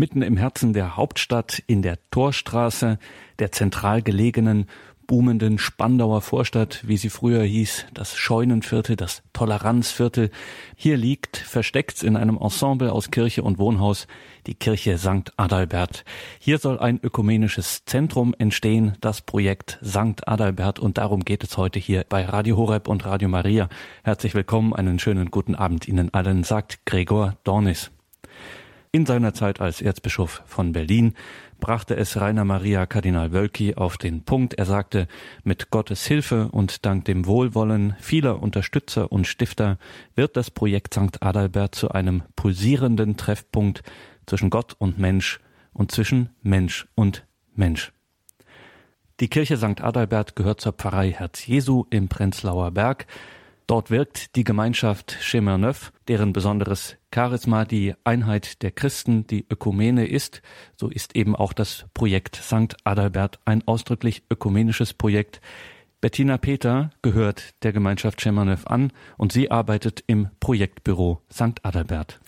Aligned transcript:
Mitten 0.00 0.22
im 0.22 0.38
Herzen 0.38 0.72
der 0.72 0.96
Hauptstadt, 0.96 1.62
in 1.66 1.82
der 1.82 1.98
Torstraße, 2.10 2.98
der 3.38 3.52
zentral 3.52 4.00
gelegenen, 4.00 4.64
boomenden 5.06 5.58
Spandauer 5.58 6.22
Vorstadt, 6.22 6.80
wie 6.88 6.96
sie 6.96 7.10
früher 7.10 7.42
hieß, 7.42 7.84
das 7.92 8.16
Scheunenviertel, 8.16 8.96
das 8.96 9.22
Toleranzviertel. 9.34 10.30
Hier 10.74 10.96
liegt, 10.96 11.36
versteckt 11.36 12.02
in 12.02 12.16
einem 12.16 12.38
Ensemble 12.38 12.90
aus 12.90 13.10
Kirche 13.10 13.42
und 13.42 13.58
Wohnhaus, 13.58 14.06
die 14.46 14.54
Kirche 14.54 14.96
St. 14.96 15.34
Adalbert. 15.36 16.06
Hier 16.38 16.56
soll 16.56 16.78
ein 16.78 16.98
ökumenisches 17.02 17.84
Zentrum 17.84 18.34
entstehen, 18.38 18.96
das 19.02 19.20
Projekt 19.20 19.80
St. 19.84 20.26
Adalbert. 20.26 20.78
Und 20.78 20.96
darum 20.96 21.26
geht 21.26 21.44
es 21.44 21.58
heute 21.58 21.78
hier 21.78 22.06
bei 22.08 22.24
Radio 22.24 22.56
Horeb 22.56 22.88
und 22.88 23.04
Radio 23.04 23.28
Maria. 23.28 23.68
Herzlich 24.02 24.34
willkommen, 24.34 24.72
einen 24.72 24.98
schönen 24.98 25.30
guten 25.30 25.54
Abend 25.54 25.86
Ihnen 25.86 26.14
allen, 26.14 26.42
sagt 26.42 26.86
Gregor 26.86 27.36
Dornis. 27.44 27.90
In 28.92 29.06
seiner 29.06 29.32
Zeit 29.34 29.60
als 29.60 29.80
Erzbischof 29.80 30.42
von 30.46 30.72
Berlin 30.72 31.14
brachte 31.60 31.96
es 31.96 32.20
Rainer 32.20 32.44
Maria 32.44 32.86
Kardinal 32.86 33.30
Wölki 33.30 33.76
auf 33.76 33.98
den 33.98 34.24
Punkt. 34.24 34.54
Er 34.54 34.64
sagte, 34.64 35.06
mit 35.44 35.70
Gottes 35.70 36.04
Hilfe 36.06 36.48
und 36.50 36.84
dank 36.84 37.04
dem 37.04 37.24
Wohlwollen 37.26 37.94
vieler 38.00 38.42
Unterstützer 38.42 39.12
und 39.12 39.28
Stifter 39.28 39.78
wird 40.16 40.36
das 40.36 40.50
Projekt 40.50 40.94
St. 40.94 41.22
Adalbert 41.22 41.76
zu 41.76 41.92
einem 41.92 42.24
pulsierenden 42.34 43.16
Treffpunkt 43.16 43.84
zwischen 44.26 44.50
Gott 44.50 44.74
und 44.76 44.98
Mensch 44.98 45.38
und 45.72 45.92
zwischen 45.92 46.30
Mensch 46.42 46.88
und 46.96 47.24
Mensch. 47.54 47.92
Die 49.20 49.28
Kirche 49.28 49.56
St. 49.56 49.82
Adalbert 49.82 50.34
gehört 50.34 50.60
zur 50.60 50.72
Pfarrei 50.72 51.12
Herz 51.12 51.46
Jesu 51.46 51.84
im 51.90 52.08
Prenzlauer 52.08 52.72
Berg. 52.72 53.06
Dort 53.68 53.92
wirkt 53.92 54.34
die 54.34 54.42
Gemeinschaft 54.42 55.16
Chemin 55.20 55.60
Neuf, 55.60 55.92
deren 56.08 56.32
besonderes 56.32 56.96
Charisma 57.12 57.64
die 57.64 57.94
Einheit 58.04 58.62
der 58.62 58.70
Christen, 58.70 59.26
die 59.26 59.44
Ökumene 59.50 60.06
ist. 60.06 60.42
So 60.76 60.88
ist 60.88 61.16
eben 61.16 61.34
auch 61.34 61.52
das 61.52 61.86
Projekt 61.94 62.36
St. 62.36 62.76
Adalbert 62.84 63.40
ein 63.44 63.66
ausdrücklich 63.66 64.22
ökumenisches 64.30 64.94
Projekt. 64.94 65.40
Bettina 66.00 66.38
Peter 66.38 66.90
gehört 67.02 67.62
der 67.62 67.72
Gemeinschaft 67.72 68.20
Chemin 68.20 68.46
Neuf 68.46 68.66
an 68.66 68.92
und 69.18 69.32
sie 69.32 69.50
arbeitet 69.50 70.02
im 70.06 70.28
Projektbüro 70.40 71.20
St. 71.30 71.62
Adalbert. 71.62 72.20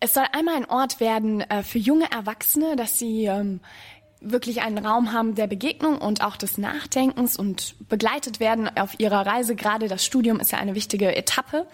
Es 0.00 0.14
soll 0.14 0.24
einmal 0.32 0.56
ein 0.56 0.68
Ort 0.68 0.98
werden 0.98 1.42
äh, 1.42 1.62
für 1.62 1.78
junge 1.78 2.10
Erwachsene, 2.10 2.74
dass 2.76 2.98
sie 2.98 3.26
ähm, 3.26 3.60
wirklich 4.24 4.62
einen 4.62 4.84
Raum 4.84 5.12
haben 5.12 5.34
der 5.34 5.46
Begegnung 5.46 5.98
und 5.98 6.22
auch 6.22 6.36
des 6.36 6.58
Nachdenkens 6.58 7.36
und 7.36 7.74
begleitet 7.88 8.40
werden 8.40 8.70
auf 8.76 8.98
ihrer 8.98 9.26
Reise. 9.26 9.54
Gerade 9.56 9.88
das 9.88 10.04
Studium 10.04 10.40
ist 10.40 10.52
ja 10.52 10.58
eine 10.58 10.74
wichtige 10.74 11.14
Etappe. 11.14 11.66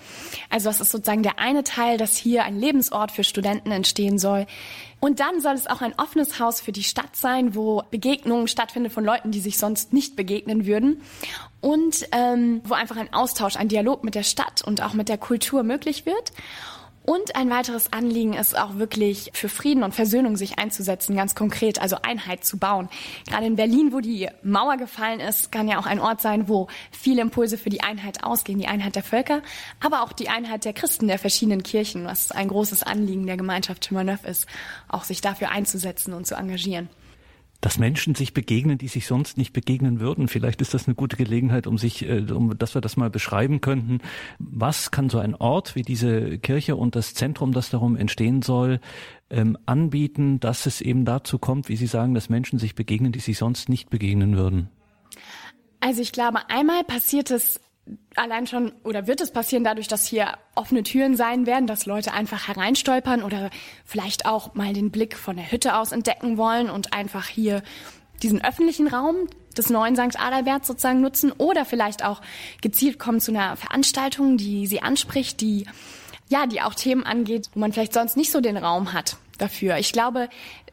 Also 0.51 0.69
das 0.69 0.81
ist 0.81 0.91
sozusagen 0.91 1.23
der 1.23 1.39
eine 1.39 1.65
Teil, 1.65 1.99
dass 1.99 2.17
hier 2.17 2.45
ein 2.45 2.59
Lebensort 2.59 3.13
für 3.13 3.25
Studenten 3.25 3.71
entstehen 3.71 4.19
soll. 4.19 4.47
Und 5.01 5.21
dann 5.21 5.41
soll 5.41 5.55
es 5.55 5.69
auch 5.69 5.81
ein 5.81 5.95
offenes 5.99 6.41
Haus 6.41 6.61
für 6.61 6.73
die 6.73 6.83
Stadt 6.83 7.15
sein, 7.15 7.55
wo 7.55 7.83
Begegnungen 7.91 8.49
stattfinden 8.49 8.91
von 8.91 9.05
Leuten, 9.05 9.31
die 9.31 9.41
sich 9.41 9.59
sonst 9.59 9.93
nicht 9.93 10.17
begegnen 10.17 10.67
würden. 10.67 11.03
Und 11.61 12.09
ähm, 12.13 12.61
wo 12.65 12.75
einfach 12.75 12.97
ein 12.97 13.13
Austausch, 13.13 13.57
ein 13.57 13.69
Dialog 13.69 14.05
mit 14.05 14.15
der 14.15 14.23
Stadt 14.23 14.63
und 14.63 14.83
auch 14.83 14.95
mit 14.95 15.09
der 15.09 15.19
Kultur 15.19 15.63
möglich 15.63 16.07
wird. 16.07 16.33
Und 17.09 17.37
ein 17.37 17.49
weiteres 17.49 17.91
Anliegen 17.91 18.35
ist 18.35 18.55
auch 18.55 18.77
wirklich 18.77 19.31
für 19.33 19.49
Frieden 19.49 19.83
und 19.83 19.95
Versöhnung 19.95 20.37
sich 20.37 20.59
einzusetzen, 20.59 21.17
ganz 21.17 21.35
konkret, 21.35 21.81
also 21.81 21.97
Einheit 22.03 22.45
zu 22.45 22.59
bauen. 22.59 22.91
Gerade 23.27 23.47
in 23.47 23.57
Berlin, 23.57 23.95
wo 23.95 24.01
die 24.01 24.29
Mauer 24.43 24.77
gefallen 24.77 25.19
ist, 25.19 25.51
kann 25.51 25.69
ja 25.69 25.79
auch 25.79 25.87
ein 25.87 26.01
Ort 26.01 26.21
sein, 26.21 26.51
wo 26.51 26.69
viele 26.91 27.23
Impulse 27.23 27.57
für 27.57 27.71
die 27.71 27.83
Einheit 27.83 28.25
ausgehen, 28.25 28.59
die 28.59 28.67
Einheit 28.67 28.95
der 28.95 29.03
Völker, 29.03 29.41
aber 29.81 30.03
auch 30.03 30.13
die 30.13 30.29
Einheit 30.29 30.67
der 30.67 30.75
Christen 30.75 31.09
der 31.09 31.19
verschiedenen 31.19 31.63
Kirchen, 31.63 32.05
was 32.05 32.31
ein 32.31 32.49
großes 32.49 32.83
Anliegen 32.83 33.27
der 33.27 33.39
Gemeinschaft 33.39 33.87
Chimaneuf 33.87 34.27
ist, 34.27 34.47
auch 34.87 35.05
sich 35.05 35.23
dafür 35.23 35.51
einzusetzen 35.51 36.13
und 36.13 36.27
zu 36.27 36.35
engagieren 36.35 36.91
dass 37.61 37.79
Menschen 37.79 38.15
sich 38.15 38.35
begegnen, 38.35 38.79
die 38.79 38.89
sich 38.89 39.07
sonst 39.07 39.37
nicht 39.37 39.53
begegnen 39.53 39.99
würden. 39.99 40.29
Vielleicht 40.29 40.61
ist 40.61 40.75
das 40.75 40.87
eine 40.87 40.95
gute 40.95 41.17
Gelegenheit, 41.17 41.67
um 41.67 41.77
sich, 41.77 42.09
äh, 42.09 42.25
um, 42.31 42.57
dass 42.57 42.75
wir 42.75 42.81
das 42.81 42.97
mal 42.97 43.11
beschreiben 43.11 43.61
könnten. 43.61 43.99
Was 44.39 44.91
kann 44.91 45.11
so 45.11 45.19
ein 45.19 45.35
Ort 45.35 45.75
wie 45.75 45.83
diese 45.83 46.39
Kirche 46.39 46.77
und 46.77 46.95
das 46.95 47.15
Zentrum, 47.15 47.53
das 47.53 47.71
darum 47.71 47.97
entstehen 47.97 48.43
soll, 48.43 48.81
ähm, 49.31 49.59
anbieten, 49.67 50.39
dass 50.41 50.67
es 50.67 50.81
eben 50.81 51.05
dazu 51.05 51.39
kommt, 51.39 51.69
wie 51.69 51.77
Sie 51.77 51.87
sagen, 51.87 52.15
dass 52.15 52.29
Menschen 52.29 52.59
sich 52.59 52.75
begegnen, 52.75 53.13
die 53.13 53.21
sich 53.21 53.39
sonst 53.39 53.69
nicht 53.69 53.91
begegnen 53.91 54.37
würden? 54.37 54.69
Also 55.81 56.01
ich 56.03 56.13
glaube, 56.13 56.39
einmal 56.49 56.85
passiert 56.85 57.31
es 57.31 57.61
allein 58.17 58.47
schon 58.47 58.73
oder 58.85 59.07
wird 59.07 59.21
es 59.21 59.31
passieren 59.31 59.65
dadurch, 59.65 59.89
dass 59.89 60.07
hier 60.07 60.35
offene 60.55 60.83
Türen 60.83 61.17
sein 61.17 61.47
werden, 61.47 61.67
dass 61.67 61.87
Leute 61.87 62.13
einfach 62.13 62.49
hereinstolpern 62.49 63.23
oder 63.23 63.51
vielleicht 63.85 64.27
auch 64.27 64.55
mal 64.55 64.73
den 64.73 64.91
Blick 64.91 65.17
von 65.17 65.37
der 65.37 65.51
Hütte 65.51 65.77
aus 65.77 65.93
entdecken 65.93 66.37
wollen 66.37 66.71
und 66.71 66.93
einfach 66.93 67.27
hier 67.27 67.63
diesen 68.23 68.45
öffentlichen 68.45 68.89
Raum 68.89 69.17
des 69.57 69.71
neuen 69.71 69.97
St. 69.97 70.21
Adalbert 70.21 70.67
sozusagen 70.67 71.01
nutzen 71.01 71.33
oder 71.33 71.65
vielleicht 71.65 72.05
auch 72.05 72.21
gezielt 72.63 72.99
kommen 72.99 73.21
zu 73.21 73.33
einer 73.33 73.57
Veranstaltung, 73.57 74.37
die 74.37 74.67
sie 74.67 74.83
anspricht, 74.83 75.41
die 75.41 75.67
ja, 76.29 76.47
die 76.47 76.61
auch 76.61 76.75
Themen 76.75 77.05
angeht, 77.05 77.49
wo 77.55 77.61
man 77.61 77.73
vielleicht 77.73 77.95
sonst 77.95 78.17
nicht 78.17 78.31
so 78.31 78.41
den 78.41 78.59
Raum 78.59 78.93
hat 78.93 79.17
dafür. 79.39 79.79
Ich 79.79 79.93
glaube, 79.93 80.29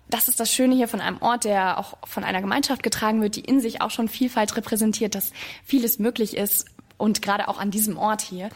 das 0.10 0.28
ist 0.28 0.40
das 0.40 0.52
Schöne 0.52 0.76
hier 0.76 0.88
von 0.88 1.02
einem 1.02 1.22
Ort, 1.22 1.46
der 1.46 1.80
auch 1.80 1.98
von 2.06 2.24
einer 2.24 2.42
Gemeinschaft 2.42 2.84
getragen 2.84 3.22
wird, 3.22 3.36
die 3.38 3.42
in 3.42 3.60
sich 3.60 3.82
auch 3.82 3.90
schon 3.90 4.08
Vielfalt 4.08 4.56
repräsentiert, 4.56 5.16
dass 5.16 5.32
vieles 5.64 5.98
möglich 5.98 6.38
ist, 6.38 6.66
und 6.98 7.22
gerade 7.22 7.48
auch 7.48 7.60
an 7.60 7.72
diesem 7.72 7.98
Ort 7.98 8.22
hier. 8.22 8.50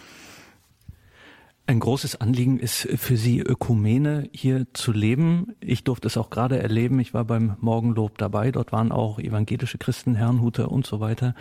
Ein 1.69 1.81
großes 1.81 2.19
Anliegen 2.19 2.57
ist 2.57 2.87
für 2.95 3.15
Sie, 3.15 3.41
Ökumene 3.41 4.27
hier 4.33 4.65
zu 4.73 4.91
leben. 4.91 5.55
Ich 5.59 5.83
durfte 5.83 6.07
es 6.07 6.17
auch 6.17 6.31
gerade 6.31 6.57
erleben. 6.57 6.99
Ich 6.99 7.13
war 7.13 7.25
beim 7.25 7.57
Morgenlob 7.59 8.17
dabei. 8.17 8.51
Dort 8.51 8.71
waren 8.71 8.91
auch 8.91 9.19
evangelische 9.19 9.77
Christen, 9.77 10.15
Herrnhuter 10.15 10.71
und 10.71 10.87
so 10.87 10.99
weiter. 10.99 11.35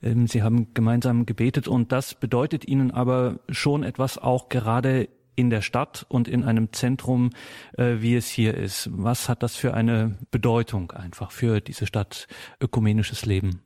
Ähm, 0.00 0.28
Sie 0.28 0.44
haben 0.44 0.72
gemeinsam 0.74 1.26
gebetet 1.26 1.66
und 1.66 1.90
das 1.90 2.14
bedeutet 2.14 2.68
Ihnen 2.68 2.92
aber 2.92 3.40
schon 3.48 3.82
etwas 3.82 4.16
auch 4.16 4.48
gerade 4.48 5.08
in 5.34 5.50
der 5.50 5.60
Stadt 5.60 6.06
und 6.08 6.28
in 6.28 6.44
einem 6.44 6.72
Zentrum, 6.72 7.30
äh, 7.76 7.96
wie 7.98 8.14
es 8.14 8.28
hier 8.28 8.54
ist. 8.54 8.88
Was 8.92 9.28
hat 9.28 9.42
das 9.42 9.56
für 9.56 9.74
eine 9.74 10.16
Bedeutung 10.30 10.92
einfach 10.92 11.32
für 11.32 11.60
diese 11.60 11.88
Stadt 11.88 12.28
ökumenisches 12.60 13.26
Leben? 13.26 13.62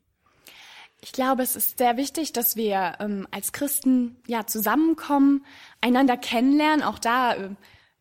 Ich 1.01 1.13
glaube, 1.13 1.43
es 1.43 1.55
ist 1.55 1.79
sehr 1.79 1.97
wichtig, 1.97 2.33
dass 2.33 2.57
wir 2.57 2.95
ähm, 2.99 3.29
als 3.31 3.53
Christen 3.53 4.17
ja 4.27 4.47
zusammenkommen, 4.47 5.45
einander 5.81 6.17
kennenlernen, 6.17 6.83
auch 6.83 6.99
da 6.99 7.35
äh, 7.35 7.51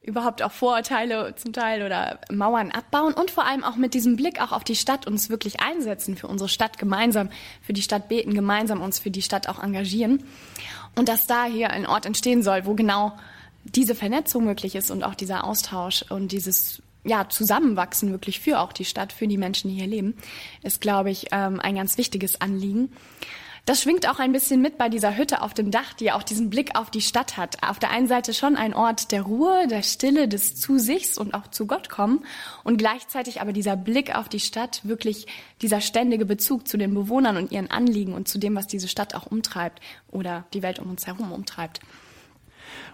überhaupt 0.02 0.42
auch 0.42 0.52
Vorurteile 0.52 1.36
zum 1.36 1.54
Teil 1.54 1.84
oder 1.84 2.20
Mauern 2.32 2.72
abbauen 2.72 3.14
und 3.14 3.30
vor 3.30 3.46
allem 3.46 3.64
auch 3.64 3.76
mit 3.76 3.94
diesem 3.94 4.16
Blick 4.16 4.42
auch 4.42 4.52
auf 4.52 4.64
die 4.64 4.76
Stadt 4.76 5.06
uns 5.06 5.30
wirklich 5.30 5.60
einsetzen 5.60 6.16
für 6.16 6.28
unsere 6.28 6.50
Stadt 6.50 6.80
gemeinsam, 6.80 7.30
für 7.62 7.74
die 7.74 7.82
Stadt 7.82 8.08
beten, 8.08 8.34
gemeinsam 8.34 8.82
uns 8.82 9.00
für 9.00 9.12
die 9.12 9.22
Stadt 9.22 9.48
auch 9.50 9.62
engagieren. 9.62 10.24
Und 10.96 11.10
dass 11.10 11.28
da 11.28 11.46
hier 11.46 11.72
ein 11.72 11.86
Ort 11.86 12.06
entstehen 12.06 12.42
soll, 12.42 12.66
wo 12.66 12.74
genau 12.74 13.18
diese 13.64 13.96
Vernetzung 13.96 14.46
möglich 14.46 14.76
ist 14.76 14.90
und 14.90 15.04
auch 15.04 15.14
dieser 15.14 15.44
Austausch 15.44 16.04
und 16.10 16.32
dieses 16.32 16.82
ja, 17.08 17.30
zusammenwachsen 17.30 18.12
wirklich 18.12 18.40
für 18.40 18.60
auch 18.60 18.74
die 18.74 18.86
Stadt, 18.86 19.14
für 19.14 19.28
die 19.28 19.38
Menschen, 19.38 19.70
die 19.70 19.76
hier 19.76 19.88
leben, 19.88 20.16
ist, 20.62 20.82
glaube 20.82 21.10
ich, 21.10 21.28
ähm, 21.32 21.60
ein 21.60 21.76
ganz 21.76 21.98
wichtiges 21.98 22.42
Anliegen. 22.42 22.92
Das 23.68 23.82
schwingt 23.82 24.08
auch 24.08 24.20
ein 24.20 24.32
bisschen 24.32 24.62
mit 24.62 24.78
bei 24.78 24.88
dieser 24.88 25.18
Hütte 25.18 25.42
auf 25.42 25.54
dem 25.54 25.72
Dach, 25.72 25.92
die 25.92 26.14
auch 26.14 26.24
diesen 26.24 26.50
Blick 26.50 26.78
auf 26.78 26.90
die 26.90 27.02
Stadt 27.02 27.36
hat. 27.36 27.68
Auf 27.68 27.80
der 27.80 27.92
einen 27.92 28.08
Seite 28.08 28.34
schon 28.34 28.56
ein 28.56 28.74
Ort 28.74 29.12
der 29.12 29.24
Ruhe, 29.24 29.68
der 29.68 29.84
Stille, 29.84 30.30
des 30.30 30.56
zu 30.56 30.80
sichs 30.80 31.18
und 31.18 31.34
auch 31.34 31.48
zu 31.48 31.68
Gott 31.68 31.90
kommen 31.90 32.24
und 32.64 32.78
gleichzeitig 32.78 33.42
aber 33.42 33.52
dieser 33.52 33.76
Blick 33.76 34.16
auf 34.16 34.30
die 34.30 34.40
Stadt, 34.40 34.80
wirklich 34.86 35.28
dieser 35.62 35.82
ständige 35.82 36.26
Bezug 36.26 36.66
zu 36.66 36.78
den 36.78 36.94
Bewohnern 36.94 37.36
und 37.36 37.52
ihren 37.52 37.70
Anliegen 37.70 38.14
und 38.14 38.30
zu 38.30 38.38
dem, 38.38 38.56
was 38.56 38.68
diese 38.68 38.88
Stadt 38.88 39.16
auch 39.16 39.26
umtreibt 39.26 39.82
oder 40.10 40.46
die 40.54 40.64
Welt 40.64 40.80
um 40.80 40.90
uns 40.90 41.06
herum 41.06 41.34
umtreibt. 41.34 41.82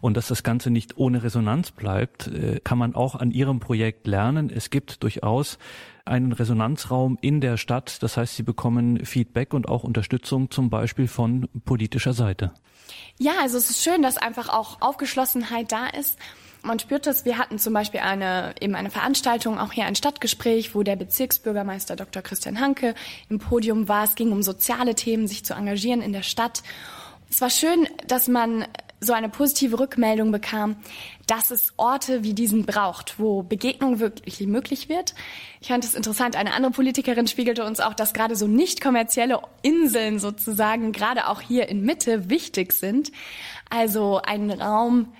Und 0.04 0.18
dass 0.18 0.28
das 0.28 0.44
Ganze 0.44 0.70
nicht 0.70 0.98
ohne 0.98 1.24
Resonanz 1.24 1.72
bleibt, 1.72 2.28
äh, 2.28 2.60
kann 2.62 2.78
man 2.78 2.94
auch 2.94 3.16
an 3.16 3.32
Ihrem 3.32 3.62
Projekt 3.62 4.06
lernen. 4.06 4.52
Es 4.54 4.70
gibt 4.70 5.02
durchaus 5.02 5.58
einen 6.04 6.34
Resonanzraum 6.34 7.18
in 7.22 7.40
der 7.40 7.56
Stadt. 7.56 8.04
Das 8.04 8.18
heißt, 8.18 8.36
Sie 8.36 8.44
bekommen 8.44 9.06
Feedback 9.06 9.54
und 9.54 9.70
auch 9.70 9.86
Unterstützung 9.86 10.52
zum 10.52 10.70
Beispiel 10.70 11.08
von 11.08 11.48
politischer 11.64 12.12
Seite. 12.12 12.52
Ja, 13.18 13.32
also 13.42 13.58
es 13.58 13.70
ist 13.70 13.82
schön, 13.82 14.02
dass 14.02 14.18
einfach 14.18 14.50
auch 14.50 14.82
Aufgeschlossenheit 14.82 15.72
da 15.72 15.88
ist. 15.88 16.20
Man 16.64 16.80
spürt 16.80 17.08
es. 17.08 17.24
Wir 17.24 17.38
hatten 17.38 17.58
zum 17.58 17.72
Beispiel 17.72 18.02
eine, 18.02 18.56
eben 18.60 18.76
eine 18.76 18.90
Veranstaltung, 18.90 19.58
auch 19.58 19.72
hier 19.72 19.86
ein 19.86 19.96
Stadtgespräch, 19.96 20.76
wo 20.76 20.84
der 20.84 20.98
Bezirksbürgermeister 20.98 21.96
Dr. 21.96 22.22
Christian 22.22 22.60
Hanke 22.60 22.94
im 23.30 23.40
Podium 23.40 23.88
war. 23.88 24.04
Es 24.04 24.16
ging 24.16 24.34
um 24.34 24.44
soziale 24.44 24.96
Themen, 24.96 25.30
sich 25.30 25.46
zu 25.46 25.54
engagieren 25.54 26.02
in 26.02 26.12
der 26.12 26.24
Stadt. 26.24 26.62
Es 27.30 27.40
war 27.40 27.50
schön, 27.50 27.88
dass 28.06 28.28
man 28.28 28.66
so 29.04 29.14
eine 29.14 29.30
positive 29.30 29.80
Rückmeldung 29.80 30.32
bekam, 30.32 30.76
dass 31.28 31.52
es 31.52 31.74
Orte 31.78 32.24
wie 32.24 32.34
diesen 32.34 32.66
braucht, 32.66 33.20
wo 33.20 33.44
Begegnung 33.44 34.00
wirklich 34.00 34.40
möglich 34.42 34.90
wird. 34.90 35.14
Ich 35.62 35.68
fand 35.70 35.86
es 35.86 35.94
interessant, 35.94 36.36
eine 36.36 36.54
andere 36.54 36.72
Politikerin 36.72 37.28
spiegelte 37.28 37.66
uns 37.66 37.80
auch, 37.80 37.94
dass 37.94 38.14
gerade 38.14 38.36
so 38.36 38.48
nicht 38.48 38.82
kommerzielle 38.82 39.40
Inseln 39.62 40.20
sozusagen 40.20 40.92
gerade 40.92 41.28
auch 41.28 41.42
hier 41.42 41.70
in 41.70 41.84
Mitte 41.84 42.30
wichtig 42.30 42.74
sind. 42.74 43.12
Also 43.70 44.22
ein 44.22 44.52
Raum, 44.52 45.14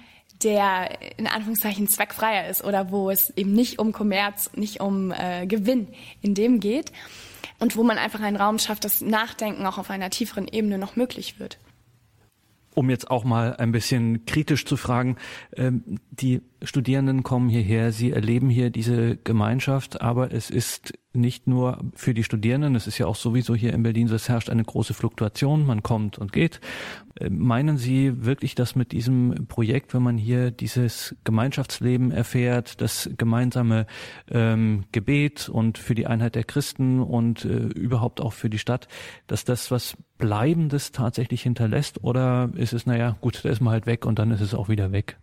der 0.44 1.18
in 1.18 1.28
Anführungszeichen 1.28 1.88
zweckfreier 1.88 2.50
ist 2.50 2.64
oder 2.64 2.92
wo 2.92 3.10
es 3.10 3.30
eben 3.38 3.54
nicht 3.54 3.80
um 3.80 3.94
Kommerz, 3.94 4.52
nicht 4.56 4.82
um 4.82 5.12
äh, 5.12 5.48
Gewinn 5.48 5.88
in 6.22 6.34
dem 6.34 6.60
geht 6.60 6.92
und 7.60 7.78
wo 7.78 7.84
man 7.84 7.98
einfach 7.98 8.22
einen 8.22 8.36
Raum 8.36 8.60
schafft, 8.60 8.84
dass 8.84 9.02
Nachdenken 9.02 9.66
auch 9.66 9.78
auf 9.78 9.90
einer 9.90 10.10
tieferen 10.10 10.48
Ebene 10.48 10.78
noch 10.78 10.96
möglich 10.96 11.40
wird 11.40 11.58
um 12.76 12.90
jetzt 12.90 13.10
auch 13.10 13.24
mal 13.24 13.56
ein 13.56 13.72
bisschen 13.72 14.26
kritisch 14.26 14.66
zu 14.66 14.78
fragen, 14.78 15.18
ähm, 15.56 16.00
die 16.12 16.42
Studierenden 16.64 17.24
kommen 17.24 17.50
hierher, 17.50 17.92
sie 17.92 18.12
erleben 18.12 18.50
hier 18.50 18.70
diese 18.70 19.18
Gemeinschaft, 19.18 20.02
aber 20.02 20.32
es 20.32 20.50
ist 20.50 20.94
nicht 21.12 21.46
nur 21.46 21.80
für 21.94 22.14
die 22.14 22.24
Studierenden, 22.24 22.76
es 22.76 22.88
ist 22.88 22.98
ja 22.98 23.06
auch 23.06 23.16
sowieso 23.16 23.54
hier 23.54 23.74
in 23.74 23.84
Berlin 23.84 24.08
so, 24.08 24.16
es 24.16 24.30
herrscht 24.30 24.50
eine 24.50 24.64
große 24.64 24.94
Fluktuation, 24.94 25.66
man 25.66 25.84
kommt 25.84 26.18
und 26.18 26.32
geht. 26.32 26.60
Äh, 27.20 27.30
meinen 27.30 27.78
Sie 27.78 28.26
wirklich, 28.26 28.56
dass 28.56 28.76
mit 28.76 28.92
diesem 28.92 29.46
Projekt, 29.48 29.94
wenn 29.94 30.02
man 30.02 30.18
hier 30.18 30.52
dieses 30.52 31.16
Gemeinschaftsleben 31.24 32.12
erfährt, 32.12 32.82
das 32.82 33.10
gemeinsame 33.18 33.86
ähm, 34.32 34.86
Gebet 34.92 35.50
und 35.50 35.78
für 35.78 35.96
die 35.96 36.08
Einheit 36.08 36.36
der 36.36 36.46
Christen 36.46 37.00
und 37.00 37.46
äh, 37.46 37.68
überhaupt 37.68 38.22
auch 38.22 38.34
für 38.34 38.50
die 38.50 38.60
Stadt, 38.60 38.88
dass 39.28 39.44
das 39.44 39.70
was 39.70 39.98
Bleibendes 40.18 40.94
tatsächlich 40.94 41.44
hinterlässt? 41.44 42.04
Oder 42.04 42.50
ist 42.56 42.74
es, 42.74 42.86
naja, 42.86 43.18
gut, 43.20 43.44
da 43.44 43.50
ist 43.50 43.62
man 43.62 43.74
halt 43.74 43.86
weg 43.86 44.06
und 44.06 44.18
dann 44.18 44.32
ist 44.32 44.42
es 44.42 44.54
auch 44.54 44.70
wieder 44.70 44.92
weg? 44.92 45.18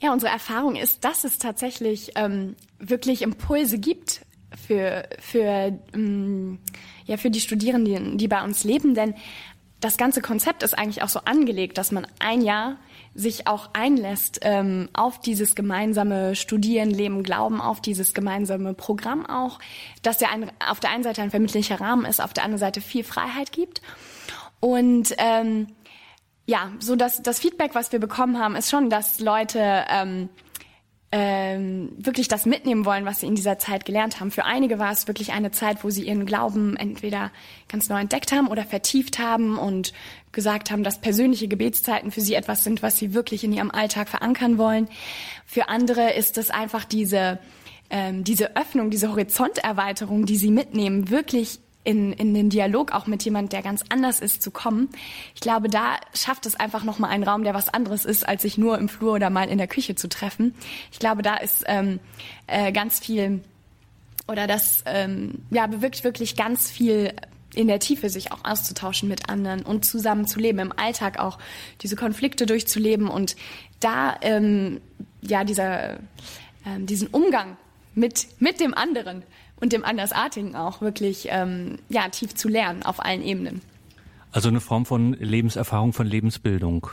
Ja, 0.00 0.12
unsere 0.12 0.32
Erfahrung 0.32 0.76
ist, 0.76 1.04
dass 1.04 1.24
es 1.24 1.38
tatsächlich 1.38 2.12
ähm, 2.14 2.56
wirklich 2.78 3.20
Impulse 3.20 3.78
gibt 3.78 4.22
für, 4.66 5.06
für, 5.18 5.78
ähm, 5.94 6.58
ja, 7.04 7.18
für 7.18 7.30
die 7.30 7.40
Studierenden, 7.40 8.16
die 8.16 8.26
bei 8.26 8.42
uns 8.42 8.64
leben. 8.64 8.94
Denn 8.94 9.14
das 9.80 9.98
ganze 9.98 10.22
Konzept 10.22 10.62
ist 10.62 10.76
eigentlich 10.76 11.02
auch 11.02 11.08
so 11.08 11.20
angelegt, 11.20 11.76
dass 11.78 11.92
man 11.92 12.06
ein 12.18 12.40
Jahr 12.42 12.76
sich 13.14 13.46
auch 13.46 13.70
einlässt 13.72 14.40
ähm, 14.42 14.88
auf 14.92 15.20
dieses 15.20 15.54
gemeinsame 15.54 16.34
Studieren, 16.36 16.90
Leben, 16.90 17.22
Glauben, 17.22 17.60
auf 17.60 17.80
dieses 17.80 18.14
gemeinsame 18.14 18.72
Programm 18.72 19.26
auch, 19.26 19.58
dass 20.02 20.20
ja 20.20 20.28
ein, 20.28 20.50
auf 20.66 20.80
der 20.80 20.90
einen 20.90 21.02
Seite 21.02 21.22
ein 21.22 21.30
vermittlicher 21.30 21.80
Rahmen 21.80 22.04
ist, 22.04 22.22
auf 22.22 22.32
der 22.32 22.44
anderen 22.44 22.60
Seite 22.60 22.80
viel 22.80 23.04
Freiheit 23.04 23.52
gibt. 23.52 23.82
Und 24.60 25.14
ähm, 25.18 25.66
ja, 26.50 26.72
so 26.80 26.96
dass 26.96 27.22
das 27.22 27.38
Feedback, 27.38 27.76
was 27.76 27.92
wir 27.92 28.00
bekommen 28.00 28.38
haben, 28.38 28.56
ist 28.56 28.70
schon, 28.70 28.90
dass 28.90 29.20
Leute 29.20 29.84
ähm, 29.88 30.28
ähm, 31.12 31.92
wirklich 31.96 32.26
das 32.26 32.44
mitnehmen 32.44 32.84
wollen, 32.84 33.04
was 33.04 33.20
sie 33.20 33.28
in 33.28 33.36
dieser 33.36 33.58
Zeit 33.58 33.84
gelernt 33.84 34.18
haben. 34.18 34.32
Für 34.32 34.44
einige 34.44 34.80
war 34.80 34.90
es 34.90 35.06
wirklich 35.06 35.32
eine 35.32 35.52
Zeit, 35.52 35.84
wo 35.84 35.90
sie 35.90 36.08
ihren 36.08 36.26
Glauben 36.26 36.76
entweder 36.76 37.30
ganz 37.68 37.88
neu 37.88 38.00
entdeckt 38.00 38.32
haben 38.32 38.48
oder 38.48 38.64
vertieft 38.64 39.20
haben 39.20 39.58
und 39.58 39.92
gesagt 40.32 40.72
haben, 40.72 40.82
dass 40.82 41.00
persönliche 41.00 41.46
Gebetszeiten 41.46 42.10
für 42.10 42.20
sie 42.20 42.34
etwas 42.34 42.64
sind, 42.64 42.82
was 42.82 42.96
sie 42.96 43.14
wirklich 43.14 43.44
in 43.44 43.52
ihrem 43.52 43.70
Alltag 43.70 44.08
verankern 44.08 44.58
wollen. 44.58 44.88
Für 45.46 45.68
andere 45.68 46.14
ist 46.14 46.36
es 46.36 46.50
einfach 46.50 46.84
diese 46.84 47.38
ähm, 47.90 48.24
diese 48.24 48.56
Öffnung, 48.56 48.90
diese 48.90 49.10
Horizonterweiterung, 49.10 50.26
die 50.26 50.36
sie 50.36 50.50
mitnehmen, 50.50 51.10
wirklich 51.10 51.60
in, 51.82 52.12
in 52.12 52.34
den 52.34 52.50
Dialog 52.50 52.92
auch 52.92 53.06
mit 53.06 53.24
jemand, 53.24 53.52
der 53.52 53.62
ganz 53.62 53.84
anders 53.88 54.20
ist, 54.20 54.42
zu 54.42 54.50
kommen. 54.50 54.90
Ich 55.34 55.40
glaube, 55.40 55.68
da 55.68 55.96
schafft 56.14 56.44
es 56.46 56.54
einfach 56.54 56.84
nochmal 56.84 57.10
einen 57.10 57.24
Raum, 57.24 57.42
der 57.42 57.54
was 57.54 57.68
anderes 57.68 58.04
ist, 58.04 58.28
als 58.28 58.42
sich 58.42 58.58
nur 58.58 58.78
im 58.78 58.88
Flur 58.88 59.14
oder 59.14 59.30
mal 59.30 59.48
in 59.48 59.58
der 59.58 59.68
Küche 59.68 59.94
zu 59.94 60.08
treffen. 60.08 60.54
Ich 60.92 60.98
glaube, 60.98 61.22
da 61.22 61.36
ist 61.36 61.64
ähm, 61.66 62.00
äh, 62.46 62.72
ganz 62.72 63.00
viel 63.00 63.42
oder 64.28 64.46
das 64.46 64.82
ähm, 64.86 65.42
ja 65.50 65.66
bewirkt 65.66 66.04
wirklich 66.04 66.36
ganz 66.36 66.70
viel 66.70 67.14
in 67.54 67.66
der 67.66 67.80
Tiefe 67.80 68.10
sich 68.10 68.30
auch 68.30 68.44
auszutauschen 68.44 69.08
mit 69.08 69.28
anderen 69.28 69.62
und 69.62 69.84
zusammen 69.84 70.26
zu 70.26 70.38
leben, 70.38 70.60
im 70.60 70.72
Alltag 70.72 71.18
auch 71.18 71.38
diese 71.82 71.96
Konflikte 71.96 72.46
durchzuleben 72.46 73.08
und 73.08 73.34
da 73.80 74.16
ähm, 74.20 74.80
ja 75.20 75.42
dieser 75.42 75.98
ähm, 76.64 76.86
diesen 76.86 77.08
Umgang 77.08 77.56
mit 77.94 78.28
mit 78.38 78.60
dem 78.60 78.72
anderen 78.74 79.24
und 79.60 79.72
dem 79.72 79.84
Andersartigen 79.84 80.56
auch 80.56 80.80
wirklich 80.80 81.28
ähm, 81.30 81.78
ja, 81.88 82.08
tief 82.08 82.34
zu 82.34 82.48
lernen 82.48 82.82
auf 82.82 83.04
allen 83.04 83.22
Ebenen. 83.22 83.60
Also 84.32 84.48
eine 84.48 84.60
Form 84.60 84.86
von 84.86 85.12
Lebenserfahrung, 85.14 85.92
von 85.92 86.06
Lebensbildung. 86.06 86.88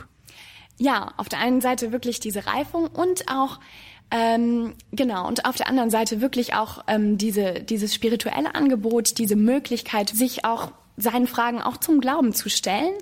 Ja, 0.78 1.12
auf 1.16 1.28
der 1.28 1.40
einen 1.40 1.60
Seite 1.60 1.92
wirklich 1.92 2.20
diese 2.20 2.46
Reifung 2.46 2.86
und 2.86 3.24
auch 3.28 3.58
ähm, 4.10 4.74
genau 4.92 5.26
und 5.26 5.44
auf 5.44 5.56
der 5.56 5.68
anderen 5.68 5.90
Seite 5.90 6.20
wirklich 6.20 6.54
auch 6.54 6.84
ähm, 6.86 7.18
diese 7.18 7.54
dieses 7.62 7.94
spirituelle 7.94 8.54
Angebot, 8.54 9.18
diese 9.18 9.36
Möglichkeit, 9.36 10.08
sich 10.08 10.44
auch 10.44 10.72
seinen 10.96 11.26
Fragen 11.26 11.60
auch 11.60 11.76
zum 11.76 12.00
Glauben 12.00 12.32
zu 12.32 12.48
stellen, 12.48 12.94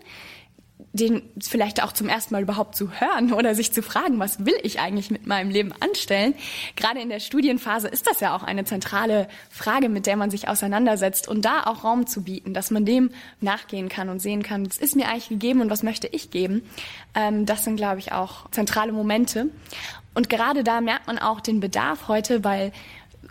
den 0.96 1.22
vielleicht 1.40 1.82
auch 1.82 1.93
zum 1.93 2.08
ersten 2.08 2.34
Mal 2.34 2.43
überhaupt 2.43 2.75
zu 2.75 2.90
hören 2.90 3.32
oder 3.32 3.54
sich 3.54 3.72
zu 3.72 3.82
fragen, 3.82 4.19
was 4.19 4.44
will 4.44 4.56
ich 4.62 4.81
eigentlich 4.81 5.10
mit 5.10 5.26
meinem 5.26 5.50
Leben 5.50 5.72
anstellen. 5.81 6.34
Gerade 6.75 7.00
in 7.00 7.08
der 7.08 7.20
Studienphase 7.20 7.88
ist 7.88 8.06
das 8.08 8.20
ja 8.20 8.34
auch 8.34 8.43
eine 8.43 8.64
zentrale 8.64 9.28
Frage, 9.50 9.88
mit 9.88 10.06
der 10.06 10.16
man 10.16 10.31
sich 10.31 10.48
auseinandersetzt 10.48 11.28
und 11.28 11.44
da 11.44 11.64
auch 11.64 11.84
Raum 11.84 12.06
zu 12.06 12.22
bieten, 12.22 12.54
dass 12.54 12.70
man 12.70 12.84
dem 12.84 13.10
nachgehen 13.40 13.88
kann 13.88 14.08
und 14.08 14.20
sehen 14.20 14.43
kann, 14.43 14.66
was 14.66 14.78
ist 14.78 14.96
mir 14.96 15.08
eigentlich 15.08 15.28
gegeben 15.28 15.60
und 15.60 15.70
was 15.70 15.82
möchte 15.82 16.08
ich 16.08 16.31
geben. 16.31 16.62
Ähm, 17.14 17.46
das 17.46 17.64
sind, 17.64 17.76
glaube 17.76 17.99
ich, 17.99 18.12
auch 18.12 18.50
zentrale 18.50 18.92
Momente. 18.92 19.50
Und 20.14 20.31
gerade 20.31 20.64
da 20.64 20.81
merkt 20.81 21.06
man 21.06 21.19
auch 21.19 21.40
den 21.40 21.60
Bedarf 21.60 22.08
heute, 22.08 22.42
weil 22.42 22.72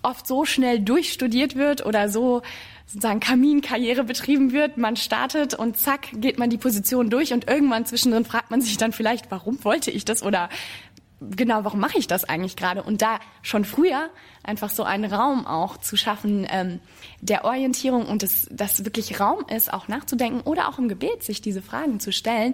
oft 0.04 0.28
so 0.28 0.46
schnell 0.46 0.80
durchstudiert 0.80 1.56
wird 1.56 1.86
oder 1.86 2.10
so 2.10 2.44
sozusagen 2.86 3.20
Kaminkarriere 3.20 4.04
betrieben 4.04 4.52
wird. 4.52 4.78
Man 4.78 4.96
startet 4.96 5.54
und 5.54 5.78
zack 5.78 6.10
geht 6.14 6.38
man 6.38 6.50
die 6.50 6.58
Position 6.58 7.10
durch 7.10 7.34
und 7.34 7.48
irgendwann 7.48 7.86
zwischendrin 7.86 8.26
fragt 8.26 8.52
man 8.52 8.62
sich 8.62 8.78
dann 8.78 8.92
vielleicht, 8.92 9.32
warum 9.32 9.64
wollte 9.64 9.92
ich 9.92 10.06
das 10.06 10.24
oder 10.24 10.50
genau, 11.20 11.64
warum 11.64 11.80
mache 11.80 11.98
ich 11.98 12.08
das 12.08 12.26
eigentlich 12.26 12.56
gerade? 12.56 12.84
Und 12.84 13.02
da 13.02 13.20
schon 13.42 13.66
früher 13.66 14.10
einfach 14.44 14.70
so 14.70 14.84
einen 14.84 15.12
Raum 15.12 15.48
auch 15.48 15.78
zu 15.78 15.98
schaffen 15.98 16.46
ähm, 16.50 16.80
der 17.22 17.46
Orientierung 17.46 18.06
und 18.06 18.24
dass 18.24 18.48
das 18.52 18.86
wirklich 18.86 19.20
Raum 19.20 19.46
ist, 19.50 19.74
auch 19.74 19.88
nachzudenken 19.88 20.42
oder 20.42 20.70
auch 20.70 20.78
im 20.78 20.88
Gebet 20.88 21.24
sich 21.24 21.42
diese 21.42 21.62
Fragen 21.62 22.00
zu 22.00 22.12
stellen, 22.12 22.54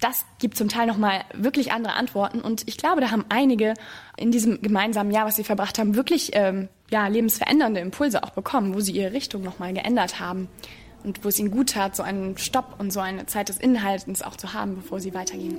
das 0.00 0.24
gibt 0.38 0.56
zum 0.56 0.68
Teil 0.68 0.86
nochmal 0.86 1.24
wirklich 1.34 1.72
andere 1.72 1.94
Antworten. 1.94 2.40
Und 2.40 2.68
ich 2.68 2.76
glaube, 2.76 3.00
da 3.00 3.10
haben 3.10 3.24
einige 3.28 3.74
in 4.16 4.30
diesem 4.30 4.62
gemeinsamen 4.62 5.10
Jahr, 5.10 5.26
was 5.26 5.36
sie 5.36 5.44
verbracht 5.44 5.78
haben, 5.78 5.96
wirklich 5.96 6.30
ähm, 6.34 6.68
ja, 6.90 7.06
lebensverändernde 7.08 7.80
Impulse 7.80 8.22
auch 8.22 8.30
bekommen, 8.30 8.74
wo 8.74 8.80
sie 8.80 8.92
ihre 8.92 9.12
Richtung 9.12 9.42
nochmal 9.42 9.72
geändert 9.72 10.20
haben. 10.20 10.48
Und 11.04 11.24
wo 11.24 11.28
es 11.28 11.38
ihnen 11.38 11.50
gut 11.50 11.70
tat, 11.70 11.94
so 11.94 12.02
einen 12.02 12.36
Stopp 12.38 12.74
und 12.78 12.92
so 12.92 13.00
eine 13.00 13.26
Zeit 13.26 13.48
des 13.48 13.58
Inhaltens 13.58 14.22
auch 14.22 14.36
zu 14.36 14.52
haben, 14.52 14.76
bevor 14.76 15.00
sie 15.00 15.14
weitergehen. 15.14 15.58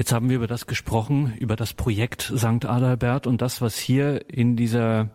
Jetzt 0.00 0.14
haben 0.14 0.30
wir 0.30 0.36
über 0.36 0.46
das 0.46 0.66
gesprochen, 0.66 1.34
über 1.40 1.56
das 1.56 1.74
Projekt 1.74 2.22
St. 2.34 2.64
Adalbert 2.64 3.26
und 3.26 3.42
das, 3.42 3.60
was 3.60 3.76
hier 3.76 4.30
in 4.30 4.56
dieser 4.56 5.10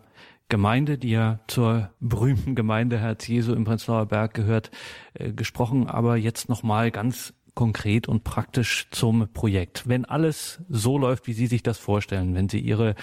Gemeinde, 0.48 0.96
die 0.96 1.10
ja 1.10 1.40
zur 1.48 1.90
berühmten 1.98 2.54
Gemeinde 2.54 2.96
Herz 2.96 3.26
Jesu 3.26 3.52
im 3.52 3.64
Prenzlauer 3.64 4.06
Berg 4.06 4.34
gehört, 4.34 4.70
äh, 5.14 5.32
gesprochen, 5.32 5.88
aber 5.88 6.16
jetzt 6.16 6.48
nochmal 6.48 6.92
ganz 6.92 7.34
konkret 7.56 8.06
und 8.06 8.22
praktisch 8.22 8.86
zum 8.92 9.26
Projekt. 9.32 9.88
Wenn 9.88 10.04
alles 10.04 10.60
so 10.68 10.98
läuft, 10.98 11.26
wie 11.26 11.32
Sie 11.32 11.48
sich 11.48 11.64
das 11.64 11.78
vorstellen, 11.78 12.36
wenn 12.36 12.48
Sie 12.48 12.60
Ihre 12.60 12.94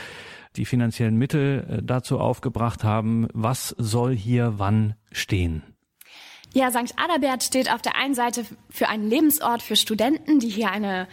die 0.55 0.63
finanziellen 0.63 1.17
Mittel 1.17 1.67
äh, 1.67 1.83
dazu 1.83 2.17
aufgebracht 2.17 2.85
haben, 2.85 3.27
was 3.33 3.75
soll 3.77 4.15
hier 4.15 4.53
wann 4.55 4.95
stehen? 5.11 5.73
Ja, 6.53 6.69
St. 6.69 6.93
Adalbert 6.98 7.43
steht 7.43 7.72
auf 7.72 7.81
der 7.81 7.95
einen 7.95 8.13
Seite 8.13 8.45
für 8.69 8.88
einen 8.88 9.10
Lebensort 9.10 9.63
für 9.63 9.75
Studenten, 9.75 10.39
die 10.39 10.50
hier 10.50 10.69
eine 10.69 11.07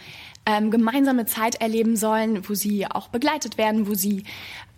ähm, 0.45 0.69
gemeinsame 0.69 1.25
Zeit 1.25 1.55
erleben 1.55 1.95
sollen, 1.95 2.47
wo 2.47 2.53
sie 2.53 2.85
auch 2.85 3.07
begleitet 3.07 3.57
werden, 3.57 3.87
wo 3.87 3.95
sie 3.95 4.23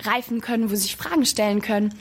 reifen 0.01 0.39
können, 0.39 0.71
wo 0.71 0.75
sie 0.75 0.83
sich 0.83 0.95
Fragen 0.95 1.25
stellen 1.25 1.61
können. 1.61 1.93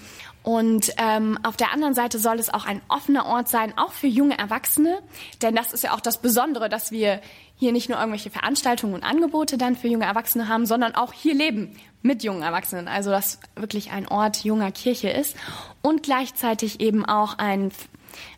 Und 0.44 0.92
ähm, 0.96 1.38
auf 1.44 1.56
der 1.56 1.72
anderen 1.72 1.94
Seite 1.94 2.18
soll 2.18 2.38
es 2.38 2.52
auch 2.52 2.64
ein 2.64 2.80
offener 2.88 3.26
Ort 3.26 3.48
sein, 3.48 3.74
auch 3.76 3.92
für 3.92 4.08
junge 4.08 4.38
Erwachsene. 4.38 4.98
Denn 5.40 5.54
das 5.54 5.72
ist 5.72 5.84
ja 5.84 5.94
auch 5.94 6.00
das 6.00 6.20
Besondere, 6.20 6.68
dass 6.68 6.90
wir 6.90 7.20
hier 7.56 7.70
nicht 7.70 7.88
nur 7.88 7.98
irgendwelche 7.98 8.30
Veranstaltungen 8.30 8.94
und 8.94 9.04
Angebote 9.04 9.56
dann 9.56 9.76
für 9.76 9.86
junge 9.86 10.04
Erwachsene 10.04 10.48
haben, 10.48 10.66
sondern 10.66 10.96
auch 10.96 11.12
hier 11.12 11.34
leben 11.34 11.76
mit 12.02 12.24
jungen 12.24 12.42
Erwachsenen. 12.42 12.88
Also 12.88 13.10
dass 13.10 13.38
wirklich 13.54 13.92
ein 13.92 14.08
Ort 14.08 14.44
junger 14.44 14.72
Kirche 14.72 15.10
ist 15.10 15.36
und 15.80 16.02
gleichzeitig 16.02 16.80
eben 16.80 17.04
auch 17.04 17.38
ein, 17.38 17.70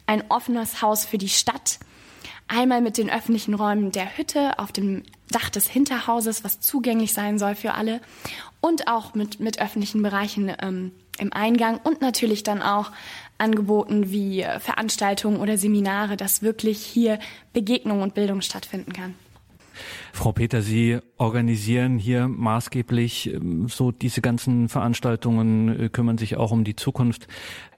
ein 0.06 0.24
offenes 0.30 0.82
Haus 0.82 1.04
für 1.04 1.18
die 1.18 1.28
Stadt 1.28 1.78
Einmal 2.46 2.82
mit 2.82 2.98
den 2.98 3.10
öffentlichen 3.10 3.54
Räumen 3.54 3.90
der 3.90 4.18
Hütte 4.18 4.58
auf 4.58 4.70
dem 4.70 5.02
Dach 5.30 5.48
des 5.48 5.66
Hinterhauses, 5.68 6.44
was 6.44 6.60
zugänglich 6.60 7.14
sein 7.14 7.38
soll 7.38 7.54
für 7.54 7.72
alle. 7.72 8.00
Und 8.60 8.86
auch 8.86 9.14
mit, 9.14 9.40
mit 9.40 9.60
öffentlichen 9.60 10.02
Bereichen 10.02 10.52
ähm, 10.60 10.92
im 11.18 11.32
Eingang 11.32 11.80
und 11.82 12.00
natürlich 12.00 12.42
dann 12.42 12.62
auch 12.62 12.92
Angeboten 13.38 14.10
wie 14.10 14.46
Veranstaltungen 14.60 15.40
oder 15.40 15.58
Seminare, 15.58 16.16
dass 16.16 16.42
wirklich 16.42 16.84
hier 16.84 17.18
Begegnung 17.52 18.02
und 18.02 18.14
Bildung 18.14 18.42
stattfinden 18.42 18.92
kann. 18.92 19.14
Frau 20.14 20.30
Peter, 20.30 20.62
Sie 20.62 21.00
organisieren 21.16 21.98
hier 21.98 22.28
maßgeblich 22.28 23.34
ähm, 23.34 23.68
so 23.68 23.90
diese 23.90 24.20
ganzen 24.20 24.68
Veranstaltungen, 24.68 25.68
äh, 25.68 25.88
kümmern 25.88 26.18
sich 26.18 26.36
auch 26.36 26.52
um 26.52 26.62
die 26.62 26.76
Zukunft. 26.76 27.26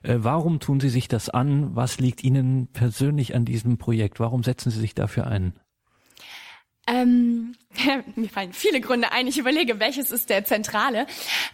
Äh, 0.03 0.17
warum 0.19 0.59
tun 0.59 0.79
Sie 0.79 0.89
sich 0.89 1.07
das 1.07 1.29
an? 1.29 1.75
Was 1.75 1.99
liegt 1.99 2.23
Ihnen 2.23 2.67
persönlich 2.67 3.33
an 3.33 3.43
diesem 3.43 3.79
Projekt? 3.79 4.19
Warum 4.19 4.43
setzen 4.43 4.69
Sie 4.69 4.79
sich 4.79 4.93
dafür 4.93 5.25
ein? 5.25 5.53
Ähm, 6.85 7.55
mir 8.15 8.29
fallen 8.29 8.53
viele 8.53 8.81
Gründe 8.81 9.11
ein. 9.11 9.25
Ich 9.25 9.39
überlege, 9.39 9.79
welches 9.79 10.11
ist 10.11 10.29
der 10.29 10.45
zentrale. 10.45 11.07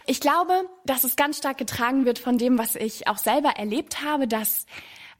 Ich 0.06 0.20
glaube, 0.20 0.52
dass 0.84 1.04
es 1.04 1.16
ganz 1.16 1.38
stark 1.38 1.56
getragen 1.56 2.04
wird 2.04 2.18
von 2.18 2.36
dem, 2.36 2.58
was 2.58 2.76
ich 2.76 3.08
auch 3.08 3.18
selber 3.18 3.52
erlebt 3.56 4.04
habe, 4.04 4.28
dass 4.28 4.66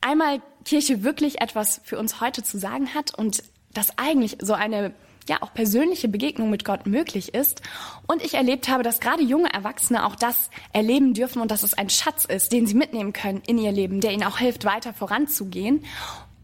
einmal 0.03 0.43
Kirche 0.67 1.05
wirklich 1.05 1.41
etwas 1.41 1.81
für 1.85 1.99
uns 1.99 2.21
heute 2.21 2.43
zu 2.43 2.59
sagen 2.59 2.93
hat 2.93 3.19
und 3.19 3.43
dass 3.73 3.99
eigentlich 3.99 4.37
so 4.43 4.53
eine 4.53 4.95
ja 5.29 5.43
auch 5.43 5.55
persönliche 5.55 6.09
Begegnung 6.09 6.51
mit 6.51 6.65
Gott 6.65 6.87
möglich 6.87 7.35
ist. 7.35 7.63
Und 8.07 8.23
ich 8.23 8.35
erlebt 8.35 8.69
habe, 8.69 8.83
dass 8.83 9.01
gerade 9.01 9.23
junge 9.23 9.53
Erwachsene 9.53 10.05
auch 10.05 10.17
das 10.17 10.51
erleben 10.73 11.15
dürfen 11.15 11.41
und 11.41 11.51
dass 11.51 11.63
es 11.63 11.75
ein 11.75 11.91
Schatz 11.91 12.25
ist, 12.25 12.53
den 12.53 12.67
sie 12.67 12.75
mitnehmen 12.75 13.13
können 13.13 13.43
in 13.47 13.59
ihr 13.59 13.73
Leben, 13.73 14.01
der 14.01 14.13
ihnen 14.13 14.25
auch 14.25 14.39
hilft, 14.39 14.65
weiter 14.65 14.93
voranzugehen. 14.93 15.85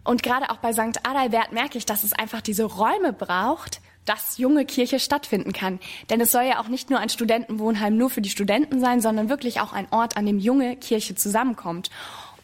Und 0.04 0.22
gerade 0.22 0.50
auch 0.50 0.56
bei 0.56 0.72
St. 0.72 1.06
Adalbert 1.06 1.52
merke 1.52 1.78
ich, 1.78 1.86
dass 1.86 2.04
es 2.04 2.12
einfach 2.12 2.40
diese 2.40 2.64
Räume 2.64 3.12
braucht, 3.12 3.80
dass 4.06 4.38
junge 4.38 4.64
Kirche 4.64 4.98
stattfinden 4.98 5.52
kann. 5.52 5.78
Denn 6.08 6.20
es 6.20 6.32
soll 6.32 6.44
ja 6.44 6.60
auch 6.60 6.68
nicht 6.68 6.90
nur 6.90 6.98
ein 6.98 7.10
Studentenwohnheim 7.10 7.96
nur 7.96 8.10
für 8.10 8.22
die 8.22 8.30
Studenten 8.30 8.80
sein, 8.80 9.00
sondern 9.00 9.28
wirklich 9.28 9.60
auch 9.60 9.72
ein 9.72 9.86
Ort, 9.90 10.16
an 10.16 10.26
dem 10.26 10.38
junge 10.38 10.76
Kirche 10.76 11.14
zusammenkommt. 11.14 11.90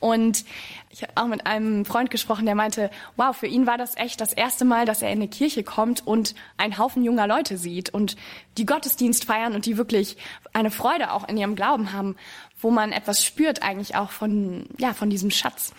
Und 0.07 0.45
ich 0.91 1.03
habe 1.03 1.13
auch 1.17 1.27
mit 1.27 1.47
einem 1.47 1.85
Freund 1.85 2.13
gesprochen, 2.13 2.47
der 2.47 2.55
meinte, 2.55 2.91
wow, 3.17 3.37
für 3.37 3.49
ihn 3.49 3.67
war 3.67 3.77
das 3.77 3.97
echt 3.97 4.21
das 4.21 4.33
erste 4.33 4.65
Mal, 4.65 4.87
dass 4.87 5.03
er 5.03 5.11
in 5.11 5.19
eine 5.19 5.27
Kirche 5.27 5.65
kommt 5.65 6.07
und 6.07 6.37
einen 6.59 6.79
Haufen 6.79 7.03
junger 7.03 7.27
Leute 7.27 7.59
sieht 7.59 7.91
und 7.91 8.17
die 8.57 8.67
Gottesdienst 8.67 9.25
feiern 9.25 9.57
und 9.57 9.67
die 9.67 9.77
wirklich 9.77 10.17
eine 10.53 10.71
Freude 10.71 11.11
auch 11.11 11.29
in 11.29 11.37
ihrem 11.37 11.57
Glauben 11.57 11.93
haben, 11.93 12.15
wo 12.61 12.71
man 12.71 12.93
etwas 12.93 13.25
spürt 13.25 13.65
eigentlich 13.65 13.97
auch 13.97 14.13
von, 14.13 14.67
ja, 14.79 14.95
von 14.95 15.11
diesem 15.11 15.33
Schatz 15.33 15.73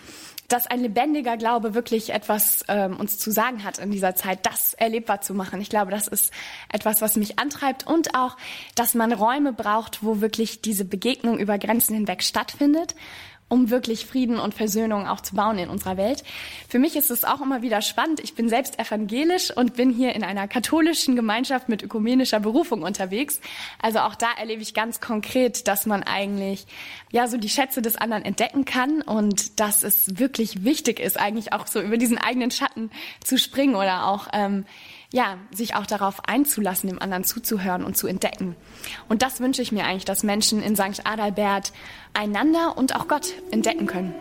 dass 0.48 0.66
ein 0.66 0.80
lebendiger 0.80 1.36
Glaube 1.36 1.74
wirklich 1.74 2.14
etwas 2.14 2.64
ähm, 2.68 2.96
uns 2.96 3.18
zu 3.18 3.30
sagen 3.30 3.64
hat 3.64 3.76
in 3.76 3.90
dieser 3.90 4.14
Zeit, 4.14 4.46
das 4.46 4.72
erlebbar 4.72 5.20
zu 5.20 5.34
machen. 5.34 5.60
Ich 5.60 5.68
glaube, 5.68 5.90
das 5.90 6.08
ist 6.08 6.32
etwas, 6.72 7.02
was 7.02 7.16
mich 7.16 7.38
antreibt 7.38 7.86
und 7.86 8.14
auch, 8.14 8.38
dass 8.74 8.94
man 8.94 9.12
Räume 9.12 9.52
braucht, 9.52 10.02
wo 10.02 10.22
wirklich 10.22 10.62
diese 10.62 10.86
Begegnung 10.86 11.38
über 11.38 11.58
Grenzen 11.58 11.94
hinweg 11.94 12.22
stattfindet 12.22 12.94
um 13.48 13.70
wirklich 13.70 14.06
Frieden 14.06 14.38
und 14.38 14.54
Versöhnung 14.54 15.06
auch 15.06 15.20
zu 15.20 15.34
bauen 15.34 15.58
in 15.58 15.70
unserer 15.70 15.96
Welt. 15.96 16.22
Für 16.68 16.78
mich 16.78 16.96
ist 16.96 17.10
es 17.10 17.24
auch 17.24 17.40
immer 17.40 17.62
wieder 17.62 17.82
spannend. 17.82 18.20
Ich 18.20 18.34
bin 18.34 18.48
selbst 18.48 18.78
evangelisch 18.78 19.50
und 19.56 19.74
bin 19.74 19.90
hier 19.90 20.14
in 20.14 20.22
einer 20.22 20.48
katholischen 20.48 21.16
Gemeinschaft 21.16 21.68
mit 21.68 21.82
ökumenischer 21.82 22.40
Berufung 22.40 22.82
unterwegs. 22.82 23.40
Also 23.80 24.00
auch 24.00 24.14
da 24.14 24.28
erlebe 24.38 24.62
ich 24.62 24.74
ganz 24.74 25.00
konkret, 25.00 25.66
dass 25.66 25.86
man 25.86 26.02
eigentlich 26.02 26.66
ja 27.10 27.26
so 27.26 27.38
die 27.38 27.48
Schätze 27.48 27.80
des 27.82 27.96
anderen 27.96 28.24
entdecken 28.24 28.64
kann 28.64 29.02
und 29.02 29.60
dass 29.60 29.82
es 29.82 30.18
wirklich 30.18 30.64
wichtig 30.64 31.00
ist, 31.00 31.18
eigentlich 31.18 31.52
auch 31.52 31.66
so 31.66 31.80
über 31.80 31.96
diesen 31.96 32.18
eigenen 32.18 32.50
Schatten 32.50 32.90
zu 33.24 33.38
springen 33.38 33.74
oder 33.74 34.06
auch 34.06 34.28
ähm, 34.32 34.66
ja, 35.12 35.38
sich 35.50 35.74
auch 35.74 35.86
darauf 35.86 36.28
einzulassen, 36.28 36.88
dem 36.88 37.00
anderen 37.00 37.24
zuzuhören 37.24 37.84
und 37.84 37.96
zu 37.96 38.06
entdecken. 38.06 38.56
Und 39.08 39.22
das 39.22 39.40
wünsche 39.40 39.62
ich 39.62 39.72
mir 39.72 39.84
eigentlich, 39.84 40.04
dass 40.04 40.22
Menschen 40.22 40.62
in 40.62 40.76
St. 40.76 41.06
Adalbert 41.06 41.72
einander 42.12 42.76
und 42.76 42.94
auch 42.94 43.08
Gott 43.08 43.32
entdecken 43.50 43.86
können. 43.86 44.14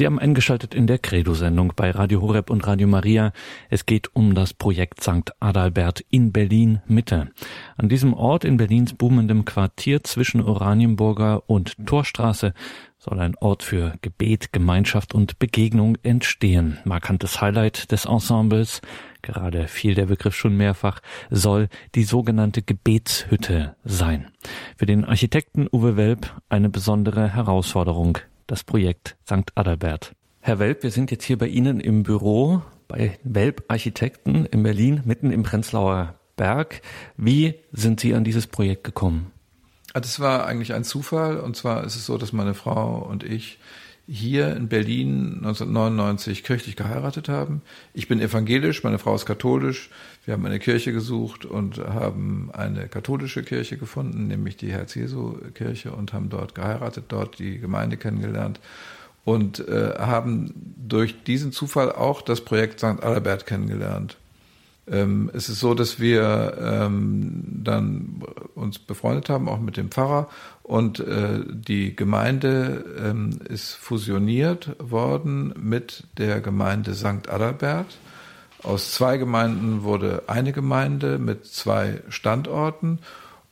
Sie 0.00 0.06
haben 0.06 0.18
eingeschaltet 0.18 0.74
in 0.74 0.86
der 0.86 0.98
Credo-Sendung 0.98 1.74
bei 1.76 1.90
Radio 1.90 2.22
Horeb 2.22 2.48
und 2.48 2.66
Radio 2.66 2.88
Maria. 2.88 3.34
Es 3.68 3.84
geht 3.84 4.16
um 4.16 4.34
das 4.34 4.54
Projekt 4.54 5.02
St. 5.02 5.30
Adalbert 5.40 6.00
in 6.08 6.32
Berlin 6.32 6.80
Mitte. 6.86 7.28
An 7.76 7.90
diesem 7.90 8.14
Ort 8.14 8.46
in 8.46 8.56
Berlins 8.56 8.94
boomendem 8.94 9.44
Quartier 9.44 10.02
zwischen 10.02 10.40
Oranienburger 10.40 11.50
und 11.50 11.74
Torstraße 11.84 12.54
soll 12.96 13.20
ein 13.20 13.36
Ort 13.36 13.62
für 13.62 13.92
Gebet, 14.00 14.54
Gemeinschaft 14.54 15.14
und 15.14 15.38
Begegnung 15.38 15.98
entstehen. 16.02 16.78
Markantes 16.84 17.42
Highlight 17.42 17.92
des 17.92 18.06
Ensembles, 18.06 18.80
gerade 19.20 19.68
fiel 19.68 19.94
der 19.94 20.06
Begriff 20.06 20.34
schon 20.34 20.56
mehrfach, 20.56 21.00
soll 21.28 21.68
die 21.94 22.04
sogenannte 22.04 22.62
Gebetshütte 22.62 23.76
sein. 23.84 24.30
Für 24.78 24.86
den 24.86 25.04
Architekten 25.04 25.68
Uwe 25.70 25.98
Welp 25.98 26.40
eine 26.48 26.70
besondere 26.70 27.34
Herausforderung 27.34 28.16
das 28.50 28.64
Projekt 28.64 29.16
St. 29.24 29.52
Adalbert. 29.54 30.12
Herr 30.40 30.58
Welp, 30.58 30.82
wir 30.82 30.90
sind 30.90 31.10
jetzt 31.10 31.24
hier 31.24 31.38
bei 31.38 31.46
Ihnen 31.46 31.78
im 31.78 32.02
Büro 32.02 32.62
bei 32.88 33.18
Welp 33.22 33.64
Architekten 33.68 34.44
in 34.46 34.64
Berlin, 34.64 35.02
mitten 35.04 35.30
im 35.30 35.44
Prenzlauer 35.44 36.16
Berg. 36.34 36.82
Wie 37.16 37.54
sind 37.70 38.00
Sie 38.00 38.14
an 38.14 38.24
dieses 38.24 38.48
Projekt 38.48 38.82
gekommen? 38.82 39.30
Ah, 39.92 40.00
das 40.00 40.18
war 40.18 40.46
eigentlich 40.46 40.74
ein 40.74 40.82
Zufall. 40.82 41.38
Und 41.38 41.56
zwar 41.56 41.84
ist 41.84 41.94
es 41.94 42.06
so, 42.06 42.18
dass 42.18 42.32
meine 42.32 42.54
Frau 42.54 42.98
und 42.98 43.22
ich 43.22 43.58
hier 44.12 44.56
in 44.56 44.68
Berlin 44.68 45.34
1999 45.36 46.42
kirchlich 46.42 46.74
geheiratet 46.74 47.28
haben. 47.28 47.62
Ich 47.94 48.08
bin 48.08 48.20
evangelisch, 48.20 48.82
meine 48.82 48.98
Frau 48.98 49.14
ist 49.14 49.24
katholisch. 49.24 49.88
Wir 50.24 50.34
haben 50.34 50.44
eine 50.44 50.58
Kirche 50.58 50.92
gesucht 50.92 51.44
und 51.44 51.78
haben 51.78 52.50
eine 52.52 52.88
katholische 52.88 53.44
Kirche 53.44 53.76
gefunden, 53.76 54.26
nämlich 54.26 54.56
die 54.56 54.72
Herz-Jesu-Kirche 54.72 55.92
und 55.92 56.12
haben 56.12 56.28
dort 56.28 56.56
geheiratet, 56.56 57.04
dort 57.08 57.38
die 57.38 57.60
Gemeinde 57.60 57.96
kennengelernt 57.96 58.58
und 59.24 59.60
äh, 59.68 59.94
haben 59.98 60.74
durch 60.76 61.22
diesen 61.22 61.52
Zufall 61.52 61.92
auch 61.92 62.20
das 62.20 62.40
Projekt 62.40 62.80
St. 62.80 63.04
Albert 63.04 63.46
kennengelernt. 63.46 64.16
Ähm, 64.90 65.30
es 65.32 65.48
ist 65.48 65.60
so, 65.60 65.74
dass 65.74 66.00
wir 66.00 66.58
ähm, 66.60 67.42
dann 67.62 68.22
uns 68.54 68.78
befreundet 68.78 69.28
haben, 69.28 69.48
auch 69.48 69.60
mit 69.60 69.76
dem 69.76 69.90
Pfarrer. 69.90 70.28
Und 70.62 71.00
äh, 71.00 71.40
die 71.46 71.94
Gemeinde 71.94 72.84
ähm, 72.98 73.38
ist 73.48 73.74
fusioniert 73.74 74.76
worden 74.78 75.54
mit 75.60 76.04
der 76.18 76.40
Gemeinde 76.40 76.94
St. 76.94 77.28
Adalbert. 77.28 77.98
Aus 78.62 78.92
zwei 78.92 79.16
Gemeinden 79.16 79.84
wurde 79.84 80.24
eine 80.26 80.52
Gemeinde 80.52 81.18
mit 81.18 81.46
zwei 81.46 82.02
Standorten. 82.08 82.98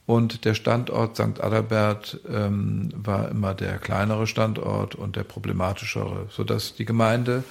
Und 0.07 0.45
der 0.45 0.55
Standort 0.55 1.17
St. 1.17 1.41
Adalbert 1.41 2.19
ähm, 2.29 2.89
war 2.95 3.29
immer 3.29 3.55
der 3.55 3.79
kleinere 3.79 4.27
Standort 4.27 4.95
und 4.95 5.17
der 5.17 5.25
problematischere, 5.25 6.27
sodass 6.31 6.75
die 6.75 6.87
Gemeinde 6.87 7.45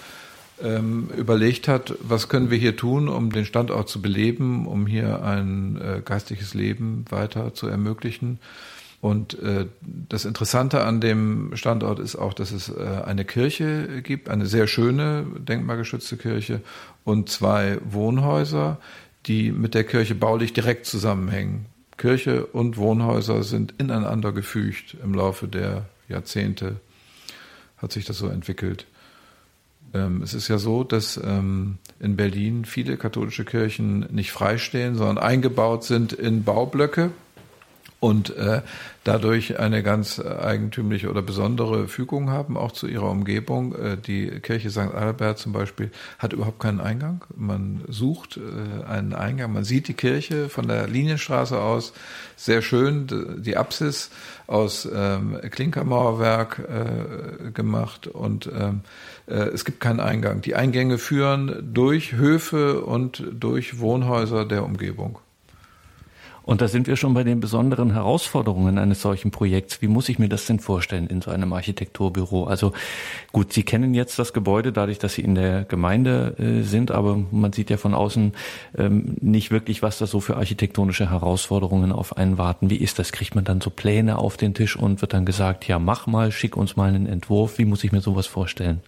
überlegt 0.59 1.67
hat, 1.67 1.93
was 1.99 2.29
können 2.29 2.49
wir 2.49 2.57
hier 2.57 2.75
tun, 2.75 3.09
um 3.09 3.31
den 3.31 3.45
Standort 3.45 3.89
zu 3.89 4.01
beleben, 4.01 4.65
um 4.65 4.87
hier 4.87 5.23
ein 5.23 5.79
äh, 5.79 6.01
geistliches 6.03 6.55
Leben 6.55 7.05
weiter 7.09 7.53
zu 7.53 7.67
ermöglichen. 7.67 8.39
Und 8.99 9.39
äh, 9.41 9.67
das 9.81 10.25
Interessante 10.25 10.83
an 10.83 10.99
dem 10.99 11.55
Standort 11.55 11.99
ist 11.99 12.15
auch, 12.15 12.33
dass 12.33 12.51
es 12.51 12.69
äh, 12.69 13.03
eine 13.05 13.25
Kirche 13.25 14.01
gibt, 14.01 14.29
eine 14.29 14.47
sehr 14.47 14.67
schöne, 14.67 15.25
denkmalgeschützte 15.37 16.17
Kirche 16.17 16.61
und 17.03 17.29
zwei 17.29 17.77
Wohnhäuser, 17.87 18.79
die 19.27 19.51
mit 19.51 19.75
der 19.75 19.83
Kirche 19.83 20.15
baulich 20.15 20.53
direkt 20.53 20.85
zusammenhängen. 20.87 21.67
Kirche 21.97 22.45
und 22.45 22.77
Wohnhäuser 22.77 23.43
sind 23.43 23.75
ineinander 23.77 24.31
gefügt 24.31 24.97
im 25.03 25.13
Laufe 25.13 25.47
der 25.47 25.85
Jahrzehnte, 26.09 26.77
hat 27.77 27.91
sich 27.91 28.05
das 28.05 28.17
so 28.17 28.27
entwickelt. 28.27 28.87
Ähm, 29.97 30.21
es 30.21 30.33
ist 30.33 30.47
ja 30.47 30.57
so, 30.57 30.83
dass 30.83 31.17
ähm, 31.17 31.77
in 31.99 32.15
Berlin 32.15 32.65
viele 32.65 32.97
katholische 32.97 33.45
Kirchen 33.45 34.07
nicht 34.11 34.31
freistehen, 34.31 34.95
sondern 34.95 35.17
eingebaut 35.17 35.83
sind 35.83 36.13
in 36.13 36.43
Baublöcke 36.43 37.11
und 37.99 38.35
äh, 38.37 38.61
dadurch 39.03 39.59
eine 39.59 39.81
ganz 39.81 40.19
eigentümliche 40.19 41.09
oder 41.09 41.23
besondere 41.23 41.87
Fügung 41.87 42.29
haben, 42.29 42.55
auch 42.55 42.71
zu 42.71 42.87
ihrer 42.87 43.09
Umgebung. 43.09 43.73
Äh, 43.73 43.97
die 43.97 44.39
Kirche 44.39 44.69
St. 44.69 44.93
Albert 44.93 45.39
zum 45.39 45.51
Beispiel 45.51 45.89
hat 46.19 46.33
überhaupt 46.33 46.59
keinen 46.59 46.79
Eingang. 46.79 47.23
Man 47.35 47.83
sucht 47.87 48.37
äh, 48.37 48.85
einen 48.85 49.13
Eingang, 49.13 49.53
man 49.53 49.63
sieht 49.63 49.87
die 49.87 49.95
Kirche 49.95 50.49
von 50.49 50.67
der 50.67 50.87
Linienstraße 50.87 51.59
aus, 51.59 51.93
sehr 52.35 52.61
schön, 52.61 53.07
die 53.39 53.57
Apsis 53.57 54.11
aus 54.45 54.87
ähm, 54.93 55.39
Klinkermauerwerk 55.49 56.59
äh, 56.59 57.51
gemacht 57.51 58.05
und 58.05 58.47
ähm, 58.47 58.81
äh, 58.81 58.87
es 59.27 59.65
gibt 59.65 59.79
keinen 59.79 59.99
Eingang. 59.99 60.41
Die 60.41 60.55
Eingänge 60.55 60.97
führen 60.97 61.69
durch 61.73 62.13
Höfe 62.13 62.81
und 62.81 63.23
durch 63.31 63.79
Wohnhäuser 63.79 64.45
der 64.45 64.63
Umgebung. 64.63 65.19
Und 66.47 66.61
da 66.61 66.69
sind 66.69 66.87
wir 66.87 66.95
schon 66.95 67.13
bei 67.13 67.25
den 67.25 67.41
besonderen 67.41 67.91
Herausforderungen 67.91 68.77
eines 68.77 69.01
solchen 69.01 69.31
Projekts. 69.31 69.81
Wie 69.81 69.89
muss 69.89 70.07
ich 70.07 70.17
mir 70.17 70.29
das 70.29 70.45
denn 70.45 70.59
vorstellen 70.59 71.07
in 71.07 71.21
so 71.21 71.29
einem 71.29 71.51
Architekturbüro? 71.51 72.45
Also 72.45 72.71
gut, 73.33 73.51
Sie 73.51 73.63
kennen 73.63 73.93
jetzt 73.93 74.17
das 74.17 74.31
Gebäude 74.31 74.71
dadurch, 74.71 74.97
dass 74.97 75.15
Sie 75.15 75.23
in 75.23 75.35
der 75.35 75.65
Gemeinde 75.65 76.35
äh, 76.39 76.61
sind, 76.61 76.91
aber 76.91 77.17
man 77.31 77.51
sieht 77.51 77.69
ja 77.69 77.75
von 77.75 77.93
außen 77.93 78.31
ähm, 78.77 79.17
nicht 79.19 79.51
wirklich, 79.51 79.81
was 79.81 79.97
da 79.97 80.07
so 80.07 80.21
für 80.21 80.37
architektonische 80.37 81.09
Herausforderungen 81.11 81.91
auf 81.91 82.15
einen 82.15 82.37
warten. 82.37 82.69
Wie 82.69 82.77
ist 82.77 82.97
das? 82.97 83.11
Kriegt 83.11 83.35
man 83.35 83.43
dann 83.43 83.59
so 83.59 83.69
Pläne 83.69 84.17
auf 84.17 84.37
den 84.37 84.53
Tisch 84.53 84.77
und 84.77 85.01
wird 85.01 85.11
dann 85.11 85.25
gesagt, 85.25 85.67
ja, 85.67 85.79
mach 85.79 86.07
mal, 86.07 86.31
schick 86.31 86.55
uns 86.55 86.77
mal 86.77 86.87
einen 86.87 87.07
Entwurf. 87.07 87.57
Wie 87.57 87.65
muss 87.65 87.83
ich 87.83 87.91
mir 87.91 87.99
sowas 87.99 88.25
vorstellen? 88.25 88.79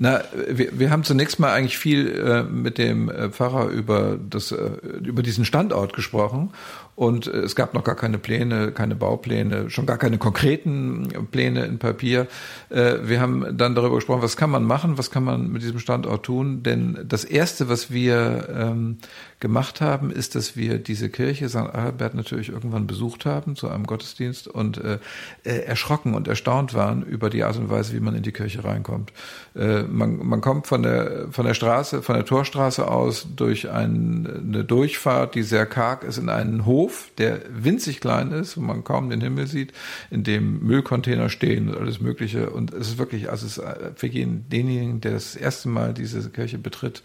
Na, 0.00 0.22
wir, 0.48 0.78
wir 0.78 0.90
haben 0.90 1.02
zunächst 1.02 1.40
mal 1.40 1.52
eigentlich 1.52 1.76
viel 1.76 2.08
äh, 2.08 2.42
mit 2.44 2.78
dem 2.78 3.08
äh, 3.08 3.30
Pfarrer 3.30 3.68
über 3.68 4.16
das 4.16 4.52
äh, 4.52 4.70
über 5.02 5.22
diesen 5.22 5.44
Standort 5.44 5.92
gesprochen 5.92 6.50
und 6.98 7.28
äh, 7.28 7.38
es 7.38 7.54
gab 7.54 7.74
noch 7.74 7.84
gar 7.84 7.94
keine 7.94 8.18
Pläne, 8.18 8.72
keine 8.72 8.96
Baupläne, 8.96 9.70
schon 9.70 9.86
gar 9.86 9.98
keine 9.98 10.18
konkreten 10.18 11.08
Pläne 11.30 11.64
in 11.64 11.78
Papier. 11.78 12.26
Äh, 12.70 12.96
wir 13.04 13.20
haben 13.20 13.56
dann 13.56 13.76
darüber 13.76 13.94
gesprochen, 13.94 14.22
was 14.22 14.36
kann 14.36 14.50
man 14.50 14.64
machen, 14.64 14.98
was 14.98 15.10
kann 15.10 15.22
man 15.22 15.50
mit 15.52 15.62
diesem 15.62 15.78
Standort 15.78 16.24
tun. 16.24 16.64
Denn 16.64 16.98
das 17.04 17.24
Erste, 17.24 17.68
was 17.68 17.92
wir 17.92 18.48
ähm, 18.52 18.98
gemacht 19.40 19.80
haben, 19.80 20.10
ist, 20.10 20.34
dass 20.34 20.56
wir 20.56 20.78
diese 20.78 21.10
Kirche 21.10 21.48
St. 21.48 21.56
Albert 21.56 22.14
natürlich 22.14 22.48
irgendwann 22.48 22.88
besucht 22.88 23.24
haben 23.24 23.54
zu 23.54 23.68
einem 23.68 23.86
Gottesdienst 23.86 24.48
und 24.48 24.78
äh, 24.78 24.98
äh, 25.44 25.60
erschrocken 25.60 26.14
und 26.14 26.26
erstaunt 26.26 26.74
waren 26.74 27.02
über 27.02 27.30
die 27.30 27.44
Art 27.44 27.56
und 27.56 27.70
Weise, 27.70 27.92
wie 27.94 28.00
man 28.00 28.16
in 28.16 28.22
die 28.22 28.32
Kirche 28.32 28.64
reinkommt. 28.64 29.12
Äh, 29.54 29.82
man, 29.84 30.26
man 30.26 30.40
kommt 30.40 30.66
von 30.66 30.82
der, 30.82 31.28
von 31.30 31.46
der 31.46 31.54
Straße, 31.54 32.02
von 32.02 32.16
der 32.16 32.24
Torstraße 32.24 32.88
aus 32.88 33.28
durch 33.36 33.70
ein, 33.70 34.26
eine 34.26 34.64
Durchfahrt, 34.64 35.36
die 35.36 35.44
sehr 35.44 35.66
karg 35.66 36.02
ist, 36.02 36.18
in 36.18 36.30
einen 36.30 36.66
Hof 36.66 37.10
der 37.18 37.40
winzig 37.50 38.00
klein 38.00 38.32
ist, 38.32 38.56
wo 38.56 38.60
man 38.60 38.82
kaum 38.82 39.08
den 39.08 39.20
Himmel 39.20 39.46
sieht, 39.46 39.72
in 40.10 40.24
dem 40.24 40.60
Müllcontainer 40.66 41.28
stehen 41.28 41.68
und 41.68 41.78
alles 41.78 42.00
Mögliche. 42.00 42.50
Und 42.50 42.72
es 42.72 42.88
ist 42.88 42.98
wirklich, 42.98 43.30
also 43.30 43.46
es 43.46 43.58
ist 43.58 43.64
für 43.94 44.08
jeden, 44.08 44.48
denjenigen, 44.48 45.00
der 45.00 45.12
das 45.12 45.36
erste 45.36 45.68
Mal 45.68 45.94
diese 45.94 46.28
Kirche 46.30 46.58
betritt, 46.58 47.02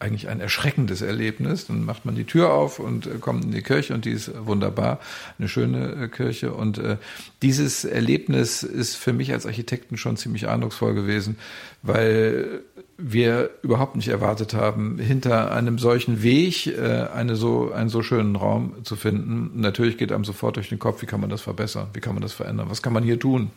eigentlich 0.00 0.28
ein 0.28 0.40
erschreckendes 0.40 1.02
Erlebnis. 1.02 1.66
Dann 1.66 1.84
macht 1.84 2.04
man 2.04 2.14
die 2.14 2.24
Tür 2.24 2.52
auf 2.52 2.78
und 2.78 3.06
äh, 3.06 3.18
kommt 3.20 3.44
in 3.44 3.52
die 3.52 3.62
Kirche 3.62 3.94
und 3.94 4.04
die 4.04 4.12
ist 4.12 4.30
wunderbar, 4.46 5.00
eine 5.38 5.48
schöne 5.48 6.04
äh, 6.04 6.08
Kirche. 6.08 6.52
Und 6.52 6.78
äh, 6.78 6.96
dieses 7.42 7.84
Erlebnis 7.84 8.62
ist 8.62 8.96
für 8.96 9.12
mich 9.12 9.32
als 9.32 9.46
Architekten 9.46 9.96
schon 9.96 10.16
ziemlich 10.16 10.48
eindrucksvoll 10.48 10.94
gewesen, 10.94 11.36
weil 11.82 12.62
wir 12.96 13.50
überhaupt 13.62 13.96
nicht 13.96 14.08
erwartet 14.08 14.54
haben, 14.54 14.98
hinter 14.98 15.52
einem 15.52 15.78
solchen 15.78 16.22
Weg 16.22 16.66
äh, 16.66 17.06
eine 17.12 17.36
so, 17.36 17.72
einen 17.72 17.88
so 17.88 18.02
schönen 18.02 18.36
Raum 18.36 18.84
zu 18.84 18.96
finden. 18.96 19.60
Natürlich 19.60 19.98
geht 19.98 20.12
einem 20.12 20.24
sofort 20.24 20.56
durch 20.56 20.68
den 20.68 20.78
Kopf, 20.78 21.02
wie 21.02 21.06
kann 21.06 21.20
man 21.20 21.30
das 21.30 21.40
verbessern, 21.40 21.88
wie 21.92 22.00
kann 22.00 22.14
man 22.14 22.22
das 22.22 22.32
verändern, 22.32 22.70
was 22.70 22.82
kann 22.82 22.92
man 22.92 23.04
hier 23.04 23.18
tun. 23.18 23.50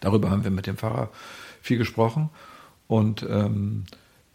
Darüber 0.00 0.30
haben 0.30 0.44
wir 0.44 0.50
mit 0.50 0.66
dem 0.66 0.76
Pfarrer 0.76 1.10
viel 1.60 1.78
gesprochen 1.78 2.30
und 2.86 3.26
ähm, 3.28 3.84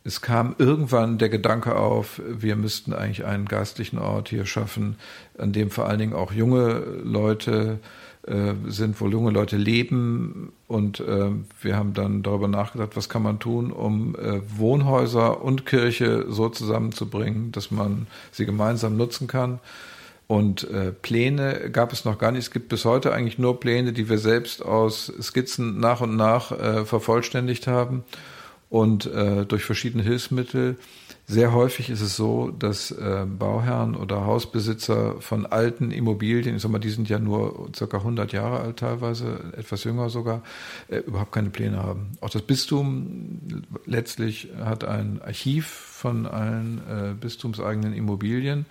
es 0.03 0.21
kam 0.21 0.55
irgendwann 0.57 1.17
der 1.17 1.29
Gedanke 1.29 1.75
auf, 1.75 2.21
wir 2.25 2.55
müssten 2.55 2.93
eigentlich 2.93 3.25
einen 3.25 3.45
geistlichen 3.45 3.99
Ort 3.99 4.29
hier 4.29 4.45
schaffen, 4.45 4.95
an 5.37 5.51
dem 5.51 5.71
vor 5.71 5.87
allen 5.87 5.99
Dingen 5.99 6.13
auch 6.13 6.31
junge 6.31 6.83
Leute 7.03 7.79
äh, 8.25 8.53
sind, 8.67 8.99
wo 9.01 9.07
junge 9.07 9.31
Leute 9.31 9.57
leben. 9.57 10.53
Und 10.67 11.01
äh, 11.01 11.31
wir 11.61 11.75
haben 11.75 11.93
dann 11.93 12.23
darüber 12.23 12.47
nachgedacht, 12.47 12.91
was 12.95 13.09
kann 13.09 13.23
man 13.23 13.39
tun, 13.39 13.71
um 13.71 14.15
äh, 14.15 14.39
Wohnhäuser 14.57 15.43
und 15.43 15.65
Kirche 15.65 16.25
so 16.29 16.47
zusammenzubringen, 16.47 17.51
dass 17.51 17.69
man 17.69 18.07
sie 18.31 18.45
gemeinsam 18.45 18.95
nutzen 18.95 19.27
kann. 19.27 19.59
Und 20.27 20.69
äh, 20.69 20.91
Pläne 20.91 21.71
gab 21.71 21.91
es 21.91 22.05
noch 22.05 22.19
gar 22.19 22.31
nicht. 22.31 22.43
Es 22.43 22.51
gibt 22.51 22.69
bis 22.69 22.85
heute 22.85 23.13
eigentlich 23.13 23.39
nur 23.39 23.59
Pläne, 23.59 23.93
die 23.93 24.07
wir 24.09 24.19
selbst 24.19 24.63
aus 24.63 25.11
Skizzen 25.21 25.79
nach 25.79 26.01
und 26.01 26.15
nach 26.15 26.51
äh, 26.51 26.85
vervollständigt 26.85 27.67
haben 27.67 28.03
und 28.69 29.07
äh, 29.07 29.45
durch 29.45 29.63
verschiedene 29.63 30.03
Hilfsmittel. 30.03 30.77
Sehr 31.25 31.53
häufig 31.53 31.89
ist 31.89 32.01
es 32.01 32.15
so, 32.15 32.49
dass 32.49 32.91
äh, 32.91 33.25
Bauherren 33.27 33.95
oder 33.95 34.25
Hausbesitzer 34.25 35.21
von 35.21 35.45
alten 35.45 35.91
Immobilien, 35.91 36.55
ich 36.55 36.61
sag 36.61 36.71
mal, 36.71 36.79
die 36.79 36.89
sind 36.89 37.09
ja 37.09 37.19
nur 37.19 37.69
circa 37.75 37.97
100 37.97 38.31
Jahre 38.31 38.59
alt 38.61 38.77
teilweise, 38.77 39.53
etwas 39.55 39.83
jünger 39.83 40.09
sogar, 40.09 40.43
äh, 40.87 40.97
überhaupt 40.97 41.31
keine 41.31 41.49
Pläne 41.49 41.77
haben. 41.77 42.13
Auch 42.21 42.29
das 42.29 42.41
Bistum 42.43 43.63
letztlich 43.85 44.49
hat 44.59 44.83
ein 44.83 45.21
Archiv 45.21 45.67
von 45.67 46.25
allen 46.25 46.81
äh, 46.87 47.13
bistumseigenen 47.19 47.93
Immobilien 47.93 48.65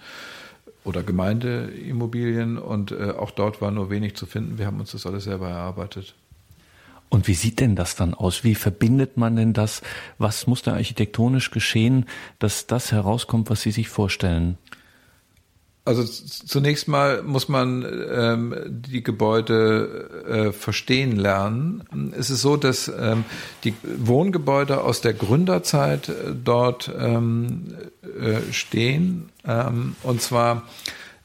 oder 0.84 1.02
Gemeindeimmobilien 1.02 2.58
und 2.58 2.92
äh, 2.92 3.10
auch 3.10 3.30
dort 3.30 3.60
war 3.60 3.70
nur 3.70 3.90
wenig 3.90 4.16
zu 4.16 4.26
finden. 4.26 4.58
Wir 4.58 4.66
haben 4.66 4.80
uns 4.80 4.92
das 4.92 5.06
alles 5.06 5.24
selber 5.24 5.48
erarbeitet. 5.48 6.14
Und 7.08 7.26
wie 7.26 7.34
sieht 7.34 7.60
denn 7.60 7.74
das 7.74 7.96
dann 7.96 8.14
aus? 8.14 8.44
Wie 8.44 8.54
verbindet 8.54 9.16
man 9.16 9.36
denn 9.36 9.52
das? 9.52 9.82
Was 10.18 10.46
muss 10.46 10.62
da 10.62 10.74
architektonisch 10.74 11.50
geschehen, 11.50 12.06
dass 12.38 12.66
das 12.66 12.92
herauskommt, 12.92 13.50
was 13.50 13.62
Sie 13.62 13.70
sich 13.70 13.88
vorstellen? 13.88 14.58
Also 15.88 16.04
zunächst 16.04 16.86
mal 16.86 17.22
muss 17.22 17.48
man 17.48 17.82
ähm, 18.12 18.54
die 18.68 19.02
Gebäude 19.02 20.10
äh, 20.28 20.52
verstehen 20.52 21.16
lernen. 21.16 22.12
Es 22.14 22.28
ist 22.28 22.42
so, 22.42 22.58
dass 22.58 22.88
ähm, 22.88 23.24
die 23.64 23.72
Wohngebäude 23.96 24.82
aus 24.84 25.00
der 25.00 25.14
Gründerzeit 25.14 26.10
äh, 26.10 26.34
dort 26.44 26.92
ähm, 26.94 27.74
äh, 28.20 28.52
stehen. 28.52 29.30
Ähm, 29.46 29.96
und 30.02 30.20
zwar 30.20 30.64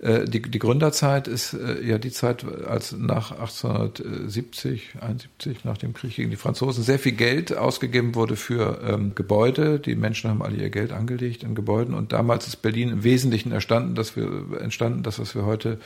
die, 0.04 0.42
die 0.42 0.60
Gründerzeit 0.60 1.30
ist 1.30 1.54
äh, 1.54 1.82
ja 1.82 1.98
die 1.98 2.12
Zeit, 2.12 2.46
als 2.68 2.92
nach 2.92 3.32
1870, 3.32 4.96
71, 5.00 5.63
nach 5.63 5.78
dem 5.78 5.94
Krieg 5.94 6.16
gegen 6.16 6.30
die 6.30 6.36
Franzosen, 6.36 6.84
sehr 6.84 7.00
viel 7.00 7.13
Geld 7.13 7.56
ausgegeben 7.56 8.13
wurde 8.13 8.36
für 8.36 8.82
ähm, 8.86 9.16
Gebäude. 9.16 9.80
Die 9.80 9.96
Menschen 9.96 10.30
haben 10.30 10.42
alle 10.42 10.58
ihr 10.58 10.70
Geld 10.70 10.92
angelegt 10.92 11.44
in 11.44 11.56
Gebäuden 11.56 11.94
und 11.94 12.12
damals 12.12 12.48
ist 12.48 12.58
Berlin 12.58 12.89
im 12.89 13.04
Wesentlichen 13.06 13.54
entstanden, 13.54 13.96
dass 13.96 14.18
wir 14.18 14.60
entstanden, 14.60 15.04
das, 15.04 15.20
was 15.20 15.36
wir 15.36 15.46
heute 15.46 15.80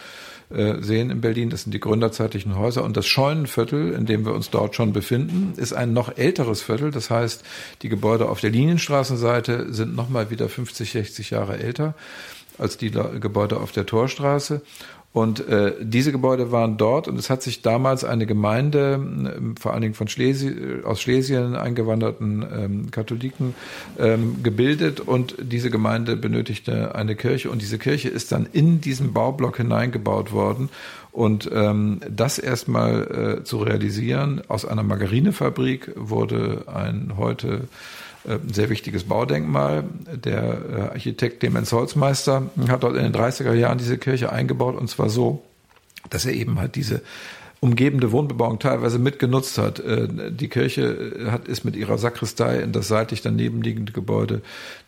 äh, 0.49 0.81
sehen 0.81 1.11
in 1.11 1.21
Berlin. 1.21 1.51
Das 1.51 1.63
sind 1.63 1.73
die 1.73 1.79
gründerzeitlichen 1.79 2.57
Häuser. 2.57 2.83
Und 2.83 2.97
das 2.97 3.05
Scheunenviertel, 3.05 3.93
in 3.93 4.07
dem 4.07 4.25
wir 4.25 4.33
uns 4.33 4.49
dort 4.49 4.75
schon 4.75 4.93
befinden, 4.93 5.53
ist 5.57 5.73
ein 5.73 5.93
noch 5.93 6.17
älteres 6.17 6.63
Viertel. 6.63 6.89
Das 6.89 7.11
heißt, 7.11 7.43
die 7.83 7.89
Gebäude 7.89 8.29
auf 8.29 8.39
der 8.39 8.49
Linienstraßenseite 8.49 9.73
sind 9.73 9.95
nochmal 9.95 10.31
wieder 10.31 10.49
50, 10.49 10.91
60 10.91 11.29
Jahre 11.29 11.59
älter 11.59 11.93
als 12.57 12.77
die 12.77 12.91
Gebäude 12.91 13.57
auf 13.57 13.71
der 13.71 13.85
Torstraße. 13.85 14.61
Und 15.13 15.47
äh, 15.47 15.73
diese 15.81 16.11
Gebäude 16.11 16.51
waren 16.51 16.77
dort 16.77 17.07
und 17.07 17.17
es 17.17 17.31
hat 17.31 17.41
sich 17.41 17.63
damals 17.63 18.03
eine 18.03 18.27
Gemeinde, 18.27 18.99
äh, 19.25 19.59
vor 19.59 19.73
allen 19.73 19.81
Dingen 19.81 19.93
von 19.95 20.07
Schlesi 20.07 20.53
aus 20.83 21.01
Schlesien 21.01 21.55
eingewanderten 21.55 22.45
ähm, 22.55 22.91
Katholiken, 22.91 23.55
ähm, 23.97 24.43
gebildet 24.43 24.99
und 24.99 25.35
diese 25.41 25.71
Gemeinde 25.71 26.17
benötigte 26.17 26.93
eine 26.93 27.15
Kirche 27.15 27.49
und 27.49 27.63
diese 27.63 27.79
Kirche 27.79 28.09
ist 28.09 28.31
dann 28.31 28.47
in 28.51 28.79
diesen 28.79 29.13
Baublock 29.13 29.57
hineingebaut 29.57 30.33
worden. 30.33 30.69
Und 31.11 31.49
ähm, 31.51 31.99
das 32.07 32.37
erstmal 32.37 33.39
äh, 33.39 33.43
zu 33.43 33.57
realisieren, 33.57 34.43
aus 34.49 34.65
einer 34.65 34.83
Margarinefabrik 34.83 35.93
wurde 35.95 36.65
ein 36.67 37.13
heute 37.17 37.47
äh, 37.47 37.65
ein 38.33 38.53
sehr 38.53 38.69
wichtiges 38.69 39.05
Baudenkmal. 39.05 39.83
Der 40.23 40.41
äh, 40.43 40.81
Architekt 40.93 41.39
Clemens 41.39 41.71
Holzmeister 41.71 42.49
hat 42.67 42.83
dort 42.83 42.95
in 42.95 43.03
den 43.03 43.13
30er 43.13 43.53
Jahren 43.53 43.77
diese 43.77 43.97
Kirche 43.97 44.31
eingebaut 44.31 44.75
und 44.75 44.89
zwar 44.89 45.09
so, 45.09 45.43
dass 46.09 46.25
er 46.25 46.33
eben 46.33 46.59
halt 46.59 46.75
diese 46.75 47.01
umgebende 47.59 48.11
Wohnbebauung 48.11 48.59
teilweise 48.59 48.99
mitgenutzt 48.99 49.57
hat. 49.57 49.79
Äh, 49.79 50.07
die 50.31 50.47
Kirche 50.47 51.29
hat, 51.31 51.47
ist 51.47 51.63
mit 51.65 51.75
ihrer 51.75 51.97
Sakristei 51.97 52.59
in 52.59 52.71
das 52.71 52.87
seitlich 52.87 53.21
daneben 53.21 53.61
liegende 53.61 53.93
Gebäude 53.93 54.41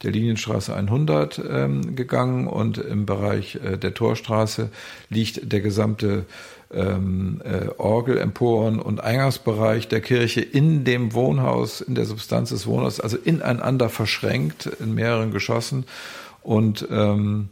der 0.04 0.12
Linienstraße 0.12 0.76
100 0.76 1.42
ähm, 1.50 1.96
gegangen 1.96 2.48
und 2.48 2.78
im 2.78 3.06
Bereich 3.06 3.60
der 3.82 3.94
Torstraße 3.94 4.70
liegt 5.10 5.52
der 5.52 5.62
gesamte 5.62 6.26
ähm, 6.72 7.42
äh, 7.44 7.70
Orgelemporen 7.78 8.80
und 8.80 9.02
Eingangsbereich 9.04 9.88
der 9.88 10.02
Kirche 10.02 10.42
in 10.42 10.84
dem 10.84 11.14
Wohnhaus, 11.14 11.82
in 11.82 11.96
der 11.96 12.06
Substanz 12.06 12.50
des 12.50 12.68
Wohnhauses, 12.68 13.00
also 13.00 13.18
ineinander 13.18 13.90
verschränkt 13.90 14.68
in 14.80 14.94
mehreren 14.94 15.32
Geschossen 15.32 15.86
und 16.44 16.88
ähm, 16.92 17.50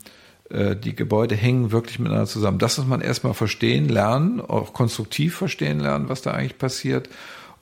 äh, 0.50 0.76
die 0.76 0.96
Gebäude 0.96 1.36
hängen 1.36 1.72
wirklich 1.72 2.00
miteinander 2.00 2.28
zusammen. 2.28 2.60
Das 2.60 2.78
muss 2.78 2.88
man 2.88 3.02
erstmal 3.02 3.34
verstehen, 3.34 3.90
lernen, 3.90 4.40
auch 4.40 4.74
konstruktiv 4.74 5.36
verstehen 5.36 5.80
lernen, 5.80 6.10
was 6.10 6.22
da 6.22 6.32
eigentlich 6.32 6.58
passiert. 6.58 7.10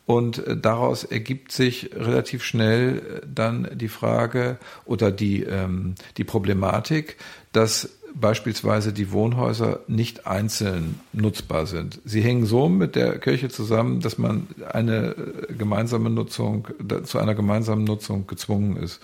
Und 0.06 0.46
äh, 0.46 0.58
daraus 0.58 1.04
ergibt 1.04 1.52
sich 1.52 1.92
relativ 1.96 2.44
schnell 2.44 3.22
äh, 3.24 3.28
dann 3.34 3.68
die 3.74 3.88
Frage 3.88 4.58
oder 4.86 5.12
die, 5.12 5.44
ähm, 5.44 5.96
die 6.18 6.24
Problematik, 6.24 7.18
dass 7.54 7.90
beispielsweise 8.20 8.94
die 8.94 9.12
Wohnhäuser 9.12 9.82
nicht 9.88 10.26
einzeln 10.26 11.00
nutzbar 11.14 11.66
sind. 11.66 12.02
Sie 12.06 12.22
hängen 12.22 12.46
so 12.46 12.70
mit 12.70 12.96
der 12.96 13.20
Kirche 13.20 13.50
zusammen, 13.50 14.00
dass 14.00 14.18
man 14.18 14.48
eine 14.72 15.16
äh, 15.50 15.54
gemeinsame 15.54 16.10
Nutzung, 16.10 16.68
zu 17.04 17.20
einer 17.20 17.36
gemeinsamen 17.36 17.84
Nutzung 17.84 18.26
gezwungen 18.28 18.78
ist. 18.78 19.02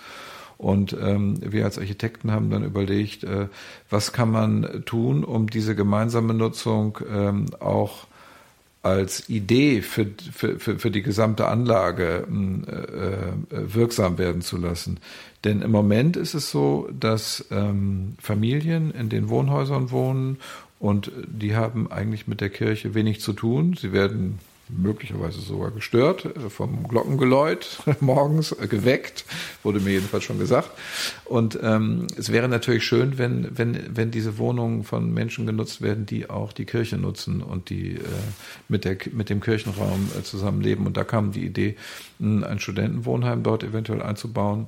Und 0.58 0.96
ähm, 1.00 1.38
wir 1.40 1.64
als 1.64 1.78
Architekten 1.78 2.30
haben 2.30 2.50
dann 2.50 2.64
überlegt, 2.64 3.24
äh, 3.24 3.48
was 3.90 4.12
kann 4.12 4.30
man 4.30 4.84
tun, 4.86 5.24
um 5.24 5.50
diese 5.50 5.74
gemeinsame 5.74 6.34
Nutzung 6.34 6.98
ähm, 7.12 7.46
auch 7.58 8.06
als 8.82 9.28
Idee 9.28 9.80
für, 9.80 10.06
für, 10.32 10.58
für, 10.58 10.78
für 10.78 10.90
die 10.90 11.02
gesamte 11.02 11.46
Anlage 11.46 12.24
hm, 12.26 12.64
äh, 12.66 12.72
äh, 12.74 13.74
wirksam 13.74 14.18
werden 14.18 14.42
zu 14.42 14.56
lassen. 14.56 14.98
Denn 15.44 15.62
im 15.62 15.70
Moment 15.70 16.16
ist 16.16 16.34
es 16.34 16.50
so, 16.50 16.88
dass 16.98 17.46
ähm, 17.50 18.14
Familien 18.18 18.90
in 18.90 19.08
den 19.08 19.28
Wohnhäusern 19.28 19.90
wohnen 19.90 20.38
und 20.78 21.12
die 21.26 21.54
haben 21.54 21.90
eigentlich 21.90 22.26
mit 22.26 22.40
der 22.40 22.50
Kirche 22.50 22.94
wenig 22.94 23.20
zu 23.20 23.32
tun. 23.32 23.76
Sie 23.80 23.92
werden 23.92 24.40
möglicherweise 24.76 25.40
sogar 25.40 25.70
gestört 25.70 26.24
äh, 26.24 26.50
vom 26.50 26.88
Glockengeläut 26.88 27.78
morgens 28.00 28.52
äh, 28.52 28.66
geweckt, 28.66 29.24
wurde 29.62 29.80
mir 29.80 29.92
jedenfalls 29.92 30.24
schon 30.24 30.38
gesagt. 30.38 30.70
Und 31.24 31.58
ähm, 31.62 32.06
es 32.16 32.32
wäre 32.32 32.48
natürlich 32.48 32.84
schön, 32.84 33.18
wenn, 33.18 33.56
wenn, 33.56 33.96
wenn 33.96 34.10
diese 34.10 34.38
Wohnungen 34.38 34.84
von 34.84 35.12
Menschen 35.12 35.46
genutzt 35.46 35.82
werden, 35.82 36.06
die 36.06 36.30
auch 36.30 36.52
die 36.52 36.64
Kirche 36.64 36.96
nutzen 36.96 37.42
und 37.42 37.70
die 37.70 37.96
äh, 37.96 38.00
mit, 38.68 38.84
der, 38.84 38.96
mit 39.12 39.30
dem 39.30 39.40
Kirchenraum 39.40 40.10
äh, 40.18 40.22
zusammenleben. 40.22 40.86
Und 40.86 40.96
da 40.96 41.04
kam 41.04 41.32
die 41.32 41.44
Idee, 41.44 41.76
ein 42.20 42.58
Studentenwohnheim 42.58 43.42
dort 43.42 43.64
eventuell 43.64 44.00
einzubauen. 44.02 44.66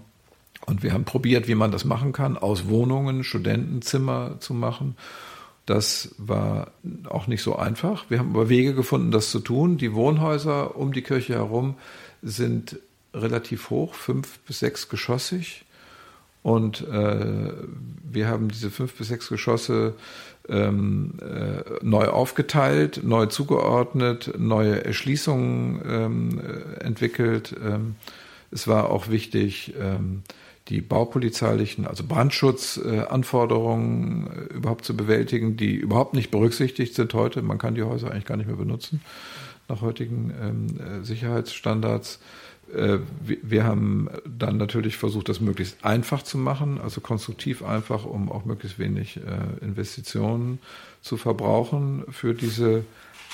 Und 0.67 0.83
wir 0.83 0.93
haben 0.93 1.05
probiert, 1.05 1.47
wie 1.47 1.55
man 1.55 1.71
das 1.71 1.85
machen 1.85 2.13
kann, 2.13 2.37
aus 2.37 2.69
Wohnungen 2.69 3.23
Studentenzimmer 3.23 4.37
zu 4.41 4.55
machen. 4.55 4.97
Das 5.67 6.15
war 6.19 6.73
auch 7.09 7.27
nicht 7.27 7.43
so 7.43 7.57
einfach. 7.57 8.11
Wir 8.11 8.19
haben 8.19 8.31
aber 8.31 8.49
Wege 8.49 8.75
gefunden, 8.75 9.11
das 9.11 9.31
zu 9.31 9.41
tun. 9.41 9.79
Die 9.79 9.95
Wohnhäuser 9.95 10.77
um 10.77 10.93
die 10.93 11.03
Kirche 11.03 11.35
herum 11.35 11.77
sind 12.23 12.79
relativ 13.15 13.71
hoch, 13.71 13.95
fünf 13.95 14.39
bis 14.41 14.59
sechs 14.59 14.89
geschossig. 14.89 15.65
Und 16.43 16.87
äh, 16.89 17.53
wir 18.05 18.29
haben 18.29 18.49
diese 18.49 18.71
fünf 18.71 18.95
bis 18.95 19.09
sechs 19.09 19.31
Geschosse 19.31 19.95
ähm, 20.47 21.15
äh, 21.23 21.63
neu 21.83 22.09
aufgeteilt, 22.09 23.01
neu 23.03 23.27
zugeordnet, 23.27 24.35
neue 24.39 24.85
Erschließungen 24.85 25.81
ähm, 25.89 26.41
äh, 26.41 26.85
entwickelt. 26.85 27.55
Ähm, 27.65 27.97
es 28.51 28.69
war 28.69 28.91
auch 28.91 29.09
wichtig, 29.09 29.73
ähm, 29.81 30.23
die 30.69 30.81
baupolizeilichen, 30.81 31.87
also 31.87 32.05
Brandschutzanforderungen 32.05 34.27
äh, 34.27 34.45
überhaupt 34.55 34.87
zu 34.87 34.97
bewältigen, 34.97 35.57
die 35.57 35.75
überhaupt 35.75 36.15
nicht 36.15 36.31
berücksichtigt 36.31 36.95
sind 36.95 37.13
heute. 37.13 37.43
Man 37.43 37.59
kann 37.59 37.75
die 37.75 37.83
Häuser 37.83 38.11
eigentlich 38.11 38.25
gar 38.25 38.39
nicht 38.39 38.47
mehr 38.47 38.57
benutzen 38.57 39.03
nach 39.69 39.83
heutigen 39.83 40.33
ähm, 40.41 40.69
äh, 40.79 41.05
Sicherheitsstandards. 41.05 42.19
Äh, 42.75 43.01
wir, 43.21 43.65
haben 43.65 44.09
dann 44.27 44.57
natürlich 44.57 44.97
versucht, 44.97 45.29
das 45.29 45.41
möglichst 45.41 45.85
einfach 45.85 46.23
zu 46.23 46.39
machen, 46.39 46.81
also 46.81 47.03
konstruktiv 47.03 47.63
einfach, 47.63 48.07
um 48.07 48.33
auch 48.33 48.47
möglichst 48.47 48.79
wenig 48.79 49.21
Investitionen 49.61 50.61
zu 51.03 51.19
verbrauchen 51.19 52.05
für 52.11 52.33
diese 52.33 52.87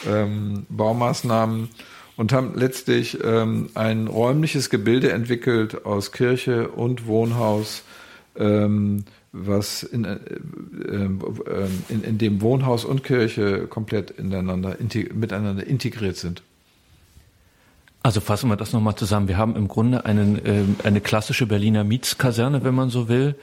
ähm, 0.06 0.66
Baumaßnahmen 0.68 1.68
und 2.16 2.32
haben 2.32 2.52
letztlich 2.54 3.18
ähm, 3.24 3.70
ein 3.74 4.06
räumliches 4.06 4.70
Gebilde 4.70 5.12
entwickelt 5.12 5.84
aus 5.84 6.12
Kirche 6.12 6.68
und 6.68 7.06
Wohnhaus, 7.06 7.82
ähm, 8.36 9.04
was 9.32 9.82
in, 9.82 10.04
äh, 10.04 10.14
äh, 10.14 11.08
in, 11.88 12.02
in 12.02 12.18
dem 12.18 12.40
Wohnhaus 12.40 12.84
und 12.84 13.04
Kirche 13.04 13.66
komplett 13.66 14.10
ineinander, 14.10 14.76
miteinander 15.14 15.66
integriert 15.66 16.16
sind. 16.16 16.42
Also 18.02 18.20
fassen 18.20 18.48
wir 18.48 18.56
das 18.56 18.72
nochmal 18.72 18.94
zusammen. 18.96 19.28
Wir 19.28 19.36
haben 19.36 19.56
im 19.56 19.68
Grunde 19.68 20.06
einen, 20.06 20.44
äh, 20.44 20.64
eine 20.84 21.02
klassische 21.02 21.46
Berliner 21.46 21.84
Mietskaserne, 21.84 22.64
wenn 22.64 22.74
man 22.74 22.88
so 22.88 23.08
will, 23.08 23.34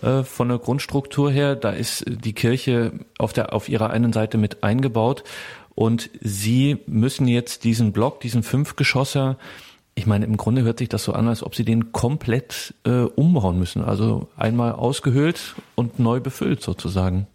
äh, 0.00 0.22
von 0.22 0.48
der 0.48 0.58
Grundstruktur 0.58 1.30
her. 1.30 1.56
Da 1.56 1.70
ist 1.70 2.04
die 2.06 2.32
Kirche 2.32 2.92
auf, 3.18 3.32
der, 3.32 3.52
auf 3.52 3.68
ihrer 3.68 3.90
einen 3.90 4.12
Seite 4.12 4.38
mit 4.38 4.62
eingebaut 4.62 5.24
und 5.76 6.10
Sie 6.22 6.78
müssen 6.86 7.28
jetzt 7.28 7.62
diesen 7.62 7.92
Block, 7.92 8.18
diesen 8.20 8.42
Fünfgeschosser, 8.42 9.36
ich 9.94 10.06
meine, 10.06 10.24
im 10.24 10.36
Grunde 10.36 10.62
hört 10.62 10.78
sich 10.78 10.88
das 10.88 11.04
so 11.04 11.12
an, 11.12 11.28
als 11.28 11.42
ob 11.42 11.54
Sie 11.54 11.64
den 11.64 11.92
komplett 11.92 12.74
äh, 12.84 13.02
umbauen 13.02 13.58
müssen. 13.58 13.82
Also 13.82 14.28
einmal 14.36 14.72
ausgehöhlt 14.72 15.54
und 15.74 15.98
neu 15.98 16.18
befüllt 16.20 16.62
sozusagen. 16.62 17.26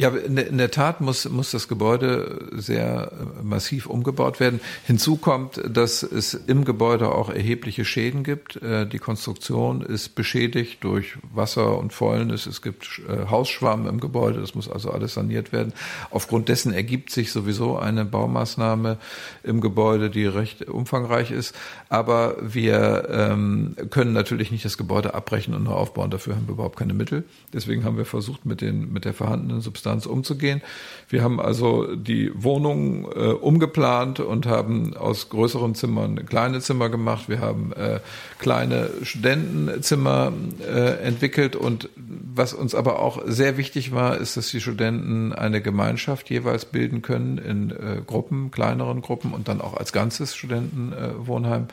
Ja, 0.00 0.10
in 0.10 0.58
der 0.58 0.70
Tat 0.70 1.00
muss, 1.00 1.28
muss 1.28 1.50
das 1.50 1.66
Gebäude 1.66 2.50
sehr 2.52 3.10
äh, 3.10 3.42
massiv 3.42 3.86
umgebaut 3.86 4.38
werden. 4.38 4.60
Hinzu 4.86 5.16
kommt, 5.16 5.60
dass 5.68 6.04
es 6.04 6.34
im 6.34 6.64
Gebäude 6.64 7.10
auch 7.10 7.30
erhebliche 7.30 7.84
Schäden 7.84 8.22
gibt. 8.22 8.62
Äh, 8.62 8.86
die 8.86 9.00
Konstruktion 9.00 9.82
ist 9.82 10.10
beschädigt 10.14 10.84
durch 10.84 11.18
Wasser 11.34 11.76
und 11.76 11.92
Fäulnis. 11.92 12.46
Es 12.46 12.62
gibt 12.62 13.00
äh, 13.08 13.28
Hausschwamm 13.28 13.88
im 13.88 13.98
Gebäude. 13.98 14.40
Das 14.40 14.54
muss 14.54 14.70
also 14.70 14.92
alles 14.92 15.14
saniert 15.14 15.50
werden. 15.50 15.72
Aufgrund 16.12 16.48
dessen 16.48 16.72
ergibt 16.72 17.10
sich 17.10 17.32
sowieso 17.32 17.76
eine 17.76 18.04
Baumaßnahme 18.04 18.98
im 19.42 19.60
Gebäude, 19.60 20.10
die 20.10 20.26
recht 20.26 20.68
umfangreich 20.68 21.32
ist. 21.32 21.56
Aber 21.88 22.36
wir 22.40 23.08
ähm, 23.10 23.74
können 23.90 24.12
natürlich 24.12 24.52
nicht 24.52 24.64
das 24.64 24.78
Gebäude 24.78 25.14
abbrechen 25.14 25.54
und 25.54 25.64
neu 25.64 25.72
aufbauen. 25.72 26.12
Dafür 26.12 26.36
haben 26.36 26.46
wir 26.46 26.52
überhaupt 26.52 26.78
keine 26.78 26.94
Mittel. 26.94 27.24
Deswegen 27.52 27.82
haben 27.82 27.96
wir 27.96 28.04
versucht, 28.04 28.46
mit 28.46 28.60
den, 28.60 28.92
mit 28.92 29.04
der 29.04 29.12
vorhandenen 29.12 29.60
Substanz 29.60 29.87
Substanz 29.88 30.06
umzugehen. 30.06 30.62
Wir 31.10 31.22
haben 31.22 31.40
also 31.40 31.94
die 31.96 32.30
Wohnung 32.34 33.10
äh, 33.10 33.30
umgeplant 33.32 34.20
und 34.20 34.46
haben 34.46 34.94
aus 34.94 35.30
größeren 35.30 35.74
Zimmern 35.74 36.26
kleine 36.26 36.60
Zimmer 36.60 36.90
gemacht. 36.90 37.30
Wir 37.30 37.40
haben 37.40 37.72
äh, 37.72 38.00
kleine 38.38 38.90
Studentenzimmer 39.02 40.32
äh, 40.60 41.02
entwickelt 41.02 41.56
und 41.56 41.88
was 41.96 42.52
uns 42.52 42.74
aber 42.74 42.98
auch 42.98 43.22
sehr 43.24 43.56
wichtig 43.56 43.92
war, 43.92 44.18
ist, 44.18 44.36
dass 44.36 44.50
die 44.50 44.60
Studenten 44.60 45.32
eine 45.32 45.62
Gemeinschaft 45.62 46.28
jeweils 46.28 46.66
bilden 46.66 47.00
können 47.00 47.38
in 47.38 47.70
äh, 47.70 48.02
Gruppen, 48.06 48.50
kleineren 48.50 49.00
Gruppen 49.00 49.32
und 49.32 49.48
dann 49.48 49.62
auch 49.62 49.74
als 49.74 49.94
ganzes 49.94 50.36
Studentenwohnheim. 50.36 51.68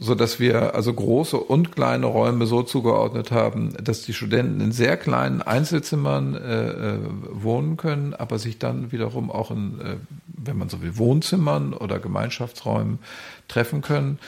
So 0.00 0.16
dass 0.16 0.40
wir 0.40 0.74
also 0.74 0.92
große 0.92 1.36
und 1.36 1.70
kleine 1.70 2.06
Räume 2.06 2.46
so 2.46 2.64
zugeordnet 2.64 3.30
haben, 3.30 3.74
dass 3.82 4.02
die 4.02 4.12
Studenten 4.12 4.60
in 4.60 4.72
sehr 4.72 4.96
kleinen 4.96 5.40
Einzelzimmern 5.40 6.34
äh, 6.34 6.94
äh, 6.94 6.98
wohnen 7.30 7.76
können, 7.76 8.12
aber 8.12 8.40
sich 8.40 8.58
dann 8.58 8.90
wiederum 8.90 9.30
auch 9.30 9.52
in, 9.52 9.80
äh, 9.80 9.96
wenn 10.26 10.58
man 10.58 10.68
so 10.68 10.82
will, 10.82 10.98
Wohnzimmern 10.98 11.74
oder 11.74 12.00
Gemeinschaftsräumen 12.00 12.98
treffen 13.46 13.82
können. 13.82 14.18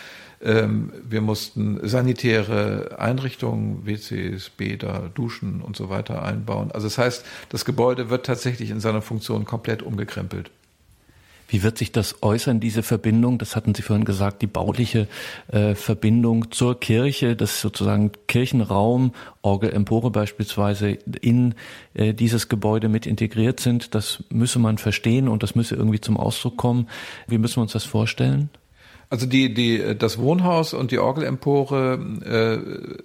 Ähm, 0.41 0.93
wir 1.03 1.21
mussten 1.21 1.81
sanitäre 1.83 2.97
Einrichtungen, 2.99 3.87
WCs, 3.87 4.51
Bäder, 4.51 5.11
Duschen 5.15 5.63
und 5.63 5.77
so 5.77 5.89
weiter 5.89 6.23
einbauen. 6.23 6.71
Also 6.71 6.87
das 6.87 6.99
heißt, 6.99 7.25
das 7.49 7.65
Gebäude 7.65 8.09
wird 8.09 8.27
tatsächlich 8.27 8.71
in 8.71 8.79
seiner 8.79 9.03
Funktion 9.03 9.45
komplett 9.45 9.83
umgekrempelt. 9.83 10.51
Wie 11.49 11.63
wird 11.63 11.79
sich 11.79 11.93
das 11.93 12.23
äußern, 12.23 12.61
diese 12.61 12.83
Verbindung? 12.83 13.39
Das 13.39 13.55
hatten 13.55 13.75
Sie 13.75 13.83
vorhin 13.83 14.05
gesagt, 14.05 14.43
die 14.43 14.47
bauliche 14.47 15.07
äh, 15.49 15.75
Verbindung 15.75 16.51
zur 16.51 16.79
Kirche, 16.81 17.37
dass 17.37 17.61
sozusagen 17.61 18.13
Kirchenraum, 18.27 19.13
Orgel, 19.43 19.73
Empore 19.73 20.11
beispielsweise 20.11 20.99
in 21.21 21.55
äh, 21.95 22.15
dieses 22.15 22.49
Gebäude 22.49 22.89
mit 22.89 23.07
integriert 23.07 23.61
sind. 23.61 23.95
Das 23.95 24.25
müsse 24.29 24.59
man 24.59 24.79
verstehen 24.79 25.29
und 25.29 25.43
das 25.43 25.55
müsse 25.55 25.77
irgendwie 25.77 26.01
zum 26.01 26.17
Ausdruck 26.17 26.57
kommen. 26.57 26.89
Wie 27.29 27.39
müssen 27.39 27.57
wir 27.57 27.63
uns 27.63 27.73
das 27.73 27.85
vorstellen? 27.85 28.51
Also 29.09 29.27
die, 29.27 29.55
die, 29.55 29.97
das 29.97 30.19
Wohnhaus 30.19 30.75
und 30.75 30.91
die 30.91 30.99
Orgelempore 30.99 32.01
äh, 32.25 32.55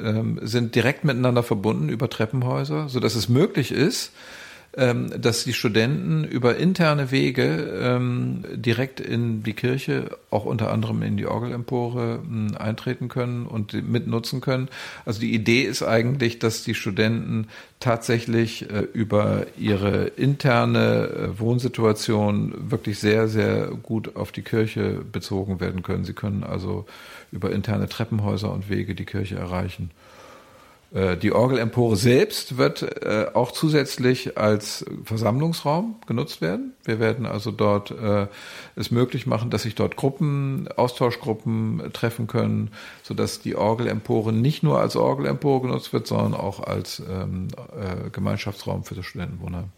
äh, 0.03 0.23
sind 0.41 0.73
direkt 0.73 1.03
miteinander 1.03 1.43
verbunden 1.43 1.89
über 1.89 2.09
Treppenhäuser, 2.09 2.89
so 2.89 2.99
dass 2.99 3.13
es 3.13 3.29
möglich 3.29 3.71
ist, 3.71 4.11
dass 4.73 5.43
die 5.43 5.53
Studenten 5.53 6.23
über 6.23 6.55
interne 6.55 7.11
Wege 7.11 7.69
ähm, 7.81 8.45
direkt 8.53 9.01
in 9.01 9.43
die 9.43 9.51
Kirche, 9.51 10.17
auch 10.29 10.45
unter 10.45 10.71
anderem 10.71 11.03
in 11.03 11.17
die 11.17 11.25
Orgelempore, 11.25 12.19
ähm, 12.23 12.55
eintreten 12.57 13.09
können 13.09 13.45
und 13.47 13.73
mitnutzen 13.73 14.39
können. 14.39 14.69
Also 15.05 15.19
die 15.19 15.33
Idee 15.33 15.63
ist 15.63 15.83
eigentlich, 15.83 16.39
dass 16.39 16.63
die 16.63 16.73
Studenten 16.73 17.47
tatsächlich 17.81 18.69
äh, 18.69 18.87
über 18.93 19.45
ihre 19.57 20.05
interne 20.05 21.09
äh, 21.09 21.39
Wohnsituation 21.39 22.71
wirklich 22.71 22.99
sehr, 22.99 23.27
sehr 23.27 23.71
gut 23.83 24.15
auf 24.15 24.31
die 24.31 24.43
Kirche 24.43 25.01
bezogen 25.11 25.59
werden 25.59 25.83
können. 25.83 26.05
Sie 26.05 26.13
können 26.13 26.45
also 26.45 26.85
über 27.31 27.51
interne 27.51 27.89
Treppenhäuser 27.89 28.53
und 28.53 28.69
Wege 28.69 28.95
die 28.95 29.05
Kirche 29.05 29.35
erreichen. 29.35 29.91
Äh, 30.93 31.15
die 31.17 31.31
Orgelempore 31.31 31.95
selbst 31.95 32.57
wird 32.57 32.81
äh, 33.03 33.27
auch 33.33 33.51
zusätzlich 33.51 34.37
als 34.37 34.85
Versammlungsraum 35.05 35.95
genutzt 36.05 36.41
werden. 36.41 36.73
Wir 36.83 36.99
werden 36.99 37.25
also 37.25 37.51
dort 37.51 37.91
äh, 37.91 38.27
es 38.75 38.91
möglich 38.91 39.25
machen, 39.25 39.49
dass 39.49 39.63
sich 39.63 39.75
dort 39.75 39.95
Gruppen, 39.95 40.67
Austauschgruppen 40.75 41.81
treffen 41.93 42.27
können, 42.27 42.71
sodass 43.03 43.39
die 43.39 43.55
Orgelempore 43.55 44.33
nicht 44.33 44.63
nur 44.63 44.79
als 44.79 44.95
Orgelempore 44.95 45.61
genutzt 45.61 45.93
wird, 45.93 46.07
sondern 46.07 46.33
auch 46.33 46.59
als 46.59 47.01
ähm, 47.09 47.47
äh, 47.71 48.09
Gemeinschaftsraum 48.09 48.83
für 48.83 48.95
das 48.95 49.05
Studentenwohnheim. 49.05 49.69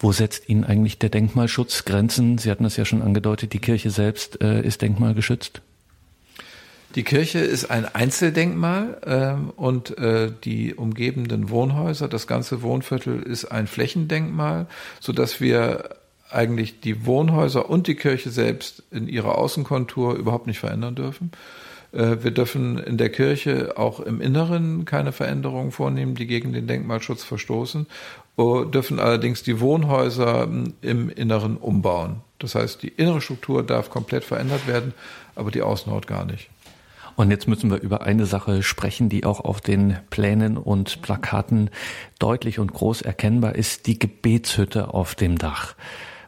Wo 0.00 0.10
setzt 0.10 0.48
Ihnen 0.48 0.64
eigentlich 0.64 0.98
der 0.98 1.10
Denkmalschutz 1.10 1.84
Grenzen? 1.84 2.38
Sie 2.38 2.50
hatten 2.50 2.64
das 2.64 2.76
ja 2.76 2.84
schon 2.84 3.02
angedeutet, 3.02 3.52
die 3.52 3.60
Kirche 3.60 3.90
selbst 3.90 4.34
ist 4.34 4.82
denkmalgeschützt. 4.82 5.62
Die 6.94 7.04
Kirche 7.04 7.38
ist 7.38 7.70
ein 7.70 7.86
Einzeldenkmal 7.86 8.98
ähm, 9.06 9.50
und 9.56 9.96
äh, 9.96 10.30
die 10.44 10.74
umgebenden 10.74 11.48
Wohnhäuser, 11.48 12.06
das 12.06 12.26
ganze 12.26 12.60
Wohnviertel 12.60 13.22
ist 13.22 13.46
ein 13.46 13.66
Flächendenkmal, 13.66 14.66
so 15.00 15.12
dass 15.12 15.40
wir 15.40 15.96
eigentlich 16.30 16.80
die 16.80 17.06
Wohnhäuser 17.06 17.70
und 17.70 17.86
die 17.86 17.94
Kirche 17.94 18.30
selbst 18.30 18.82
in 18.90 19.08
ihrer 19.08 19.38
Außenkontur 19.38 20.16
überhaupt 20.16 20.46
nicht 20.46 20.58
verändern 20.58 20.94
dürfen. 20.94 21.32
Äh, 21.92 22.18
wir 22.22 22.30
dürfen 22.30 22.76
in 22.76 22.98
der 22.98 23.08
Kirche 23.08 23.78
auch 23.78 24.00
im 24.00 24.20
Inneren 24.20 24.84
keine 24.84 25.12
Veränderungen 25.12 25.72
vornehmen, 25.72 26.14
die 26.14 26.26
gegen 26.26 26.52
den 26.52 26.66
Denkmalschutz 26.66 27.24
verstoßen, 27.24 27.86
dürfen 28.36 28.98
allerdings 28.98 29.42
die 29.42 29.60
Wohnhäuser 29.60 30.42
hm, 30.42 30.74
im 30.82 31.08
Inneren 31.08 31.56
umbauen. 31.56 32.20
Das 32.38 32.54
heißt, 32.54 32.82
die 32.82 32.88
innere 32.88 33.20
Struktur 33.22 33.62
darf 33.62 33.88
komplett 33.88 34.24
verändert 34.24 34.66
werden, 34.66 34.92
aber 35.34 35.50
die 35.50 35.62
Außenhaut 35.62 36.06
gar 36.06 36.24
nicht. 36.26 36.50
Und 37.16 37.30
jetzt 37.30 37.46
müssen 37.46 37.70
wir 37.70 37.80
über 37.80 38.02
eine 38.02 38.26
Sache 38.26 38.62
sprechen, 38.62 39.08
die 39.08 39.24
auch 39.24 39.40
auf 39.40 39.60
den 39.60 39.98
Plänen 40.10 40.56
und 40.56 41.02
Plakaten 41.02 41.70
deutlich 42.18 42.58
und 42.58 42.72
groß 42.72 43.02
erkennbar 43.02 43.54
ist, 43.54 43.86
die 43.86 43.98
Gebetshütte 43.98 44.94
auf 44.94 45.14
dem 45.14 45.38
Dach. 45.38 45.74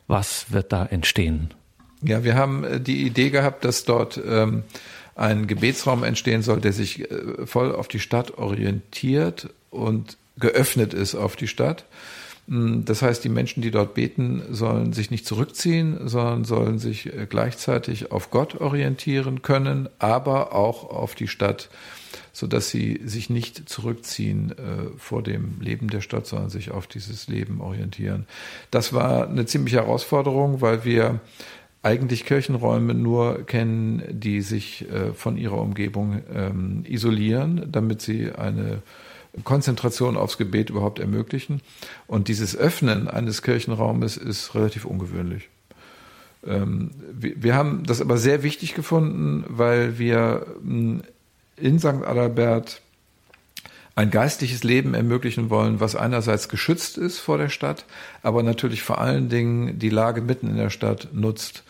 Was 0.07 0.53
wird 0.53 0.73
da 0.73 0.85
entstehen? 0.85 1.55
Ja, 2.03 2.23
wir 2.23 2.35
haben 2.35 2.65
äh, 2.65 2.81
die 2.81 3.07
Idee 3.07 3.31
gehabt, 3.31 3.65
dass 3.65 3.85
dort 3.85 4.21
ähm, 4.25 4.65
ein 5.15 5.47
Gebetsraum 5.47 6.05
entstehen 6.05 6.43
soll, 6.43 6.61
der 6.61 6.73
sich 6.73 7.11
äh, 7.11 7.47
voll 7.47 7.75
auf 7.75 7.89
die 7.89 8.01
Stadt 8.01 8.37
orientiert 8.37 9.49
und 9.71 10.19
geöffnet 10.39 10.93
ist 10.93 11.15
auf 11.15 11.37
die 11.37 11.49
Stadt. 11.49 11.87
Mm, 12.47 12.85
das 12.85 13.03
heißt, 13.03 13.25
die 13.25 13.29
Menschen, 13.29 13.63
die 13.63 13.71
dort 13.71 13.95
beten, 13.95 14.43
sollen 14.51 14.93
sich 14.93 15.11
nicht 15.11 15.27
zurückziehen, 15.27 16.09
sondern 16.09 16.45
sollen 16.45 16.79
sich 16.79 17.07
äh, 17.07 17.27
gleichzeitig 17.29 18.13
auf 18.13 18.31
Gott 18.31 18.61
orientieren 18.61 19.43
können, 19.43 19.89
aber 19.99 20.55
auch 20.55 20.91
auf 20.91 21.15
die 21.15 21.29
Stadt, 21.29 21.71
so 22.33 22.47
dass 22.47 22.71
sie 22.71 23.01
sich 23.05 23.31
nicht 23.31 23.69
zurückziehen 23.69 24.53
äh, 24.53 24.99
vor 24.99 25.23
dem 25.23 25.61
Leben 25.61 25.89
der 25.89 26.01
Stadt, 26.01 26.27
sondern 26.27 26.51
sich 26.51 26.71
auf 26.71 26.87
dieses 26.87 27.29
Leben 27.29 27.61
orientieren. 27.61 28.27
Das 28.71 28.93
war 28.93 29.29
eine 29.29 29.47
ziemliche 29.47 29.77
Herausforderung, 29.77 30.61
weil 30.61 30.85
wir 30.85 31.21
eigentlich 31.83 32.25
Kirchenräume 32.25 32.95
nur 32.95 33.45
kennen, 33.45 34.03
die 34.09 34.41
sich 34.41 34.91
äh, 34.91 35.13
von 35.13 35.37
ihrer 35.37 35.59
Umgebung 35.59 36.23
ähm, 36.35 36.83
isolieren, 36.89 37.69
damit 37.71 38.01
sie 38.01 38.33
eine 38.33 38.83
Konzentration 39.43 40.17
aufs 40.17 40.39
Gebet 40.39 40.71
überhaupt 40.71 40.99
ermöglichen. 40.99 41.61
Und 42.07 42.29
dieses 42.29 42.57
Öffnen 42.57 43.09
eines 43.09 43.43
Kirchenraumes 43.43 44.17
ist 44.17 44.55
relativ 44.55 44.85
ungewöhnlich. 44.85 45.49
Ähm, 46.47 46.91
wir 47.13 47.55
haben 47.55 47.85
das 47.85 48.01
aber 48.01 48.19
sehr 48.19 48.43
wichtig 48.43 48.75
gefunden, 48.75 49.45
weil 49.49 49.99
wir 49.99 50.47
hm, 50.63 51.03
in 51.57 51.79
St. 51.79 51.87
Adalbert 52.05 52.81
ein 53.97 54.11
geistliches 54.11 54.65
Leben 54.65 54.95
ermöglichen 54.95 55.51
wollen, 55.51 55.79
was 55.81 55.95
einerseits 55.95 56.49
geschützt 56.49 56.99
ist 56.99 57.19
vor 57.19 57.39
der 57.39 57.49
Stadt, 57.49 57.85
aber 58.23 58.43
natürlich 58.43 58.83
vor 58.83 59.01
allen 59.01 59.29
Dingen 59.29 59.79
die 59.79 59.89
Lage 59.89 60.21
mitten 60.21 60.49
in 60.49 60.57
der 60.57 60.71
Stadt 60.71 61.09
nutzt, 61.13 61.63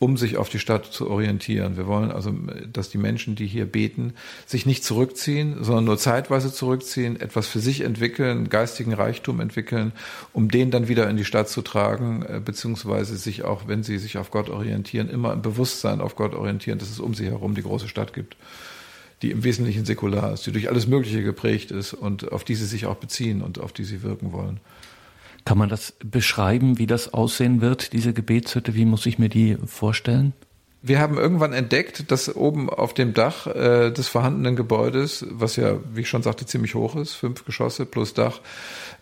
um 0.00 0.16
sich 0.16 0.38
auf 0.38 0.48
die 0.48 0.58
Stadt 0.58 0.86
zu 0.86 1.10
orientieren. 1.10 1.76
Wir 1.76 1.86
wollen 1.86 2.10
also, 2.10 2.34
dass 2.72 2.88
die 2.88 2.96
Menschen, 2.96 3.36
die 3.36 3.46
hier 3.46 3.66
beten, 3.66 4.14
sich 4.46 4.64
nicht 4.64 4.82
zurückziehen, 4.82 5.62
sondern 5.62 5.84
nur 5.84 5.98
zeitweise 5.98 6.50
zurückziehen, 6.50 7.20
etwas 7.20 7.46
für 7.46 7.60
sich 7.60 7.82
entwickeln, 7.82 8.48
geistigen 8.48 8.94
Reichtum 8.94 9.40
entwickeln, 9.40 9.92
um 10.32 10.50
den 10.50 10.70
dann 10.70 10.88
wieder 10.88 11.08
in 11.10 11.18
die 11.18 11.26
Stadt 11.26 11.50
zu 11.50 11.60
tragen, 11.60 12.24
äh, 12.26 12.40
beziehungsweise 12.42 13.16
sich 13.18 13.44
auch, 13.44 13.68
wenn 13.68 13.82
sie 13.82 13.98
sich 13.98 14.16
auf 14.16 14.30
Gott 14.30 14.48
orientieren, 14.48 15.10
immer 15.10 15.34
im 15.34 15.42
Bewusstsein 15.42 16.00
auf 16.00 16.16
Gott 16.16 16.34
orientieren, 16.34 16.78
dass 16.78 16.88
es 16.88 16.98
um 16.98 17.12
sie 17.12 17.26
herum 17.26 17.54
die 17.54 17.62
große 17.62 17.86
Stadt 17.86 18.14
gibt, 18.14 18.38
die 19.20 19.30
im 19.30 19.44
Wesentlichen 19.44 19.84
säkular 19.84 20.32
ist, 20.32 20.46
die 20.46 20.52
durch 20.52 20.70
alles 20.70 20.86
Mögliche 20.86 21.22
geprägt 21.22 21.72
ist 21.72 21.92
und 21.92 22.32
auf 22.32 22.42
die 22.42 22.54
sie 22.54 22.64
sich 22.64 22.86
auch 22.86 22.96
beziehen 22.96 23.42
und 23.42 23.60
auf 23.60 23.74
die 23.74 23.84
sie 23.84 24.02
wirken 24.02 24.32
wollen. 24.32 24.60
Kann 25.44 25.58
man 25.58 25.68
das 25.68 25.94
beschreiben, 26.04 26.78
wie 26.78 26.86
das 26.86 27.12
aussehen 27.12 27.60
wird, 27.60 27.92
diese 27.92 28.12
Gebetshütte? 28.12 28.74
Wie 28.74 28.84
muss 28.84 29.06
ich 29.06 29.18
mir 29.18 29.28
die 29.28 29.56
vorstellen? 29.64 30.34
Wir 30.82 30.98
haben 30.98 31.18
irgendwann 31.18 31.52
entdeckt, 31.52 32.10
dass 32.10 32.34
oben 32.34 32.70
auf 32.70 32.94
dem 32.94 33.12
Dach 33.12 33.46
äh, 33.46 33.90
des 33.90 34.08
vorhandenen 34.08 34.56
Gebäudes, 34.56 35.26
was 35.28 35.56
ja, 35.56 35.78
wie 35.92 36.00
ich 36.00 36.08
schon 36.08 36.22
sagte, 36.22 36.46
ziemlich 36.46 36.74
hoch 36.74 36.96
ist, 36.96 37.12
fünf 37.12 37.44
Geschosse 37.44 37.84
plus 37.84 38.14
Dach, 38.14 38.40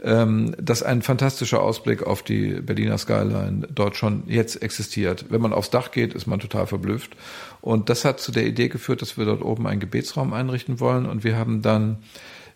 ähm, 0.02 0.56
dass 0.60 0.82
ein 0.82 1.02
fantastischer 1.02 1.62
Ausblick 1.62 2.02
auf 2.02 2.24
die 2.24 2.60
Berliner 2.60 2.98
Skyline 2.98 3.68
dort 3.72 3.96
schon 3.96 4.24
jetzt 4.26 4.60
existiert. 4.60 5.26
Wenn 5.28 5.40
man 5.40 5.52
aufs 5.52 5.70
Dach 5.70 5.92
geht, 5.92 6.14
ist 6.14 6.26
man 6.26 6.40
total 6.40 6.66
verblüfft. 6.66 7.16
Und 7.60 7.90
das 7.90 8.04
hat 8.04 8.18
zu 8.18 8.32
der 8.32 8.44
Idee 8.44 8.68
geführt, 8.68 9.00
dass 9.00 9.16
wir 9.16 9.24
dort 9.24 9.42
oben 9.42 9.68
einen 9.68 9.78
Gebetsraum 9.78 10.32
einrichten 10.32 10.80
wollen. 10.80 11.06
Und 11.06 11.22
wir 11.22 11.36
haben 11.36 11.62
dann 11.62 11.98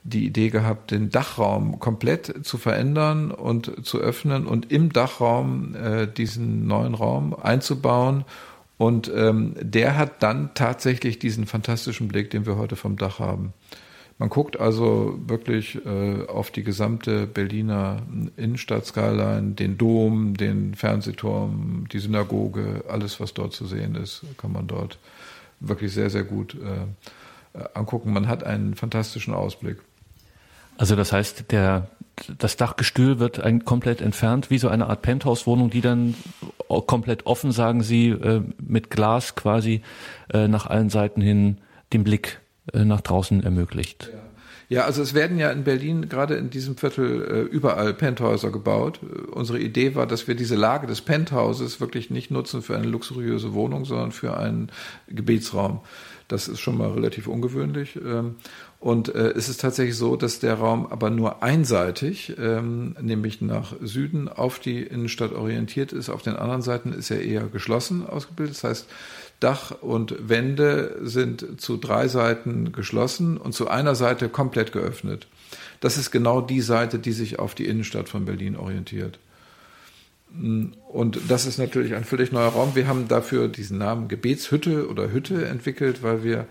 die 0.05 0.27
Idee 0.27 0.51
gehabt, 0.51 0.91
den 0.91 1.11
Dachraum 1.11 1.79
komplett 1.79 2.45
zu 2.45 2.59
verändern 2.59 3.31
und 3.31 3.87
zu 3.87 3.99
öffnen 3.99 4.47
und 4.47 4.73
im 4.73 4.93
Dachraum 4.93 5.75
äh, 5.75 6.07
diesen 6.07 6.67
neuen 6.67 6.95
Raum 6.95 7.35
einzubauen. 7.35 8.25
Und 8.79 9.11
ähm, 9.15 9.55
der 9.61 9.97
hat 9.97 10.23
dann 10.23 10.51
tatsächlich 10.55 11.21
diesen 11.21 11.47
fantastischen 11.47 12.09
Blick, 12.09 12.31
den 12.31 12.47
wir 12.47 12.57
heute 12.57 12.75
vom 12.75 12.97
Dach 12.97 13.21
haben. 13.21 13.53
Man 14.19 14.29
guckt 14.29 14.59
also 14.59 15.19
wirklich 15.27 15.85
äh, 15.87 16.27
auf 16.27 16.51
die 16.51 16.63
gesamte 16.63 17.27
Berliner 17.27 18.03
Innenstadt-Skyline, 18.37 19.53
den 19.55 19.79
Dom, 19.79 20.37
den 20.37 20.75
Fernsehturm, 20.75 21.87
die 21.93 21.99
Synagoge, 21.99 22.85
alles, 22.89 23.21
was 23.21 23.35
dort 23.35 23.53
zu 23.53 23.67
sehen 23.67 23.95
ist, 23.95 24.25
kann 24.37 24.53
man 24.53 24.67
dort 24.67 24.99
wirklich 25.61 25.93
sehr, 25.93 26.11
sehr 26.11 26.25
gut 26.25 26.55
äh, 26.55 27.65
angucken. 27.75 28.13
Man 28.13 28.29
hat 28.29 28.45
einen 28.45 28.75
fantastischen 28.75 29.35
Ausblick. 29.35 29.79
Also 30.77 30.97
das 30.97 31.13
heißt, 31.13 31.51
der, 31.53 31.89
das 32.39 32.57
Dachgestühl 32.57 33.19
wird 33.19 33.41
ein, 33.41 33.65
komplett 33.65 34.01
entfernt, 34.01 34.51
wie 34.51 34.59
so 34.59 34.69
eine 34.69 34.89
Art 34.89 35.03
Penthouse-Wohnung, 35.03 35.71
die 35.71 35.81
dann 35.81 36.15
komplett 36.87 37.27
offen, 37.27 37.53
sagen 37.53 37.83
Sie, 37.83 38.09
äh, 38.09 38.43
mit 38.59 38.91
Glas 38.91 39.35
quasi 39.35 39.83
äh, 40.33 40.49
nach 40.49 40.67
allen 40.67 40.91
Seiten 40.91 41.21
hin 41.21 41.59
den 41.93 42.05
Blick 42.05 42.41
äh, 42.73 42.85
nach 42.85 43.01
draußen 43.01 43.43
ermöglicht. 43.43 44.11
Ja. 44.13 44.23
Ja, 44.73 44.87
also 44.87 45.03
es 45.03 45.13
werden 45.13 45.39
ja 45.39 45.51
in 45.51 45.65
Berlin 45.65 46.09
gerade 46.09 46.37
in 46.37 46.49
diesem 46.49 46.79
Viertel 46.79 47.27
äh, 47.31 47.41
überall 47.43 47.93
Penthäuser 47.93 48.51
gebaut. 48.51 49.01
Unsere 49.31 49.59
Idee 49.59 49.95
war, 49.95 50.07
dass 50.07 50.29
wir 50.29 50.35
diese 50.35 50.57
Lage 50.57 50.87
des 50.87 51.03
Penthauses 51.03 51.79
wirklich 51.79 52.09
nicht 52.09 52.31
nutzen 52.31 52.63
für 52.63 52.75
eine 52.75 52.87
luxuriöse 52.87 53.53
Wohnung, 53.53 53.85
sondern 53.85 54.13
für 54.13 54.35
einen 54.39 54.73
Gebetsraum. 55.09 55.81
Das 56.33 56.49
ist 56.49 56.61
schon 56.61 56.79
mal 56.79 56.91
relativ 56.93 57.27
ungewöhnlich. 57.27 57.97
Ähm, 57.97 58.37
und 58.81 59.15
äh, 59.15 59.33
es 59.33 59.51
ist 59.51 59.61
tatsächlich 59.61 59.99
so, 59.99 60.17
dass 60.17 60.39
der 60.39 60.55
Raum 60.55 60.87
aber 60.87 61.11
nur 61.11 61.43
einseitig, 61.43 62.33
ähm, 62.39 62.97
nämlich 63.03 63.43
nach 63.43 63.75
Süden, 63.83 64.31
auf 64.31 64.59
die 64.59 64.83
Innenstadt 64.83 65.35
orientiert 65.35 65.93
ist. 65.93 66.09
Auf 66.09 66.23
den 66.23 66.37
anderen 66.37 66.63
Seiten 66.63 66.95
ist 66.95 67.11
er 67.11 67.21
eher 67.21 67.43
geschlossen 67.49 68.07
ausgebildet. 68.07 68.57
Das 68.57 68.65
heißt, 68.65 68.87
Dach 69.41 69.83
und 69.83 70.27
Wände 70.27 70.97
sind 71.03 71.61
zu 71.61 71.77
drei 71.77 72.09
Seiten 72.09 72.73
geschlossen 72.73 73.37
und 73.37 73.53
zu 73.53 73.69
einer 73.69 73.95
Seite 73.95 74.31
komplett 74.31 74.73
geöffnet. 74.73 75.27
Das 75.81 75.99
ist 75.99 76.13
genau 76.13 76.41
die 76.41 76.63
Seite, 76.63 76.99
die 76.99 77.13
sich 77.13 77.39
auf 77.41 77.55
die 77.55 77.67
Innenstadt 77.67 78.09
von 78.09 78.25
Berlin 78.25 78.57
orientiert. 78.57 79.19
Und 80.35 81.19
das 81.29 81.47
ist 81.47 81.59
natürlich 81.59 81.95
ein 81.95 82.05
völlig 82.05 82.33
neuer 82.33 82.49
Raum. 82.49 82.75
Wir 82.75 82.87
haben 82.87 83.09
dafür 83.09 83.49
diesen 83.49 83.79
Namen 83.79 84.09
Gebetshütte 84.09 84.89
oder 84.89 85.13
Hütte 85.13 85.47
entwickelt, 85.47 86.03
weil 86.03 86.25
wir 86.25 86.47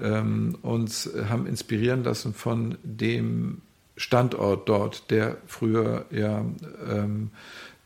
ähm, 0.00 0.58
uns 0.62 1.10
haben 1.28 1.46
inspirieren 1.46 2.04
lassen 2.04 2.34
von 2.34 2.76
dem 2.82 3.62
Standort 3.96 4.68
dort, 4.68 5.10
der 5.10 5.36
früher 5.46 6.04
ja 6.10 6.44
ähm, 6.90 7.30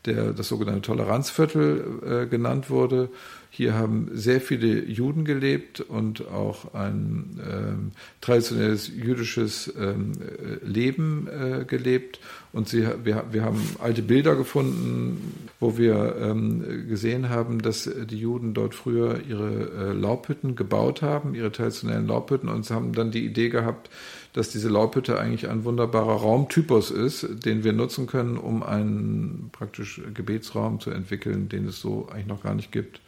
der, 0.05 0.33
das 0.33 0.47
sogenannte 0.47 0.81
Toleranzviertel 0.81 2.23
äh, 2.23 2.27
genannt 2.27 2.69
wurde. 2.69 3.09
Hier 3.51 3.73
haben 3.73 4.09
sehr 4.13 4.41
viele 4.41 4.85
Juden 4.85 5.25
gelebt 5.25 5.81
und 5.81 6.27
auch 6.27 6.73
ein 6.73 7.39
ähm, 7.45 7.91
traditionelles 8.21 8.87
jüdisches 8.87 9.73
ähm, 9.77 10.13
äh, 10.21 10.65
Leben 10.65 11.27
äh, 11.27 11.65
gelebt. 11.65 12.19
Und 12.51 12.67
sie, 12.67 12.87
wir, 13.03 13.25
wir 13.31 13.43
haben 13.43 13.61
alte 13.79 14.01
Bilder 14.01 14.35
gefunden, 14.35 15.49
wo 15.59 15.77
wir 15.77 16.15
ähm, 16.19 16.87
gesehen 16.87 17.29
haben, 17.29 17.61
dass 17.61 17.83
die 17.83 18.17
Juden 18.17 18.55
dort 18.55 18.73
früher 18.73 19.19
ihre 19.27 19.51
äh, 19.71 19.93
Laubhütten 19.93 20.55
gebaut 20.55 21.03
haben, 21.03 21.35
ihre 21.35 21.51
traditionellen 21.51 22.07
Laubhütten, 22.07 22.49
und 22.49 22.67
haben 22.71 22.93
dann 22.93 23.11
die 23.11 23.23
Idee 23.23 23.49
gehabt, 23.49 23.91
dass 24.33 24.49
diese 24.49 24.69
Laubhütte 24.69 25.19
eigentlich 25.19 25.47
ein 25.47 25.63
wunderbarer 25.63 26.21
Raumtypus 26.21 26.89
ist, 26.89 27.27
den 27.45 27.63
wir 27.63 27.73
nutzen 27.73 28.07
können, 28.07 28.37
um 28.37 28.63
einen 28.63 29.49
praktisch 29.51 30.01
Gebetsraum 30.13 30.79
zu 30.79 30.89
entwickeln, 30.89 31.49
den 31.49 31.67
es 31.67 31.79
so 31.79 32.07
eigentlich 32.11 32.27
noch 32.27 32.41
gar 32.41 32.55
nicht 32.55 32.71
gibt. 32.71 32.99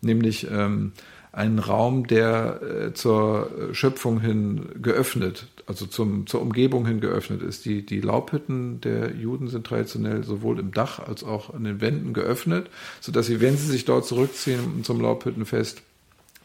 Nämlich 0.00 0.46
ähm, 0.48 0.92
einen 1.32 1.58
Raum, 1.58 2.06
der 2.06 2.60
äh, 2.62 2.94
zur 2.94 3.50
Schöpfung 3.72 4.20
hin 4.20 4.68
geöffnet, 4.80 5.46
also 5.70 5.86
zum, 5.86 6.26
zur 6.26 6.42
Umgebung 6.42 6.84
hin 6.84 7.00
geöffnet 7.00 7.42
ist. 7.42 7.64
Die, 7.64 7.86
die 7.86 8.00
Laubhütten 8.00 8.80
der 8.80 9.14
Juden 9.14 9.46
sind 9.46 9.64
traditionell 9.64 10.24
sowohl 10.24 10.58
im 10.58 10.72
Dach 10.72 10.98
als 10.98 11.22
auch 11.22 11.54
an 11.54 11.62
den 11.62 11.80
Wänden 11.80 12.12
geöffnet, 12.12 12.68
sodass 13.00 13.26
sie, 13.26 13.40
wenn 13.40 13.56
sie 13.56 13.68
sich 13.68 13.84
dort 13.84 14.04
zurückziehen 14.04 14.82
zum 14.82 15.00
Laubhüttenfest, 15.00 15.82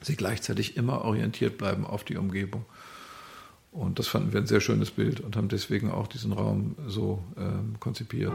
sie 0.04 0.16
gleichzeitig 0.16 0.78
immer 0.78 1.04
orientiert 1.04 1.58
bleiben 1.58 1.88
auf 1.88 2.04
die 2.04 2.18
Umgebung. 2.18 2.66
Und 3.72 3.98
das 3.98 4.08
fanden 4.08 4.32
wir 4.32 4.42
ein 4.42 4.48
sehr 4.48 4.62
schönes 4.62 4.92
Bild 4.92 5.22
und 5.22 5.36
haben 5.36 5.50
deswegen 5.50 5.90
auch 5.90 6.06
diesen 6.06 6.32
Raum 6.32 6.76
so 6.88 7.24
ähm, 7.36 7.76
konzipiert. 7.80 8.32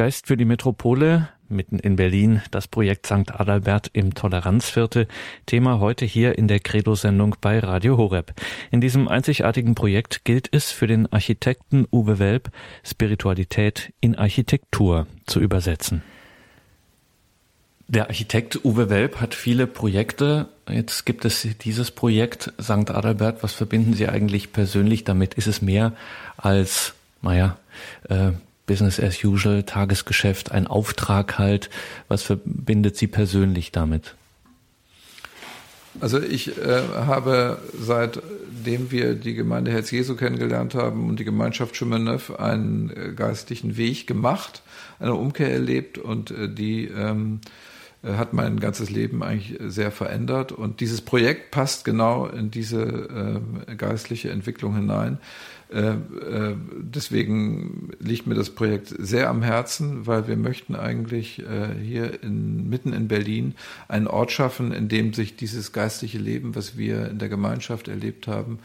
Geist 0.00 0.28
für 0.28 0.38
die 0.38 0.46
Metropole, 0.46 1.28
mitten 1.50 1.78
in 1.78 1.96
Berlin, 1.96 2.40
das 2.50 2.68
Projekt 2.68 3.04
St. 3.04 3.38
Adalbert 3.38 3.90
im 3.92 4.14
Toleranzviertel. 4.14 5.06
Thema 5.44 5.78
heute 5.78 6.06
hier 6.06 6.38
in 6.38 6.48
der 6.48 6.58
Credo-Sendung 6.58 7.36
bei 7.42 7.58
Radio 7.58 7.98
Horeb. 7.98 8.32
In 8.70 8.80
diesem 8.80 9.08
einzigartigen 9.08 9.74
Projekt 9.74 10.24
gilt 10.24 10.48
es 10.52 10.70
für 10.70 10.86
den 10.86 11.12
Architekten 11.12 11.86
Uwe 11.92 12.18
Welp, 12.18 12.50
Spiritualität 12.82 13.92
in 14.00 14.14
Architektur 14.14 15.06
zu 15.26 15.38
übersetzen. 15.38 16.02
Der 17.86 18.06
Architekt 18.06 18.64
Uwe 18.64 18.88
Welp 18.88 19.20
hat 19.20 19.34
viele 19.34 19.66
Projekte. 19.66 20.48
Jetzt 20.66 21.04
gibt 21.04 21.26
es 21.26 21.46
dieses 21.60 21.90
Projekt 21.90 22.54
St. 22.58 22.90
Adalbert. 22.90 23.42
Was 23.42 23.52
verbinden 23.52 23.92
Sie 23.92 24.08
eigentlich 24.08 24.54
persönlich 24.54 25.04
damit? 25.04 25.34
Ist 25.34 25.46
es 25.46 25.60
mehr 25.60 25.92
als, 26.38 26.94
naja, 27.20 27.58
äh, 28.08 28.30
Business 28.70 29.00
as 29.00 29.24
usual, 29.24 29.64
Tagesgeschäft, 29.64 30.52
ein 30.52 30.68
Auftrag 30.68 31.38
halt. 31.38 31.70
Was 32.06 32.22
verbindet 32.22 32.96
Sie 32.96 33.08
persönlich 33.08 33.72
damit? 33.72 34.14
Also 36.00 36.20
ich 36.20 36.56
äh, 36.56 36.82
habe 36.94 37.58
seitdem 37.76 38.92
wir 38.92 39.14
die 39.14 39.34
Gemeinde 39.34 39.72
Herz 39.72 39.90
Jesu 39.90 40.14
kennengelernt 40.14 40.76
haben 40.76 41.08
und 41.08 41.18
die 41.18 41.24
Gemeinschaft 41.24 41.74
Chemin 41.74 42.06
einen 42.38 42.90
äh, 42.90 43.12
geistlichen 43.12 43.76
Weg 43.76 44.06
gemacht, 44.06 44.62
eine 45.00 45.14
Umkehr 45.14 45.50
erlebt 45.50 45.98
und 45.98 46.30
äh, 46.30 46.48
die 46.48 46.84
ähm, 46.84 47.40
äh, 48.04 48.12
hat 48.12 48.34
mein 48.34 48.60
ganzes 48.60 48.88
Leben 48.88 49.24
eigentlich 49.24 49.58
sehr 49.60 49.90
verändert. 49.90 50.52
Und 50.52 50.78
dieses 50.78 51.00
Projekt 51.00 51.50
passt 51.50 51.84
genau 51.84 52.26
in 52.26 52.52
diese 52.52 53.40
äh, 53.66 53.74
geistliche 53.74 54.30
Entwicklung 54.30 54.76
hinein. 54.76 55.18
Äh, 55.72 55.90
äh, 55.90 56.56
deswegen 56.72 57.90
liegt 58.00 58.26
mir 58.26 58.34
das 58.34 58.50
Projekt 58.50 58.92
sehr 58.98 59.28
am 59.28 59.42
Herzen, 59.42 60.06
weil 60.06 60.26
wir 60.26 60.36
möchten 60.36 60.74
eigentlich 60.74 61.38
äh, 61.40 61.74
hier 61.80 62.22
in, 62.24 62.68
mitten 62.68 62.92
in 62.92 63.06
Berlin 63.06 63.54
einen 63.86 64.08
Ort 64.08 64.32
schaffen, 64.32 64.72
in 64.72 64.88
dem 64.88 65.14
sich 65.14 65.36
dieses 65.36 65.72
geistliche 65.72 66.18
Leben, 66.18 66.56
was 66.56 66.76
wir 66.76 67.08
in 67.08 67.18
der 67.18 67.28
Gemeinschaft 67.28 67.88
erlebt 67.88 68.26
haben, 68.26 68.58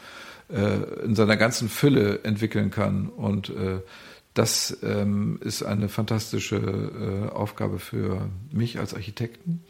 in 0.47 1.15
seiner 1.15 1.37
ganzen 1.37 1.69
Fülle 1.69 2.19
entwickeln 2.23 2.69
kann. 2.69 3.09
Und 3.09 3.51
das 4.35 4.77
ähm, 4.83 5.39
ist 5.41 5.63
eine 5.63 5.89
fantastische 5.89 7.31
Aufgabe 7.33 7.79
für 7.79 8.29
mich 8.51 8.77
als 8.77 8.93
Architekten, 8.93 9.63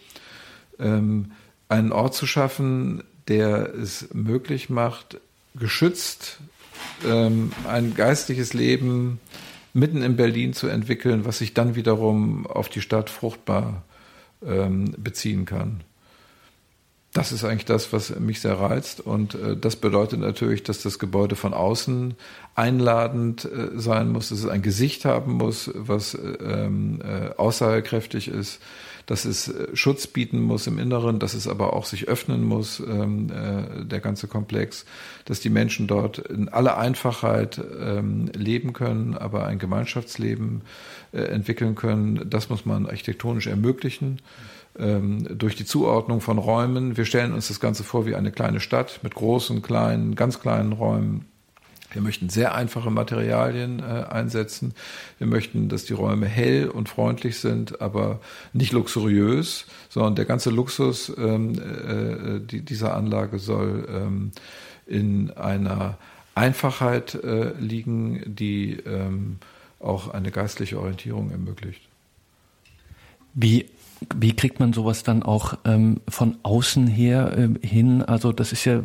ähm, 0.77 1.31
einen 1.69 1.93
Ort 1.93 2.13
zu 2.13 2.27
schaffen, 2.27 3.05
der 3.29 3.73
es 3.73 4.13
möglich 4.13 4.69
macht, 4.69 5.17
geschützt 5.57 6.41
ähm, 7.05 7.51
ein 7.67 7.93
geistliches 7.95 8.53
Leben 8.53 9.19
mitten 9.73 10.01
in 10.01 10.15
Berlin 10.15 10.53
zu 10.53 10.67
entwickeln, 10.67 11.25
was 11.25 11.39
sich 11.39 11.53
dann 11.53 11.75
wiederum 11.75 12.47
auf 12.47 12.69
die 12.69 12.81
Stadt 12.81 13.09
fruchtbar 13.09 13.83
ähm, 14.45 14.93
beziehen 14.97 15.45
kann. 15.45 15.81
Das 17.13 17.31
ist 17.31 17.45
eigentlich 17.45 17.65
das, 17.65 17.93
was 17.93 18.19
mich 18.19 18.41
sehr 18.41 18.59
reizt. 18.59 18.99
Und 18.99 19.35
äh, 19.35 19.55
das 19.55 19.77
bedeutet 19.77 20.19
natürlich, 20.19 20.63
dass 20.63 20.81
das 20.81 20.99
Gebäude 20.99 21.35
von 21.35 21.53
außen 21.53 22.15
einladend 22.55 23.45
äh, 23.45 23.69
sein 23.73 24.09
muss, 24.09 24.29
dass 24.29 24.39
es 24.39 24.47
ein 24.47 24.61
Gesicht 24.61 25.05
haben 25.05 25.33
muss, 25.33 25.71
was 25.73 26.13
äh, 26.13 26.19
ähm, 26.19 26.99
äh, 27.01 27.29
aussagekräftig 27.38 28.27
ist 28.27 28.61
dass 29.05 29.25
es 29.25 29.47
äh, 29.47 29.75
Schutz 29.75 30.07
bieten 30.07 30.41
muss 30.41 30.67
im 30.67 30.79
Inneren, 30.79 31.19
dass 31.19 31.33
es 31.33 31.47
aber 31.47 31.73
auch 31.73 31.85
sich 31.85 32.07
öffnen 32.07 32.43
muss, 32.43 32.79
ähm, 32.79 33.29
äh, 33.29 33.85
der 33.85 33.99
ganze 33.99 34.27
Komplex, 34.27 34.85
dass 35.25 35.39
die 35.39 35.49
Menschen 35.49 35.87
dort 35.87 36.19
in 36.19 36.49
aller 36.49 36.77
Einfachheit 36.77 37.61
ähm, 37.79 38.29
leben 38.35 38.73
können, 38.73 39.15
aber 39.15 39.45
ein 39.45 39.59
Gemeinschaftsleben 39.59 40.61
äh, 41.11 41.19
entwickeln 41.19 41.75
können. 41.75 42.29
Das 42.29 42.49
muss 42.49 42.65
man 42.65 42.85
architektonisch 42.85 43.47
ermöglichen 43.47 44.21
ähm, 44.77 45.27
durch 45.37 45.55
die 45.55 45.65
Zuordnung 45.65 46.21
von 46.21 46.37
Räumen. 46.37 46.97
Wir 46.97 47.05
stellen 47.05 47.33
uns 47.33 47.47
das 47.47 47.59
Ganze 47.59 47.83
vor 47.83 48.05
wie 48.05 48.15
eine 48.15 48.31
kleine 48.31 48.59
Stadt 48.59 48.99
mit 49.03 49.15
großen, 49.15 49.61
kleinen, 49.61 50.15
ganz 50.15 50.39
kleinen 50.39 50.73
Räumen 50.73 51.25
wir 51.95 52.01
möchten 52.01 52.29
sehr 52.29 52.53
einfache 52.53 52.91
Materialien 52.91 53.79
äh, 53.79 53.84
einsetzen. 53.84 54.73
Wir 55.17 55.27
möchten, 55.27 55.69
dass 55.69 55.86
die 55.86 55.93
Räume 55.93 56.27
hell 56.27 56.67
und 56.67 56.89
freundlich 56.89 57.39
sind, 57.39 57.81
aber 57.81 58.19
nicht 58.53 58.73
luxuriös, 58.73 59.65
sondern 59.89 60.15
der 60.15 60.25
ganze 60.25 60.49
Luxus 60.49 61.12
ähm, 61.17 61.58
äh, 61.58 62.39
die, 62.45 62.62
dieser 62.62 62.95
Anlage 62.95 63.39
soll 63.39 63.88
ähm, 63.89 64.31
in 64.86 65.31
einer 65.31 65.97
Einfachheit 66.36 67.15
äh, 67.15 67.53
liegen, 67.58 68.21
die 68.25 68.73
ähm, 68.86 69.38
auch 69.79 70.10
eine 70.10 70.31
geistliche 70.31 70.79
Orientierung 70.79 71.31
ermöglicht. 71.31 71.81
Wie 73.34 73.69
wie 74.15 74.35
kriegt 74.35 74.59
man 74.59 74.73
sowas 74.73 75.03
dann 75.03 75.23
auch 75.23 75.57
ähm, 75.65 76.01
von 76.07 76.37
außen 76.43 76.87
her 76.87 77.37
äh, 77.37 77.65
hin? 77.65 78.01
Also 78.01 78.31
das 78.31 78.51
ist 78.51 78.65
ja, 78.65 78.81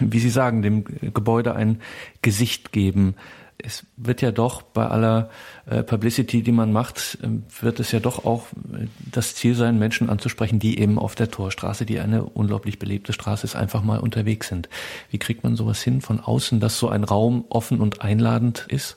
wie 0.00 0.18
Sie 0.18 0.30
sagen, 0.30 0.62
dem 0.62 0.84
Gebäude 0.84 1.54
ein 1.54 1.80
Gesicht 2.22 2.72
geben. 2.72 3.14
Es 3.62 3.84
wird 3.96 4.22
ja 4.22 4.30
doch 4.32 4.62
bei 4.62 4.86
aller 4.86 5.28
äh, 5.66 5.82
Publicity, 5.82 6.42
die 6.42 6.52
man 6.52 6.72
macht, 6.72 7.18
äh, 7.22 7.28
wird 7.62 7.78
es 7.80 7.92
ja 7.92 8.00
doch 8.00 8.24
auch 8.24 8.46
äh, 8.72 8.86
das 9.12 9.34
Ziel 9.34 9.54
sein, 9.54 9.78
Menschen 9.78 10.08
anzusprechen, 10.08 10.58
die 10.58 10.78
eben 10.78 10.98
auf 10.98 11.14
der 11.14 11.30
Torstraße, 11.30 11.84
die 11.84 12.00
eine 12.00 12.24
unglaublich 12.24 12.78
belebte 12.78 13.12
Straße 13.12 13.44
ist, 13.44 13.56
einfach 13.56 13.82
mal 13.82 14.00
unterwegs 14.00 14.48
sind. 14.48 14.68
Wie 15.10 15.18
kriegt 15.18 15.44
man 15.44 15.56
sowas 15.56 15.82
hin 15.82 16.00
von 16.00 16.20
außen, 16.20 16.60
dass 16.60 16.78
so 16.78 16.88
ein 16.88 17.04
Raum 17.04 17.44
offen 17.50 17.80
und 17.80 18.00
einladend 18.00 18.66
ist? 18.68 18.96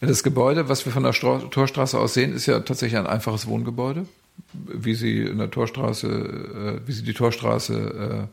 Ja, 0.00 0.06
das 0.06 0.22
Gebäude, 0.22 0.68
was 0.68 0.84
wir 0.86 0.92
von 0.92 1.02
der 1.02 1.12
Stra 1.12 1.38
Torstraße 1.38 1.98
aus 1.98 2.14
sehen, 2.14 2.32
ist 2.32 2.46
ja 2.46 2.60
tatsächlich 2.60 2.98
ein 2.98 3.06
einfaches 3.06 3.46
Wohngebäude 3.46 4.06
wie 4.52 4.94
sie 4.94 5.22
in 5.22 5.38
der 5.38 5.50
Torstraße, 5.50 6.08
äh, 6.08 6.86
wie 6.86 6.92
sie 6.92 7.04
die 7.04 7.14
Torstraße 7.14 8.28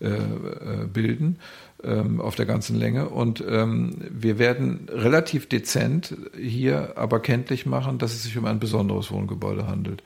äh, 0.00 0.06
äh, 0.06 0.86
bilden 0.92 1.38
ähm, 1.84 2.20
auf 2.20 2.34
der 2.34 2.46
ganzen 2.46 2.76
Länge. 2.76 3.08
Und 3.10 3.44
ähm, 3.46 3.96
wir 4.10 4.38
werden 4.38 4.88
relativ 4.90 5.46
dezent 5.46 6.16
hier 6.38 6.94
aber 6.96 7.20
kenntlich 7.20 7.66
machen, 7.66 7.98
dass 7.98 8.14
es 8.14 8.22
sich 8.22 8.36
um 8.38 8.46
ein 8.46 8.60
besonderes 8.60 9.10
Wohngebäude 9.10 9.66
handelt. 9.66 10.02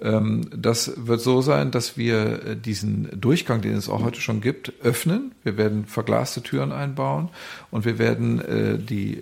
Ähm, 0.00 0.42
das 0.56 1.06
wird 1.06 1.20
so 1.20 1.40
sein, 1.40 1.70
dass 1.70 1.96
wir 1.96 2.56
diesen 2.56 3.08
Durchgang, 3.18 3.62
den 3.62 3.76
es 3.76 3.88
auch 3.88 4.02
heute 4.02 4.20
schon 4.20 4.40
gibt, 4.40 4.72
öffnen. 4.82 5.32
Wir 5.44 5.56
werden 5.56 5.86
verglaste 5.86 6.42
Türen 6.42 6.72
einbauen 6.72 7.28
und 7.70 7.84
wir 7.84 7.98
werden 7.98 8.42
die 8.88 9.20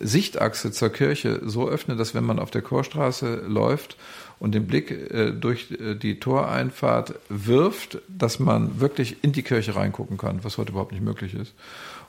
Sichtachse 0.00 0.72
zur 0.72 0.88
Kirche 0.90 1.42
so 1.44 1.68
öffnen, 1.68 1.96
dass 1.96 2.14
wenn 2.14 2.24
man 2.24 2.38
auf 2.38 2.50
der 2.50 2.62
Chorstraße 2.62 3.44
läuft 3.46 3.96
und 4.44 4.54
den 4.54 4.66
Blick 4.66 4.90
äh, 4.90 5.32
durch 5.32 5.70
äh, 5.70 5.94
die 5.94 6.20
Toreinfahrt 6.20 7.14
wirft, 7.30 8.02
dass 8.08 8.38
man 8.38 8.78
wirklich 8.78 9.24
in 9.24 9.32
die 9.32 9.42
Kirche 9.42 9.74
reingucken 9.74 10.18
kann, 10.18 10.44
was 10.44 10.58
heute 10.58 10.72
überhaupt 10.72 10.92
nicht 10.92 11.02
möglich 11.02 11.32
ist. 11.32 11.54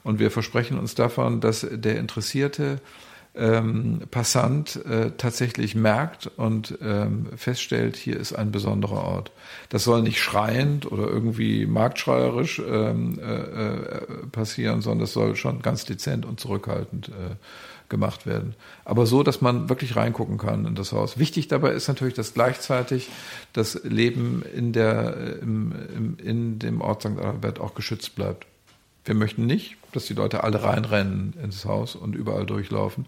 Und 0.03 0.19
wir 0.19 0.29
versprechen 0.31 0.77
uns 0.77 0.95
davon, 0.95 1.39
dass 1.39 1.65
der 1.71 1.97
interessierte 1.97 2.81
ähm, 3.35 4.01
Passant 4.11 4.85
äh, 4.85 5.11
tatsächlich 5.17 5.75
merkt 5.75 6.27
und 6.35 6.77
ähm, 6.81 7.27
feststellt, 7.37 7.95
hier 7.95 8.19
ist 8.19 8.33
ein 8.33 8.51
besonderer 8.51 9.03
Ort. 9.05 9.31
Das 9.69 9.85
soll 9.85 10.01
nicht 10.01 10.19
schreiend 10.19 10.91
oder 10.91 11.07
irgendwie 11.07 11.65
marktschreierisch 11.65 12.61
ähm, 12.67 13.17
äh, 13.17 13.23
äh, 13.23 14.07
passieren, 14.33 14.81
sondern 14.81 14.99
das 14.99 15.13
soll 15.13 15.37
schon 15.37 15.61
ganz 15.61 15.85
dezent 15.85 16.25
und 16.25 16.41
zurückhaltend 16.41 17.09
äh, 17.09 17.35
gemacht 17.89 18.25
werden. 18.25 18.55
Aber 18.83 19.05
so, 19.05 19.23
dass 19.23 19.41
man 19.41 19.69
wirklich 19.69 19.95
reingucken 19.95 20.37
kann 20.37 20.65
in 20.65 20.75
das 20.75 20.91
Haus. 20.91 21.17
Wichtig 21.17 21.47
dabei 21.47 21.71
ist 21.71 21.87
natürlich, 21.87 22.13
dass 22.13 22.33
gleichzeitig 22.33 23.09
das 23.53 23.83
Leben 23.83 24.43
in, 24.55 24.73
der, 24.73 25.39
im, 25.41 25.73
im, 25.95 26.17
in 26.17 26.59
dem 26.59 26.81
Ort 26.81 27.01
St. 27.01 27.19
Albert 27.19 27.59
auch 27.59 27.75
geschützt 27.75 28.15
bleibt. 28.15 28.47
Wir 29.05 29.15
möchten 29.15 29.45
nicht, 29.45 29.77
dass 29.91 30.05
die 30.05 30.13
Leute 30.15 30.43
alle 30.43 30.63
reinrennen 30.63 31.33
ins 31.41 31.65
Haus 31.65 31.95
und 31.95 32.15
überall 32.15 32.45
durchlaufen. 32.45 33.05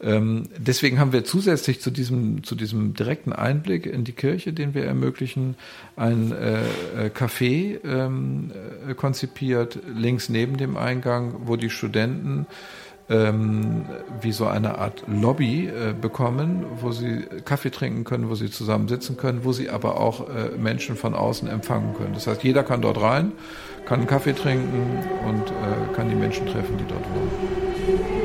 Ähm, 0.00 0.48
deswegen 0.56 1.00
haben 1.00 1.12
wir 1.12 1.24
zusätzlich 1.24 1.80
zu 1.80 1.90
diesem, 1.90 2.44
zu 2.44 2.54
diesem 2.54 2.94
direkten 2.94 3.32
Einblick 3.32 3.84
in 3.84 4.04
die 4.04 4.12
Kirche, 4.12 4.52
den 4.52 4.72
wir 4.72 4.84
ermöglichen, 4.84 5.56
ein 5.96 6.30
äh, 6.30 6.60
äh 7.06 7.10
Café 7.10 7.84
ähm, 7.84 8.52
äh, 8.88 8.94
konzipiert, 8.94 9.80
links 9.92 10.28
neben 10.28 10.56
dem 10.56 10.76
Eingang, 10.76 11.34
wo 11.46 11.56
die 11.56 11.70
Studenten 11.70 12.46
ähm, 13.10 13.86
wie 14.20 14.32
so 14.32 14.46
eine 14.46 14.78
Art 14.78 15.04
Lobby 15.06 15.66
äh, 15.66 15.94
bekommen, 15.98 16.66
wo 16.80 16.92
sie 16.92 17.26
Kaffee 17.44 17.70
trinken 17.70 18.04
können, 18.04 18.28
wo 18.28 18.34
sie 18.34 18.50
zusammen 18.50 18.88
sitzen 18.88 19.16
können, 19.16 19.44
wo 19.44 19.52
sie 19.52 19.70
aber 19.70 20.00
auch 20.00 20.28
äh, 20.28 20.50
Menschen 20.58 20.96
von 20.96 21.14
außen 21.14 21.48
empfangen 21.48 21.94
können. 21.94 22.14
Das 22.14 22.26
heißt, 22.26 22.42
jeder 22.42 22.62
kann 22.62 22.82
dort 22.82 23.00
rein, 23.00 23.32
kann 23.86 24.00
einen 24.00 24.08
Kaffee 24.08 24.34
trinken 24.34 24.98
und 25.26 25.50
äh, 25.50 25.94
kann 25.94 26.08
die 26.08 26.16
Menschen 26.16 26.46
treffen, 26.46 26.76
die 26.76 26.86
dort 26.86 27.04
wohnen. 27.04 28.17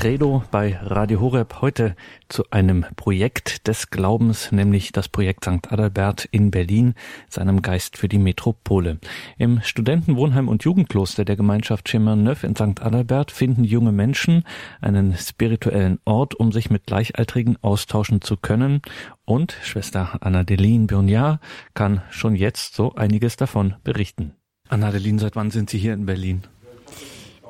Credo 0.00 0.42
bei 0.50 0.78
Radio 0.82 1.20
Horeb 1.20 1.60
heute 1.60 1.94
zu 2.30 2.44
einem 2.50 2.86
Projekt 2.96 3.68
des 3.68 3.90
Glaubens, 3.90 4.50
nämlich 4.50 4.92
das 4.92 5.10
Projekt 5.10 5.44
St. 5.44 5.70
Adalbert 5.70 6.24
in 6.30 6.50
Berlin, 6.50 6.94
seinem 7.28 7.60
Geist 7.60 7.98
für 7.98 8.08
die 8.08 8.16
Metropole. 8.16 8.98
Im 9.36 9.60
Studentenwohnheim 9.60 10.48
und 10.48 10.64
Jugendkloster 10.64 11.26
der 11.26 11.36
Gemeinschaft 11.36 11.90
Chemin-Neuf 11.90 12.44
in 12.44 12.56
St. 12.56 12.80
Adalbert 12.80 13.30
finden 13.30 13.62
junge 13.62 13.92
Menschen 13.92 14.44
einen 14.80 15.14
spirituellen 15.18 15.98
Ort, 16.06 16.34
um 16.34 16.50
sich 16.50 16.70
mit 16.70 16.86
Gleichaltrigen 16.86 17.58
austauschen 17.60 18.22
zu 18.22 18.38
können. 18.38 18.80
Und 19.26 19.54
Schwester 19.62 20.16
Anna-Deline 20.22 20.86
Burnard 20.86 21.40
kann 21.74 22.00
schon 22.08 22.34
jetzt 22.34 22.74
so 22.74 22.94
einiges 22.94 23.36
davon 23.36 23.74
berichten. 23.84 24.32
Anna-Deline, 24.70 25.18
seit 25.18 25.36
wann 25.36 25.50
sind 25.50 25.68
Sie 25.68 25.76
hier 25.76 25.92
in 25.92 26.06
Berlin? 26.06 26.44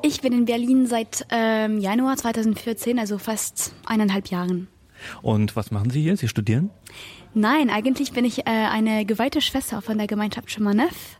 Ich 0.03 0.21
bin 0.21 0.33
in 0.33 0.45
Berlin 0.45 0.87
seit 0.87 1.27
ähm, 1.29 1.79
Januar 1.79 2.17
2014, 2.17 2.97
also 2.97 3.19
fast 3.19 3.73
eineinhalb 3.85 4.27
Jahren. 4.27 4.67
Und 5.21 5.55
was 5.55 5.69
machen 5.69 5.91
Sie 5.91 6.01
hier? 6.01 6.17
Sie 6.17 6.27
studieren? 6.27 6.71
Nein, 7.35 7.69
eigentlich 7.69 8.11
bin 8.11 8.25
ich 8.25 8.39
äh, 8.39 8.49
eine 8.49 9.05
geweihte 9.05 9.41
Schwester 9.41 9.81
von 9.81 9.99
der 9.99 10.07
Gemeinschaft 10.07 10.49
Chemanef 10.49 11.19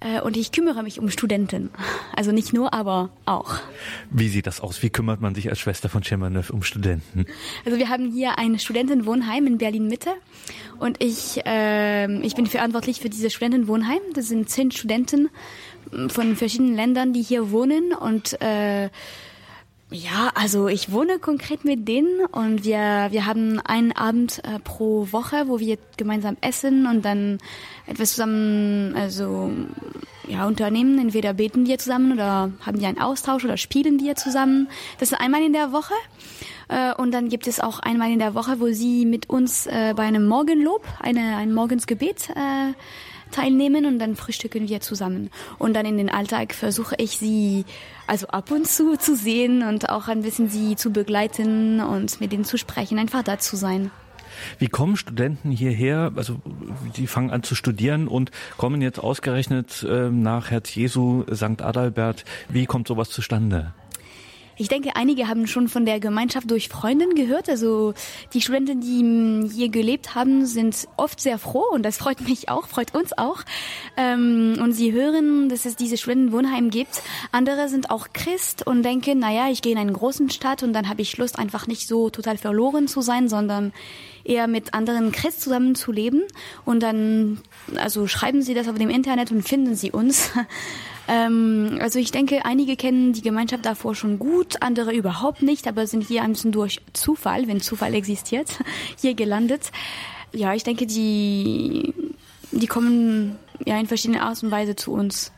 äh, 0.00 0.20
und 0.20 0.36
ich 0.36 0.52
kümmere 0.52 0.82
mich 0.82 0.98
um 0.98 1.10
Studenten. 1.10 1.70
Also 2.14 2.32
nicht 2.32 2.52
nur, 2.52 2.72
aber 2.74 3.10
auch. 3.24 3.54
Wie 4.10 4.28
sieht 4.28 4.46
das 4.46 4.60
aus? 4.60 4.82
Wie 4.82 4.90
kümmert 4.90 5.20
man 5.20 5.34
sich 5.34 5.48
als 5.48 5.58
Schwester 5.58 5.88
von 5.88 6.02
Chemanef 6.02 6.50
um 6.50 6.62
Studenten? 6.62 7.26
Also 7.64 7.78
wir 7.78 7.88
haben 7.88 8.10
hier 8.12 8.38
ein 8.38 8.58
Studentenwohnheim 8.58 9.46
in 9.46 9.58
Berlin 9.58 9.88
Mitte 9.88 10.10
und 10.78 11.02
ich, 11.02 11.44
äh, 11.46 12.20
ich 12.20 12.34
bin 12.34 12.46
verantwortlich 12.46 13.00
für 13.00 13.10
dieses 13.10 13.32
Studentenwohnheim. 13.32 14.00
Das 14.14 14.28
sind 14.28 14.48
zehn 14.48 14.70
Studenten 14.70 15.28
von 16.08 16.36
verschiedenen 16.36 16.74
Ländern, 16.74 17.12
die 17.12 17.22
hier 17.22 17.50
wohnen 17.50 17.92
und 17.92 18.40
äh, 18.40 18.90
ja, 19.92 20.30
also 20.34 20.68
ich 20.68 20.92
wohne 20.92 21.18
konkret 21.18 21.64
mit 21.64 21.88
denen 21.88 22.24
und 22.26 22.64
wir, 22.64 23.08
wir 23.10 23.26
haben 23.26 23.58
einen 23.58 23.90
Abend 23.90 24.40
äh, 24.44 24.60
pro 24.60 25.08
Woche, 25.10 25.48
wo 25.48 25.58
wir 25.58 25.78
gemeinsam 25.96 26.36
essen 26.40 26.86
und 26.86 27.04
dann 27.04 27.38
etwas 27.86 28.10
zusammen, 28.10 28.94
also 28.94 29.50
ja, 30.28 30.46
unternehmen. 30.46 30.98
Entweder 31.00 31.34
beten 31.34 31.66
wir 31.66 31.78
zusammen 31.78 32.12
oder 32.12 32.52
haben 32.60 32.80
wir 32.80 32.86
einen 32.86 33.00
Austausch 33.00 33.44
oder 33.44 33.56
spielen 33.56 33.98
wir 33.98 34.14
zusammen. 34.14 34.68
Das 35.00 35.10
ist 35.10 35.18
einmal 35.18 35.42
in 35.42 35.52
der 35.52 35.72
Woche. 35.72 35.94
Äh, 36.68 36.94
und 36.94 37.10
dann 37.12 37.28
gibt 37.28 37.48
es 37.48 37.58
auch 37.58 37.80
einmal 37.80 38.12
in 38.12 38.20
der 38.20 38.34
Woche, 38.34 38.60
wo 38.60 38.68
sie 38.68 39.04
mit 39.06 39.28
uns 39.28 39.66
äh, 39.66 39.92
bei 39.96 40.04
einem 40.04 40.28
Morgenlob, 40.28 40.86
eine, 41.00 41.36
ein 41.36 41.52
Morgensgebet 41.52 42.30
äh, 42.30 42.74
teilnehmen 43.30 43.86
und 43.86 43.98
dann 43.98 44.16
frühstücken 44.16 44.68
wir 44.68 44.80
zusammen. 44.80 45.30
Und 45.58 45.74
dann 45.74 45.86
in 45.86 45.96
den 45.96 46.10
Alltag 46.10 46.54
versuche 46.54 46.94
ich 46.98 47.18
sie 47.18 47.64
also 48.06 48.26
ab 48.28 48.50
und 48.50 48.66
zu 48.66 48.96
zu 48.96 49.14
sehen 49.14 49.62
und 49.62 49.88
auch 49.88 50.08
ein 50.08 50.22
bisschen 50.22 50.48
sie 50.48 50.76
zu 50.76 50.92
begleiten 50.92 51.80
und 51.80 52.20
mit 52.20 52.32
ihnen 52.32 52.44
zu 52.44 52.58
sprechen, 52.58 52.98
einfach 52.98 53.22
da 53.22 53.38
zu 53.38 53.56
sein. 53.56 53.90
Wie 54.58 54.68
kommen 54.68 54.96
Studenten 54.96 55.50
hierher? 55.50 56.12
Also 56.16 56.40
die 56.96 57.06
fangen 57.06 57.30
an 57.30 57.42
zu 57.42 57.54
studieren 57.54 58.08
und 58.08 58.30
kommen 58.56 58.82
jetzt 58.82 58.98
ausgerechnet 58.98 59.84
äh, 59.88 60.10
nach 60.10 60.50
Herz 60.50 60.74
Jesu 60.74 61.24
St. 61.32 61.62
Adalbert. 61.62 62.24
Wie 62.48 62.66
kommt 62.66 62.88
sowas 62.88 63.10
zustande? 63.10 63.74
Ich 64.60 64.68
denke, 64.68 64.94
einige 64.94 65.26
haben 65.26 65.46
schon 65.46 65.68
von 65.68 65.86
der 65.86 66.00
Gemeinschaft 66.00 66.50
durch 66.50 66.68
Freundinnen 66.68 67.14
gehört. 67.14 67.48
Also 67.48 67.94
die 68.34 68.42
Studenten, 68.42 68.82
die 68.82 69.48
hier 69.56 69.70
gelebt 69.70 70.14
haben, 70.14 70.44
sind 70.44 70.86
oft 70.98 71.18
sehr 71.18 71.38
froh 71.38 71.64
und 71.72 71.82
das 71.82 71.96
freut 71.96 72.20
mich 72.20 72.50
auch, 72.50 72.68
freut 72.68 72.94
uns 72.94 73.16
auch. 73.16 73.38
Ähm, 73.96 74.58
und 74.60 74.72
sie 74.72 74.92
hören, 74.92 75.48
dass 75.48 75.64
es 75.64 75.76
diese 75.76 75.96
Studentenwohnheim 75.96 76.68
gibt. 76.68 77.00
Andere 77.32 77.70
sind 77.70 77.88
auch 77.88 78.08
Christ 78.12 78.66
und 78.66 78.82
denken, 78.82 79.18
naja, 79.18 79.48
ich 79.50 79.62
gehe 79.62 79.72
in 79.72 79.78
einen 79.78 79.94
großen 79.94 80.28
Stadt 80.28 80.62
und 80.62 80.74
dann 80.74 80.90
habe 80.90 81.00
ich 81.00 81.16
Lust, 81.16 81.38
einfach 81.38 81.66
nicht 81.66 81.88
so 81.88 82.10
total 82.10 82.36
verloren 82.36 82.86
zu 82.86 83.00
sein, 83.00 83.30
sondern 83.30 83.72
eher 84.24 84.46
mit 84.46 84.74
anderen 84.74 85.10
Christ 85.10 85.40
zusammen 85.40 85.74
zu 85.74 85.90
leben. 85.90 86.24
Und 86.66 86.82
dann, 86.82 87.40
also 87.76 88.06
schreiben 88.06 88.42
sie 88.42 88.52
das 88.52 88.68
auf 88.68 88.76
dem 88.76 88.90
Internet 88.90 89.32
und 89.32 89.48
finden 89.48 89.74
sie 89.74 89.90
uns. 89.90 90.32
Ähm, 91.10 91.78
also 91.80 91.98
ich 91.98 92.12
denke, 92.12 92.44
einige 92.44 92.76
kennen 92.76 93.12
die 93.12 93.20
Gemeinschaft 93.20 93.66
davor 93.66 93.96
schon 93.96 94.20
gut, 94.20 94.62
andere 94.62 94.92
überhaupt 94.94 95.42
nicht, 95.42 95.66
aber 95.66 95.88
sind 95.88 96.06
hier 96.06 96.22
ein 96.22 96.32
bisschen 96.32 96.52
durch 96.52 96.80
Zufall, 96.92 97.48
wenn 97.48 97.60
Zufall 97.60 97.94
existiert, 97.94 98.60
hier 99.00 99.14
gelandet. 99.14 99.72
Ja, 100.32 100.54
ich 100.54 100.62
denke, 100.62 100.86
die, 100.86 101.92
die 102.52 102.66
kommen 102.68 103.36
ja 103.66 103.76
in 103.80 103.88
verschiedenen 103.88 104.20
Art 104.20 104.40
und 104.44 104.52
Weise 104.52 104.76
zu 104.76 104.92
uns. 104.92 105.32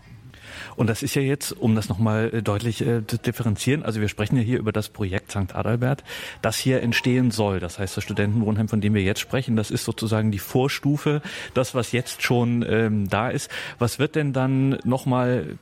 Und 0.77 0.89
das 0.89 1.03
ist 1.03 1.15
ja 1.15 1.23
jetzt, 1.23 1.53
um 1.53 1.75
das 1.75 1.89
nochmal 1.89 2.31
äh, 2.33 2.43
deutlich 2.43 2.81
äh, 2.81 3.07
zu 3.07 3.19
differenzieren, 3.19 3.83
also 3.83 4.01
wir 4.01 4.09
sprechen 4.09 4.37
ja 4.37 4.43
hier 4.43 4.59
über 4.59 4.73
das 4.73 4.89
Projekt 4.89 5.31
St. 5.31 5.55
Adalbert, 5.55 6.05
das 6.41 6.59
hier 6.59 6.83
entstehen 6.83 7.31
soll. 7.31 7.61
Das 7.61 7.79
heißt, 7.79 7.97
das 7.97 8.05
Studentenwohnheim, 8.05 8.69
von 8.69 8.81
dem 8.81 8.95
wir 8.95 9.03
jetzt 9.03 9.21
sprechen, 9.21 9.57
das 9.57 9.71
ist 9.71 9.85
sozusagen 9.85 10.31
die 10.31 10.39
Vorstufe, 10.39 11.23
das, 11.55 11.75
was 11.75 11.93
jetzt 11.93 12.23
schon 12.23 12.65
ähm, 12.69 13.09
da 13.09 13.29
ist. 13.29 13.51
Was 13.79 13.99
wird 13.99 14.17
denn 14.17 14.33
dann 14.33 14.79
nochmal 14.85 15.59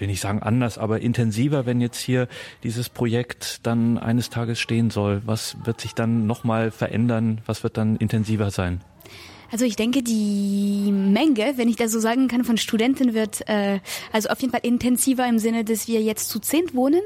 will 0.00 0.08
nicht 0.08 0.20
sagen 0.20 0.42
anders, 0.42 0.78
aber 0.78 1.00
intensiver, 1.00 1.66
wenn 1.66 1.80
jetzt 1.80 2.00
hier 2.00 2.28
dieses 2.62 2.88
Projekt 2.88 3.60
dann 3.64 3.98
eines 3.98 4.30
Tages 4.30 4.58
stehen 4.58 4.90
soll? 4.90 5.22
Was 5.24 5.56
wird 5.64 5.80
sich 5.80 5.94
dann 5.94 6.26
nochmal 6.26 6.70
verändern? 6.70 7.40
Was 7.46 7.62
wird 7.62 7.76
dann 7.76 7.96
intensiver 7.96 8.50
sein? 8.50 8.80
Also 9.54 9.66
ich 9.66 9.76
denke, 9.76 10.02
die 10.02 10.90
Menge, 10.90 11.52
wenn 11.54 11.68
ich 11.68 11.76
das 11.76 11.92
so 11.92 12.00
sagen 12.00 12.26
kann, 12.26 12.42
von 12.42 12.56
Studenten 12.56 13.14
wird 13.14 13.48
äh, 13.48 13.78
also 14.10 14.30
auf 14.30 14.40
jeden 14.40 14.50
Fall 14.50 14.62
intensiver 14.64 15.28
im 15.28 15.38
Sinne, 15.38 15.64
dass 15.64 15.86
wir 15.86 16.02
jetzt 16.02 16.28
zu 16.28 16.40
zehn 16.40 16.74
wohnen 16.74 17.02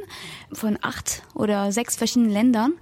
von 0.51 0.78
acht 0.80 1.24
oder 1.34 1.72
sechs 1.72 1.96
verschiedenen 1.96 2.30
Ländern. 2.30 2.72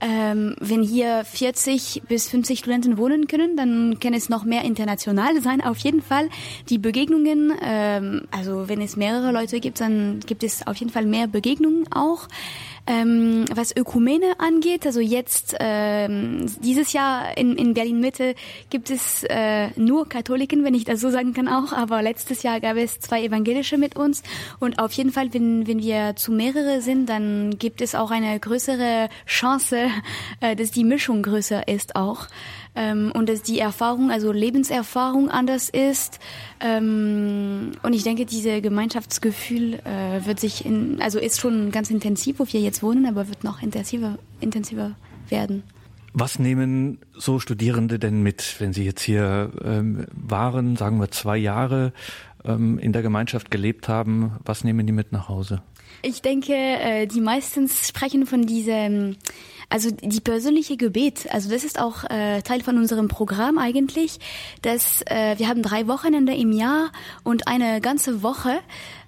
Ähm, 0.00 0.56
wenn 0.60 0.82
hier 0.82 1.26
40 1.26 2.04
bis 2.08 2.26
50 2.30 2.60
Studenten 2.60 2.96
wohnen 2.96 3.26
können, 3.26 3.54
dann 3.54 4.00
kann 4.00 4.14
es 4.14 4.30
noch 4.30 4.44
mehr 4.44 4.64
international 4.64 5.42
sein. 5.42 5.60
Auf 5.60 5.76
jeden 5.76 6.00
Fall 6.00 6.30
die 6.70 6.78
Begegnungen, 6.78 7.52
ähm, 7.62 8.22
also 8.30 8.70
wenn 8.70 8.80
es 8.80 8.96
mehrere 8.96 9.30
Leute 9.30 9.60
gibt, 9.60 9.78
dann 9.80 10.20
gibt 10.20 10.42
es 10.42 10.66
auf 10.66 10.76
jeden 10.76 10.90
Fall 10.90 11.04
mehr 11.04 11.26
Begegnungen 11.26 11.84
auch. 11.92 12.28
Ähm, 12.84 13.44
was 13.54 13.76
Ökumene 13.76 14.40
angeht, 14.40 14.86
also 14.86 14.98
jetzt 14.98 15.54
ähm, 15.60 16.46
dieses 16.64 16.92
Jahr 16.92 17.36
in, 17.38 17.56
in 17.56 17.74
Berlin 17.74 18.00
Mitte 18.00 18.34
gibt 18.70 18.90
es 18.90 19.22
äh, 19.28 19.68
nur 19.76 20.08
Katholiken, 20.08 20.64
wenn 20.64 20.74
ich 20.74 20.84
das 20.84 21.00
so 21.00 21.10
sagen 21.10 21.32
kann 21.32 21.46
auch, 21.46 21.72
aber 21.72 22.02
letztes 22.02 22.42
Jahr 22.42 22.58
gab 22.60 22.76
es 22.76 22.98
zwei 22.98 23.22
Evangelische 23.22 23.78
mit 23.78 23.94
uns. 23.94 24.24
Und 24.58 24.80
auf 24.80 24.92
jeden 24.94 25.12
Fall, 25.12 25.32
wenn, 25.32 25.68
wenn 25.68 25.78
wir 25.78 26.16
zu 26.16 26.32
mehrere 26.32 26.80
sind, 26.80 27.08
dann 27.08 27.56
gibt 27.56 27.82
es 27.82 27.94
auch 27.94 28.10
eine 28.10 28.40
größere 28.40 29.08
Chance, 29.26 29.86
äh, 30.40 30.56
dass 30.56 30.72
die 30.72 30.84
Mischung 30.84 31.22
größer 31.22 31.68
ist 31.68 31.94
auch 31.94 32.26
ähm, 32.74 33.12
und 33.12 33.28
dass 33.28 33.42
die 33.42 33.58
Erfahrung, 33.58 34.10
also 34.10 34.32
Lebenserfahrung 34.32 35.30
anders 35.30 35.68
ist. 35.68 36.18
Ähm, 36.60 37.72
und 37.82 37.92
ich 37.92 38.02
denke, 38.02 38.26
diese 38.26 38.60
Gemeinschaftsgefühl 38.60 39.74
äh, 39.84 40.24
wird 40.24 40.40
sich 40.40 40.64
in, 40.64 41.00
also 41.02 41.18
ist 41.18 41.40
schon 41.40 41.70
ganz 41.70 41.90
intensiv, 41.90 42.38
wo 42.38 42.46
wir 42.46 42.60
jetzt 42.60 42.82
wohnen, 42.82 43.06
aber 43.06 43.28
wird 43.28 43.44
noch 43.44 43.62
intensiver, 43.62 44.18
intensiver 44.40 44.92
werden. 45.28 45.62
Was 46.14 46.38
nehmen 46.38 46.98
so 47.14 47.38
Studierende 47.38 47.98
denn 47.98 48.22
mit, 48.22 48.56
wenn 48.58 48.74
sie 48.74 48.84
jetzt 48.84 49.02
hier 49.02 49.50
ähm, 49.64 50.06
waren, 50.12 50.76
sagen 50.76 51.00
wir 51.00 51.10
zwei 51.10 51.38
Jahre 51.38 51.92
ähm, 52.44 52.78
in 52.78 52.92
der 52.92 53.00
Gemeinschaft 53.00 53.50
gelebt 53.50 53.88
haben? 53.88 54.32
Was 54.44 54.62
nehmen 54.62 54.86
die 54.86 54.92
mit 54.92 55.12
nach 55.12 55.28
Hause? 55.30 55.62
Ich 56.02 56.20
denke, 56.20 56.52
äh, 56.52 57.06
die 57.06 57.20
meisten 57.20 57.68
sprechen 57.68 58.26
von 58.26 58.44
diesem 58.44 59.16
also 59.72 59.90
die 59.90 60.20
persönliche 60.20 60.76
Gebet, 60.76 61.28
also 61.30 61.48
das 61.48 61.64
ist 61.64 61.80
auch 61.80 62.04
äh, 62.04 62.42
Teil 62.42 62.60
von 62.60 62.76
unserem 62.76 63.08
Programm 63.08 63.56
eigentlich, 63.56 64.20
dass 64.60 65.00
äh, 65.06 65.38
wir 65.38 65.48
haben 65.48 65.62
drei 65.62 65.88
Wochenende 65.88 66.34
im 66.34 66.52
Jahr 66.52 66.92
und 67.24 67.48
eine 67.48 67.80
ganze 67.80 68.22
Woche. 68.22 68.60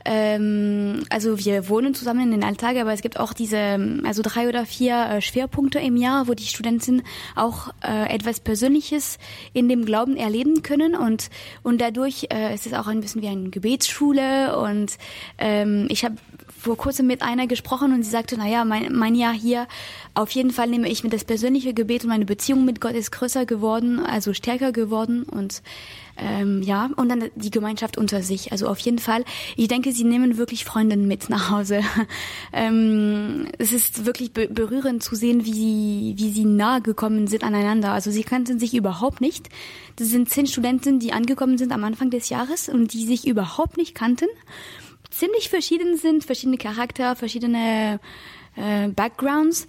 Ähm, 0.07 1.05
also 1.11 1.39
wir 1.39 1.69
wohnen 1.69 1.95
zusammen 1.95 2.21
in 2.21 2.31
den 2.31 2.45
Alltag, 2.45 2.77
aber 2.77 2.95
es 2.95 3.03
gibt 3.03 3.21
auch 3.21 3.35
diese, 3.35 4.01
also 4.05 4.23
drei 4.23 4.49
oder 4.49 4.65
vier 4.65 4.97
äh, 4.97 5.21
Schwerpunkte 5.21 5.81
im 5.81 5.99
Jahr, 5.99 6.29
wo 6.29 6.35
die 6.35 6.47
Studenten 6.47 7.03
auch 7.37 7.69
äh, 7.83 8.15
etwas 8.15 8.41
Persönliches 8.41 9.19
in 9.53 9.69
dem 9.69 9.85
Glauben 9.85 10.17
erleben 10.17 10.63
können. 10.63 10.95
Und 10.95 11.29
und 11.63 11.81
dadurch 11.81 12.29
äh, 12.33 12.55
ist 12.55 12.67
es 12.67 12.73
auch 12.73 12.87
ein 12.87 13.01
bisschen 13.03 13.21
wie 13.21 13.29
eine 13.29 13.51
Gebetsschule. 13.51 14.59
Und 14.59 14.97
ähm, 15.39 15.89
ich 15.91 16.05
habe 16.05 16.17
vor 16.65 16.77
kurzem 16.77 17.07
mit 17.07 17.23
einer 17.23 17.47
gesprochen 17.47 17.93
und 17.93 18.03
sie 18.03 18.11
sagte, 18.11 18.37
na 18.39 18.49
ja, 18.49 18.65
mein, 18.65 18.93
mein 18.95 19.15
Jahr 19.15 19.35
hier, 19.35 19.69
auf 20.15 20.31
jeden 20.31 20.51
Fall 20.51 20.69
nehme 20.69 20.89
ich 20.89 21.05
mir 21.05 21.11
das 21.11 21.25
persönliche 21.25 21.75
Gebet 21.75 22.05
und 22.05 22.09
meine 22.09 22.25
Beziehung 22.25 22.65
mit 22.65 22.81
Gott 22.81 22.95
ist 22.95 23.13
größer 23.13 23.45
geworden, 23.45 24.01
also 24.01 24.33
stärker 24.33 24.73
geworden 24.73 25.25
und 25.25 25.63
ähm, 26.17 26.63
ja, 26.63 26.91
und 26.97 27.09
dann 27.09 27.25
die 27.35 27.51
Gemeinschaft 27.51 27.99
unter 27.99 28.23
sich. 28.23 28.53
Also 28.53 28.69
auf 28.69 28.79
jeden 28.79 29.01
Fall, 29.01 29.25
ich 29.57 29.69
denke, 29.69 29.93
sie 29.93 30.05
nehmen 30.05 30.39
wirklich 30.39 30.65
Freundinnen 30.65 31.09
mit 31.09 31.29
nach 31.29 31.51
Hause. 31.51 31.81
ähm, 32.53 33.49
es 33.59 33.73
ist 33.73 34.07
wirklich 34.07 34.33
be 34.33 34.49
berührend 34.49 35.03
zu 35.03 35.17
sehen, 35.17 35.45
wie 35.45 35.53
sie, 35.53 36.15
wie 36.17 36.31
sie 36.31 36.45
nahe 36.45 36.81
gekommen 36.81 37.27
sind 37.27 37.43
aneinander. 37.43 37.91
Also 37.91 38.11
sie 38.13 38.23
kannten 38.23 38.59
sich 38.61 38.75
überhaupt 38.75 39.21
nicht. 39.21 39.49
Das 39.97 40.09
sind 40.09 40.31
zehn 40.31 40.47
Studenten, 40.47 41.01
die 41.01 41.13
angekommen 41.13 41.59
sind 41.59 41.73
am 41.73 41.83
Anfang 41.83 42.11
des 42.11 42.29
Jahres 42.29 42.69
und 42.69 42.93
die 42.93 43.05
sich 43.05 43.27
überhaupt 43.27 43.77
nicht 43.77 43.95
kannten 43.95 44.27
ziemlich 45.15 45.49
verschieden 45.49 45.97
sind, 45.97 46.25
verschiedene 46.25 46.59
Charakter, 46.59 47.17
verschiedene 47.17 48.01
äh, 48.57 48.89
Backgrounds. 48.89 49.67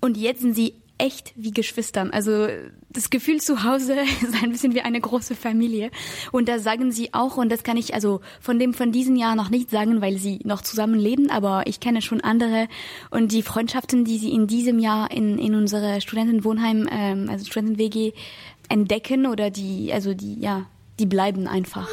Und 0.00 0.16
jetzt 0.16 0.42
sind 0.42 0.54
sie 0.54 0.74
echt 0.98 1.32
wie 1.34 1.50
Geschwistern. 1.50 2.10
Also 2.10 2.46
das 2.90 3.10
Gefühl 3.10 3.40
zu 3.40 3.64
Hause 3.64 3.96
ist 4.22 4.42
ein 4.42 4.52
bisschen 4.52 4.74
wie 4.74 4.82
eine 4.82 5.00
große 5.00 5.34
Familie. 5.34 5.90
Und 6.30 6.48
da 6.48 6.58
sagen 6.58 6.92
sie 6.92 7.12
auch, 7.12 7.36
und 7.36 7.50
das 7.50 7.64
kann 7.64 7.76
ich 7.76 7.94
also 7.94 8.20
von 8.40 8.58
dem 8.58 8.74
von 8.74 8.92
diesem 8.92 9.16
Jahr 9.16 9.34
noch 9.34 9.50
nicht 9.50 9.70
sagen, 9.70 10.00
weil 10.00 10.18
sie 10.18 10.40
noch 10.44 10.60
zusammen 10.60 10.98
leben, 10.98 11.30
aber 11.30 11.66
ich 11.66 11.80
kenne 11.80 12.02
schon 12.02 12.20
andere. 12.20 12.68
Und 13.10 13.32
die 13.32 13.42
Freundschaften, 13.42 14.04
die 14.04 14.18
sie 14.18 14.32
in 14.32 14.46
diesem 14.46 14.78
Jahr 14.78 15.10
in, 15.10 15.38
in 15.38 15.54
unsere 15.54 16.00
Studentenwohnheim, 16.00 16.88
ähm, 16.90 17.28
also 17.28 17.44
Studenten-WG 17.46 18.12
entdecken 18.68 19.26
oder 19.26 19.50
die, 19.50 19.92
also 19.92 20.14
die, 20.14 20.38
ja, 20.40 20.66
die 20.98 21.06
bleiben 21.06 21.48
einfach. 21.48 21.88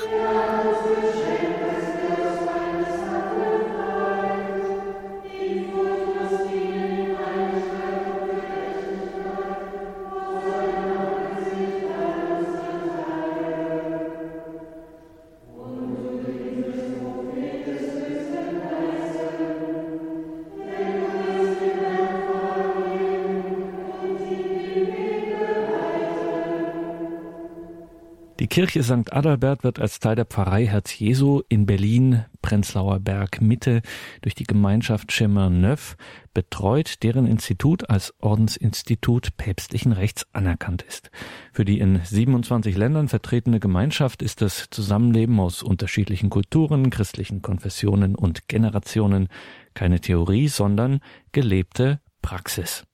Kirche 28.47 28.83
St. 28.83 29.11
Adalbert 29.11 29.65
wird 29.65 29.79
als 29.79 29.99
Teil 29.99 30.15
der 30.15 30.23
Pfarrei 30.23 30.65
Herz 30.65 30.97
Jesu 30.97 31.41
in 31.49 31.65
Berlin, 31.65 32.23
Prenzlauer 32.41 33.01
Berg 33.01 33.41
Mitte, 33.41 33.81
durch 34.21 34.33
die 34.33 34.45
Gemeinschaft 34.45 35.11
Chemin 35.11 35.59
Neuf 35.59 35.97
betreut, 36.33 37.03
deren 37.03 37.27
Institut 37.27 37.89
als 37.89 38.13
Ordensinstitut 38.21 39.35
päpstlichen 39.35 39.91
Rechts 39.91 40.25
anerkannt 40.31 40.83
ist. 40.83 41.11
Für 41.51 41.65
die 41.65 41.79
in 41.79 41.99
27 42.01 42.77
Ländern 42.77 43.09
vertretene 43.09 43.59
Gemeinschaft 43.59 44.21
ist 44.21 44.41
das 44.41 44.67
Zusammenleben 44.69 45.37
aus 45.41 45.61
unterschiedlichen 45.61 46.29
Kulturen, 46.29 46.89
christlichen 46.91 47.41
Konfessionen 47.41 48.15
und 48.15 48.47
Generationen 48.47 49.27
keine 49.73 49.99
Theorie, 49.99 50.47
sondern 50.47 51.01
gelebte 51.33 51.99
Praxis. 52.21 52.85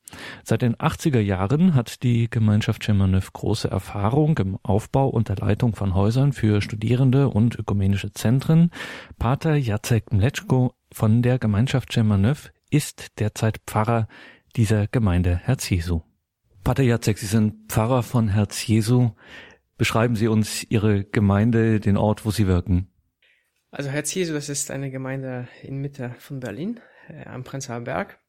Seit 0.44 0.62
den 0.62 0.76
80er 0.76 1.20
Jahren 1.20 1.74
hat 1.74 2.04
die 2.04 2.30
Gemeinschaft 2.30 2.84
Chemanöw 2.84 3.24
große 3.34 3.70
Erfahrung 3.70 4.38
im 4.38 4.58
Aufbau 4.62 5.10
und 5.10 5.30
der 5.30 5.38
Leitung 5.38 5.76
von 5.76 5.96
Häusern 5.96 6.34
für 6.34 6.62
Studierende 6.62 7.30
und 7.30 7.58
ökumenische 7.58 8.14
Zentren. 8.14 8.72
Pater 9.18 9.56
Jacek 9.56 10.12
Mleczko 10.12 10.74
von 10.92 11.22
der 11.22 11.40
Gemeinschaft 11.40 11.92
Chemanöw 11.92 12.50
ist 12.70 13.20
derzeit 13.20 13.62
Pfarrer 13.66 14.08
dieser 14.56 14.88
Gemeinde 14.88 15.38
Herz 15.38 15.70
Jesu. 15.70 16.02
Pater 16.64 16.84
Jacek, 16.84 17.18
Sie 17.18 17.26
sind 17.26 17.72
Pfarrer 17.72 18.04
von 18.04 18.28
Herz 18.28 18.66
Jesu. 18.66 19.12
Beschreiben 19.78 20.16
Sie 20.16 20.28
uns 20.28 20.64
Ihre 20.64 21.04
Gemeinde, 21.04 21.80
den 21.80 21.98
Ort, 21.98 22.26
wo 22.26 22.32
Sie 22.32 22.48
wirken. 22.48 22.88
Also 23.72 23.90
Herz 23.90 24.14
Jesu, 24.14 24.34
das 24.34 24.48
ist 24.48 24.72
eine 24.72 24.90
Gemeinde 24.90 25.48
in 25.62 25.78
Mitte 25.78 26.16
von 26.18 26.40
Berlin, 26.40 26.80
äh, 27.10 27.26
am 27.26 27.44
Prenzlauer 27.44 27.82
Berg. 27.82 28.20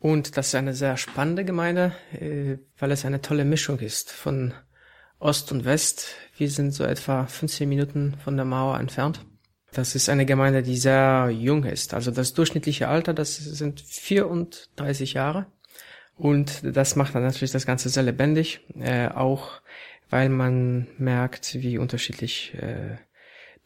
Und 0.00 0.36
das 0.36 0.48
ist 0.48 0.54
eine 0.54 0.74
sehr 0.74 0.96
spannende 0.96 1.44
Gemeinde, 1.44 1.92
äh, 2.12 2.58
weil 2.78 2.92
es 2.92 3.04
eine 3.04 3.20
tolle 3.20 3.44
Mischung 3.44 3.80
ist 3.80 4.12
von 4.12 4.54
Ost 5.18 5.50
und 5.50 5.64
West. 5.64 6.14
Wir 6.36 6.48
sind 6.50 6.72
so 6.72 6.84
etwa 6.84 7.26
15 7.26 7.68
Minuten 7.68 8.16
von 8.22 8.36
der 8.36 8.44
Mauer 8.44 8.78
entfernt. 8.78 9.24
Das 9.72 9.94
ist 9.94 10.08
eine 10.08 10.24
Gemeinde, 10.24 10.62
die 10.62 10.76
sehr 10.76 11.30
jung 11.30 11.64
ist. 11.64 11.94
Also 11.94 12.10
das 12.10 12.32
durchschnittliche 12.32 12.88
Alter, 12.88 13.12
das 13.12 13.36
sind 13.36 13.80
34 13.80 15.14
Jahre. 15.14 15.46
Und 16.16 16.62
das 16.64 16.96
macht 16.96 17.14
dann 17.14 17.22
natürlich 17.22 17.52
das 17.52 17.66
Ganze 17.66 17.88
sehr 17.88 18.02
lebendig, 18.02 18.60
äh, 18.78 19.08
auch 19.08 19.60
weil 20.10 20.28
man 20.28 20.86
merkt, 20.96 21.54
wie 21.54 21.78
unterschiedlich 21.78 22.54
äh, 22.54 22.96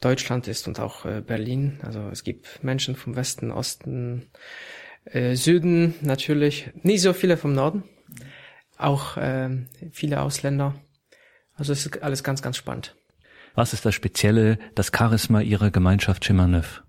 Deutschland 0.00 0.48
ist 0.48 0.66
und 0.66 0.80
auch 0.80 1.06
Berlin. 1.22 1.78
Also 1.84 2.08
es 2.10 2.24
gibt 2.24 2.64
Menschen 2.64 2.96
vom 2.96 3.14
Westen, 3.14 3.52
Osten, 3.52 4.26
äh, 5.04 5.34
Süden 5.34 5.94
natürlich, 6.00 6.70
nicht 6.82 7.02
so 7.02 7.12
viele 7.12 7.36
vom 7.36 7.52
Norden, 7.52 7.84
auch 8.76 9.16
äh, 9.16 9.50
viele 9.92 10.20
Ausländer. 10.20 10.74
Also 11.54 11.72
es 11.72 11.86
ist 11.86 12.02
alles 12.02 12.24
ganz, 12.24 12.42
ganz 12.42 12.56
spannend. 12.56 12.96
Was 13.54 13.72
ist 13.72 13.84
das 13.84 13.94
Spezielle, 13.94 14.58
das 14.74 14.90
Charisma 14.96 15.40
Ihrer 15.40 15.70
Gemeinschaft 15.70 16.24
Schimanev? 16.24 16.82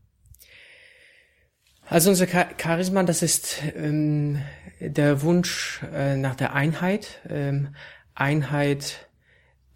Also 1.86 2.10
unser 2.10 2.28
Charisma, 2.28 3.04
das 3.04 3.22
ist 3.22 3.62
ähm, 3.76 4.42
der 4.80 5.22
Wunsch 5.22 5.82
äh, 5.94 6.16
nach 6.16 6.36
der 6.36 6.54
Einheit, 6.54 7.22
ähm, 7.30 7.76
Einheit 8.16 9.10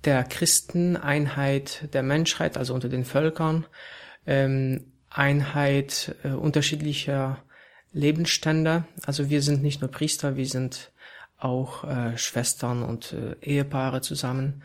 der 0.06 0.24
Christen, 0.24 0.96
Einheit 0.96 1.94
der 1.94 2.04
Menschheit, 2.04 2.58
also 2.58 2.74
unter 2.74 2.88
den 2.88 3.04
Völkern, 3.04 3.66
ähm, 4.26 4.94
Einheit 5.10 6.16
äh, 6.24 6.30
unterschiedlicher 6.30 7.44
Lebensstände. 7.98 8.86
Also 9.06 9.30
wir 9.30 9.42
sind 9.42 9.64
nicht 9.64 9.82
nur 9.82 9.92
Priester, 9.92 10.36
wir 10.38 10.46
sind 10.46 10.92
auch 11.38 11.84
äh, 11.84 12.18
Schwestern 12.18 12.84
und 12.84 13.14
äh, 13.14 13.36
Ehepaare 13.46 14.02
zusammen. 14.02 14.64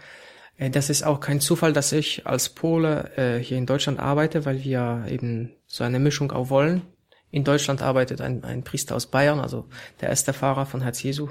Äh, 0.57 0.70
das 0.70 0.91
ist 0.91 1.03
auch 1.03 1.20
kein 1.20 1.41
Zufall, 1.41 1.72
dass 1.72 1.93
ich 1.93 2.26
als 2.26 2.49
Pole 2.49 3.11
äh, 3.16 3.39
hier 3.39 3.59
in 3.59 3.66
Deutschland 3.66 3.99
arbeite, 3.99 4.45
weil 4.45 4.62
wir 4.64 5.07
eben 5.09 5.53
so 5.66 5.85
eine 5.85 5.99
Mischung 5.99 6.33
auch 6.33 6.51
wollen. 6.51 6.83
In 7.30 7.45
Deutschland 7.45 7.83
arbeitet 7.83 8.20
ein, 8.20 8.45
ein 8.45 8.62
Priester 8.62 8.95
aus 8.95 9.07
Bayern, 9.07 9.41
also 9.41 9.66
der 10.01 10.11
erste 10.11 10.35
Fahrer 10.35 10.66
von 10.66 10.83
Herz 10.83 11.03
Jesu, 11.03 11.28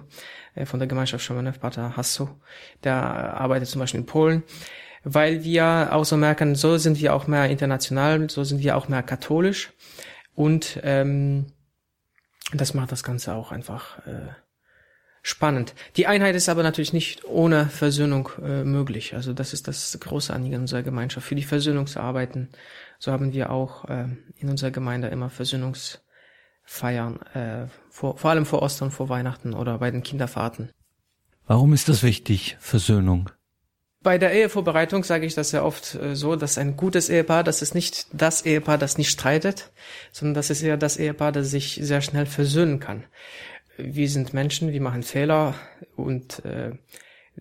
äh, 0.56 0.66
von 0.66 0.80
der 0.80 0.88
Gemeinschaft 0.88 1.24
Schamanov, 1.24 1.60
Pater 1.60 1.95
Hasso. 1.95 2.30
Der 2.84 2.95
arbeitet 2.95 3.70
zum 3.70 3.80
Beispiel 3.80 4.02
in 4.02 4.06
Polen 4.06 4.43
weil 5.04 5.43
wir 5.43 5.89
auch 5.91 6.06
so 6.06 6.18
merken, 6.18 6.56
so 6.56 6.78
sind 6.78 6.99
wir 6.99 7.16
auch 7.16 7.28
mehr 7.28 7.49
international, 7.49 8.30
so 8.30 8.43
sind 8.43 8.62
wir 8.62 8.78
auch 8.78 8.88
mehr 8.88 9.04
katholisch 9.04 9.74
und 10.36 10.80
ähm, 10.84 11.47
das 12.53 12.73
macht 12.73 12.91
das 12.91 13.03
Ganze 13.03 13.33
auch 13.33 13.51
einfach 13.51 14.05
äh, 14.05 14.29
spannend. 15.21 15.73
Die 15.95 16.07
Einheit 16.07 16.35
ist 16.35 16.49
aber 16.49 16.63
natürlich 16.63 16.93
nicht 16.93 17.25
ohne 17.25 17.67
Versöhnung 17.67 18.29
äh, 18.41 18.63
möglich. 18.63 19.15
Also 19.15 19.33
das 19.33 19.53
ist 19.53 19.67
das 19.67 19.97
große 19.99 20.33
Anliegen 20.33 20.61
unserer 20.61 20.83
Gemeinschaft, 20.83 21.27
für 21.27 21.35
die 21.35 21.43
Versöhnung 21.43 21.87
zu 21.87 21.99
arbeiten. 21.99 22.49
So 22.99 23.11
haben 23.11 23.33
wir 23.33 23.51
auch 23.51 23.85
äh, 23.85 24.07
in 24.37 24.49
unserer 24.49 24.71
Gemeinde 24.71 25.07
immer 25.09 25.29
Versöhnungsfeiern, 25.29 27.21
äh, 27.33 27.67
vor, 27.89 28.17
vor 28.17 28.31
allem 28.31 28.45
vor 28.45 28.61
Ostern, 28.61 28.91
vor 28.91 29.09
Weihnachten 29.09 29.53
oder 29.53 29.77
bei 29.77 29.91
den 29.91 30.03
Kinderfahrten. 30.03 30.71
Warum 31.47 31.73
ist 31.73 31.89
das 31.89 32.03
wichtig, 32.03 32.57
Versöhnung? 32.59 33.29
Bei 34.04 34.18
der 34.18 34.34
Ehevorbereitung 34.34 35.04
sage 35.04 35.28
ich 35.28 35.36
das 35.36 35.52
ja 35.52 35.64
oft 35.64 35.95
äh, 35.95 36.16
so, 36.16 36.36
dass 36.36 36.58
ein 36.58 36.76
gutes 36.76 37.10
Ehepaar, 37.10 37.43
das 37.43 37.62
ist 37.62 37.76
nicht 37.76 38.08
das 38.12 38.43
Ehepaar, 38.43 38.80
das 38.80 38.97
nicht 38.97 39.12
streitet, 39.12 39.72
sondern 40.12 40.34
das 40.34 40.49
ist 40.49 40.64
eher 40.64 40.78
das 40.78 40.97
Ehepaar, 40.97 41.32
das 41.32 41.52
sich 41.52 41.80
sehr 41.82 42.02
schnell 42.02 42.26
versöhnen 42.26 42.80
kann. 42.80 43.04
Wir 43.78 44.10
sind 44.10 44.34
Menschen, 44.34 44.72
wir 44.72 44.82
machen 44.82 45.04
Fehler 45.04 45.56
und 45.95 46.43
äh, 46.45 46.72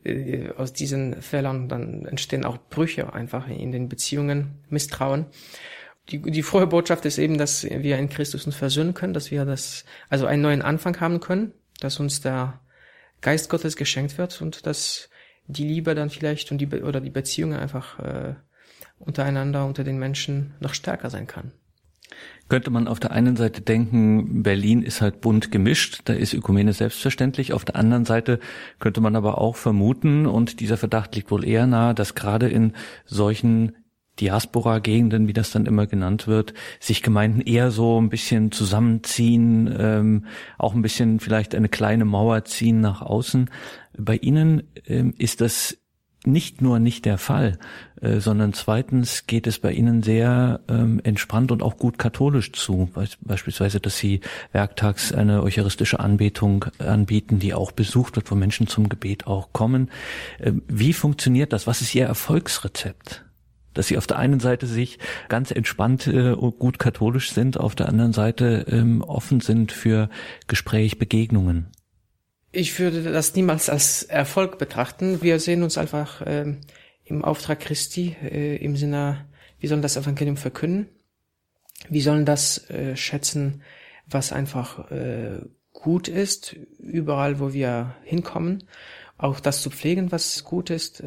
äh 0.05 0.53
aus 0.53 0.73
diesen 0.73 1.23
Fehlern 1.23 1.69
dann 1.69 2.05
entstehen 2.05 2.45
auch 2.45 2.59
Brüche 2.69 3.13
einfach 3.13 3.49
in 3.49 3.73
den 3.73 3.89
Beziehungen, 3.89 4.63
Misstrauen. 4.69 5.27
Die, 6.11 6.21
die 6.21 6.43
frohe 6.43 6.67
Botschaft 6.67 7.05
ist 7.07 7.19
eben, 7.19 7.39
dass 7.39 7.65
wir 7.65 7.97
in 7.99 8.09
Christus 8.09 8.45
uns 8.45 8.57
versöhnen 8.57 8.95
können, 8.95 9.15
dass 9.15 9.31
wir 9.31 9.45
das, 9.45 9.85
also 10.09 10.27
einen 10.27 10.43
neuen 10.43 10.63
Anfang 10.63 11.01
haben 11.01 11.21
können, 11.21 11.53
dass 11.81 12.01
uns 12.01 12.21
der 12.21 12.61
Geist 13.21 13.49
Gottes 13.49 13.77
geschenkt 13.77 14.19
wird 14.19 14.41
und 14.41 14.67
dass 14.67 15.10
die 15.51 15.66
Liebe 15.66 15.94
dann 15.94 16.11
vielleicht 16.11 16.51
und 16.53 16.59
die 16.59 16.66
Be 16.66 16.82
oder 16.82 17.01
die 17.01 17.11
Beziehungen 17.11 17.59
einfach 17.59 17.98
äh, 17.98 18.34
untereinander, 18.98 19.66
unter 19.66 19.84
den 19.84 19.98
Menschen 19.98 20.55
noch 20.61 20.74
stärker 20.74 21.11
sein 21.11 21.26
kann. 21.26 21.53
Könnte 22.48 22.70
man 22.70 22.88
auf 22.88 22.98
der 22.98 23.12
einen 23.12 23.36
Seite 23.36 23.61
denken, 23.61 24.42
Berlin 24.42 24.82
ist 24.82 25.01
halt 25.01 25.20
bunt 25.20 25.53
gemischt, 25.53 26.01
da 26.07 26.12
ist 26.12 26.34
Ökumene 26.34 26.72
selbstverständlich. 26.72 27.53
Auf 27.53 27.64
der 27.64 27.76
anderen 27.76 28.05
Seite 28.05 28.40
könnte 28.80 29.01
man 29.01 29.14
aber 29.14 29.38
auch 29.38 29.55
vermuten, 29.55 30.26
und 30.26 30.59
dieser 30.59 30.76
Verdacht 30.76 31.14
liegt 31.14 31.30
wohl 31.30 31.44
eher 31.44 31.66
nahe, 31.68 31.94
dass 31.94 32.16
gerade 32.16 32.48
in 32.48 32.72
solchen 33.05 33.76
Diaspora-Gegenden, 34.21 35.29
wie 35.29 35.33
das 35.33 35.51
dann 35.51 35.66
immer 35.66 35.87
genannt 35.87 36.27
wird, 36.27 36.55
sich 36.79 37.03
Gemeinden 37.03 37.41
eher 37.41 37.71
so 37.71 38.01
ein 38.01 38.09
bisschen 38.09 38.53
zusammenziehen, 38.53 39.75
ähm, 39.79 40.27
auch 40.59 40.75
ein 40.75 40.83
bisschen 40.83 41.21
vielleicht 41.21 41.55
eine 41.55 41.68
kleine 41.68 42.05
Mauer 42.05 42.45
ziehen 42.45 42.81
nach 42.81 43.03
außen. 43.03 43.51
Bei 43.97 44.16
Ihnen 44.16 44.62
ähm, 44.87 45.14
ist 45.18 45.41
das 45.41 45.77
nicht 46.27 46.61
nur 46.61 46.79
nicht 46.79 47.05
der 47.07 47.18
Fall, 47.18 47.59
äh, 48.01 48.21
sondern 48.21 48.53
zweitens 48.53 49.27
geht 49.27 49.47
es 49.47 49.59
bei 49.59 49.73
Ihnen 49.73 50.03
sehr 50.03 50.61
ähm, 50.68 51.01
entspannt 51.03 51.51
und 51.51 51.62
auch 51.62 51.79
gut 51.79 51.99
katholisch 51.99 52.53
zu. 52.53 52.91
Be 52.95 53.09
beispielsweise, 53.21 53.81
dass 53.81 53.97
Sie 53.97 54.21
werktags 54.53 55.12
eine 55.12 55.43
eucharistische 55.43 56.01
Anbetung 56.01 56.66
anbieten, 56.79 57.39
die 57.39 57.55
auch 57.55 57.73
besucht 57.73 58.16
wird, 58.16 58.31
wo 58.31 58.35
Menschen 58.35 58.66
zum 58.66 58.89
Gebet 58.89 59.27
auch 59.27 59.53
kommen. 59.53 59.91
Äh, 60.39 60.53
wie 60.68 60.93
funktioniert 60.93 61.53
das? 61.53 61.66
Was 61.66 61.81
ist 61.81 61.95
Ihr 61.95 62.07
Erfolgsrezept? 62.07 63.25
Dass 63.75 63.89
sie 63.89 63.99
auf 63.99 64.07
der 64.07 64.18
einen 64.18 64.41
Seite 64.41 64.66
sich 64.66 64.99
ganz 65.29 65.51
entspannt 65.51 66.07
äh, 66.07 66.35
gut 66.35 66.79
katholisch 66.79 67.33
sind, 67.33 67.59
auf 67.59 67.75
der 67.75 67.89
anderen 67.89 68.12
Seite 68.12 68.66
ähm, 68.68 69.03
offen 69.03 69.41
sind 69.41 69.73
für 69.73 70.09
Gespräch, 70.47 70.99
Begegnungen. 70.99 71.68
Ich 72.53 72.79
würde 72.81 73.03
das 73.03 73.35
niemals 73.35 73.71
als 73.71 74.03
Erfolg 74.03 74.59
betrachten. 74.59 75.23
Wir 75.23 75.39
sehen 75.39 75.62
uns 75.62 75.79
einfach 75.79 76.21
äh, 76.23 76.57
im 77.05 77.25
Auftrag 77.25 77.61
Christi, 77.61 78.16
äh, 78.23 78.57
im 78.57 78.77
Sinne, 78.77 79.27
wir 79.61 79.68
sollen 79.68 79.83
das 79.83 79.97
Evangelium 79.97 80.37
verkünden. 80.37 80.89
Wir 81.89 82.03
sollen 82.03 82.25
das 82.25 82.68
äh, 82.71 82.97
schätzen, 82.97 83.62
was 84.07 84.33
einfach 84.33 84.91
äh, 84.91 85.41
gut 85.73 86.09
ist, 86.09 86.57
überall, 86.79 87.39
wo 87.39 87.53
wir 87.53 87.95
hinkommen. 88.03 88.64
Auch 89.16 89.39
das 89.39 89.62
zu 89.62 89.71
pflegen, 89.71 90.12
was 90.12 90.45
gut 90.45 90.71
ist. 90.71 91.03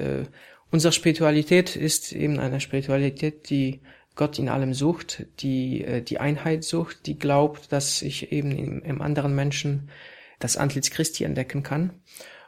Unsere 0.74 0.92
Spiritualität 0.92 1.76
ist 1.76 2.14
eben 2.14 2.40
eine 2.40 2.60
Spiritualität, 2.60 3.52
die 3.52 3.82
Gott 4.16 4.40
in 4.40 4.50
allem 4.50 4.74
sucht, 4.74 5.28
die 5.40 5.84
äh, 5.84 6.02
die 6.02 6.18
Einheit 6.18 6.64
sucht, 6.64 7.06
die 7.06 7.20
glaubt, 7.20 7.72
dass 7.72 8.02
ich 8.02 8.32
eben 8.32 8.50
im, 8.50 8.82
im 8.82 9.00
anderen 9.00 9.36
Menschen 9.36 9.92
das 10.40 10.58
Antlitz 10.58 10.90
Christi 10.90 11.26
entdecken 11.26 11.62
kann. 11.62 11.92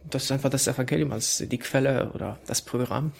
Das 0.09 0.23
ist 0.23 0.31
einfach 0.31 0.49
das 0.49 0.67
Evangelium 0.67 1.11
als 1.11 1.37
die 1.37 1.57
Quelle 1.59 2.13
oder 2.13 2.39
das 2.47 2.63
Programm. 2.63 3.11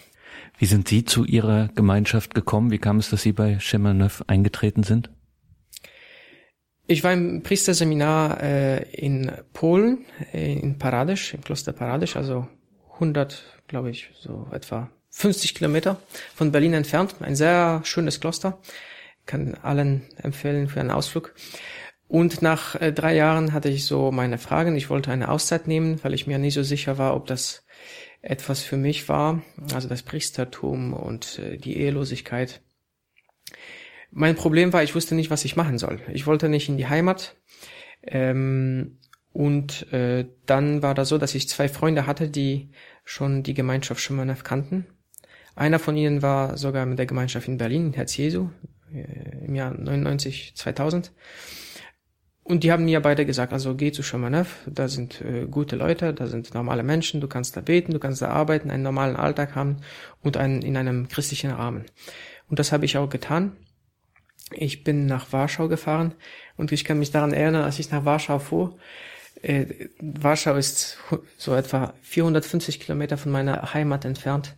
Wie 0.58 0.66
sind 0.66 0.88
Sie 0.88 1.04
zu 1.04 1.24
Ihrer 1.24 1.68
Gemeinschaft 1.76 2.34
gekommen? 2.34 2.72
Wie 2.72 2.78
kam 2.78 2.98
es, 2.98 3.08
dass 3.08 3.22
Sie 3.22 3.32
bei 3.32 3.60
Chemerneuf 3.60 4.24
eingetreten 4.26 4.82
sind? 4.82 5.10
Ich 6.88 7.04
war 7.04 7.12
im 7.12 7.44
Priesterseminar 7.44 8.42
äh, 8.42 8.82
in 8.90 9.30
Polen, 9.52 10.04
äh, 10.32 10.52
in 10.54 10.78
Paradisch, 10.78 11.32
im 11.32 11.42
Kloster 11.42 11.72
Paradisch, 11.72 12.16
also 12.16 12.48
100, 12.94 13.62
glaube 13.68 13.90
ich, 13.90 14.10
so 14.18 14.48
etwa 14.50 14.90
50 15.16 15.54
Kilometer 15.54 15.98
von 16.34 16.52
Berlin 16.52 16.74
entfernt. 16.74 17.16
Ein 17.20 17.36
sehr 17.36 17.80
schönes 17.84 18.20
Kloster. 18.20 18.58
Kann 19.24 19.54
allen 19.54 20.02
empfehlen 20.22 20.68
für 20.68 20.78
einen 20.78 20.90
Ausflug. 20.90 21.34
Und 22.06 22.42
nach 22.42 22.74
äh, 22.74 22.92
drei 22.92 23.16
Jahren 23.16 23.54
hatte 23.54 23.70
ich 23.70 23.86
so 23.86 24.12
meine 24.12 24.36
Fragen. 24.36 24.76
Ich 24.76 24.90
wollte 24.90 25.10
eine 25.10 25.30
Auszeit 25.30 25.68
nehmen, 25.68 26.04
weil 26.04 26.12
ich 26.12 26.26
mir 26.26 26.38
nicht 26.38 26.52
so 26.52 26.62
sicher 26.62 26.98
war, 26.98 27.16
ob 27.16 27.26
das 27.26 27.64
etwas 28.20 28.62
für 28.62 28.76
mich 28.76 29.08
war. 29.08 29.42
Also 29.72 29.88
das 29.88 30.02
Priestertum 30.02 30.92
und 30.92 31.38
äh, 31.38 31.56
die 31.56 31.78
Ehelosigkeit. 31.78 32.60
Mein 34.10 34.36
Problem 34.36 34.74
war, 34.74 34.82
ich 34.82 34.94
wusste 34.94 35.14
nicht, 35.14 35.30
was 35.30 35.46
ich 35.46 35.56
machen 35.56 35.78
soll. 35.78 35.98
Ich 36.12 36.26
wollte 36.26 36.50
nicht 36.50 36.68
in 36.68 36.76
die 36.76 36.88
Heimat. 36.88 37.36
Ähm, 38.02 38.98
und 39.32 39.90
äh, 39.94 40.26
dann 40.44 40.82
war 40.82 40.92
das 40.92 41.08
so, 41.08 41.16
dass 41.16 41.34
ich 41.34 41.48
zwei 41.48 41.68
Freunde 41.70 42.06
hatte, 42.06 42.28
die 42.28 42.70
schon 43.02 43.42
die 43.42 43.54
Gemeinschaft 43.54 44.02
Schumann 44.02 44.36
kannten. 44.44 44.86
Einer 45.56 45.78
von 45.78 45.96
ihnen 45.96 46.20
war 46.22 46.58
sogar 46.58 46.84
mit 46.84 46.98
der 46.98 47.06
Gemeinschaft 47.06 47.48
in 47.48 47.56
Berlin, 47.56 47.94
Herz 47.94 48.16
Jesu, 48.16 48.50
äh, 48.94 49.44
im 49.46 49.54
Jahr 49.54 49.72
99, 49.72 50.52
2000. 50.54 51.12
Und 52.44 52.62
die 52.62 52.70
haben 52.70 52.84
mir 52.84 53.00
beide 53.00 53.26
gesagt, 53.26 53.52
also 53.52 53.74
geh 53.74 53.90
zu 53.90 54.04
Shomanev, 54.04 54.58
da 54.66 54.86
sind 54.86 55.20
äh, 55.22 55.46
gute 55.50 55.74
Leute, 55.74 56.12
da 56.12 56.26
sind 56.26 56.54
normale 56.54 56.82
Menschen, 56.82 57.20
du 57.20 57.26
kannst 57.26 57.56
da 57.56 57.62
beten, 57.62 57.92
du 57.92 57.98
kannst 57.98 58.22
da 58.22 58.28
arbeiten, 58.28 58.70
einen 58.70 58.84
normalen 58.84 59.16
Alltag 59.16 59.56
haben 59.56 59.78
und 60.22 60.36
einen, 60.36 60.62
in 60.62 60.76
einem 60.76 61.08
christlichen 61.08 61.50
Rahmen. 61.50 61.86
Und 62.48 62.58
das 62.58 62.70
habe 62.70 62.84
ich 62.84 62.98
auch 62.98 63.08
getan. 63.08 63.56
Ich 64.52 64.84
bin 64.84 65.06
nach 65.06 65.32
Warschau 65.32 65.66
gefahren 65.68 66.14
und 66.56 66.70
ich 66.70 66.84
kann 66.84 67.00
mich 67.00 67.10
daran 67.10 67.32
erinnern, 67.32 67.64
als 67.64 67.80
ich 67.80 67.90
nach 67.90 68.04
Warschau 68.04 68.38
fuhr, 68.38 68.78
äh, 69.42 69.88
Warschau 70.00 70.54
ist 70.54 70.98
so 71.36 71.54
etwa 71.54 71.94
450 72.02 72.80
Kilometer 72.80 73.18
von 73.18 73.32
meiner 73.32 73.74
Heimat 73.74 74.04
entfernt. 74.04 74.56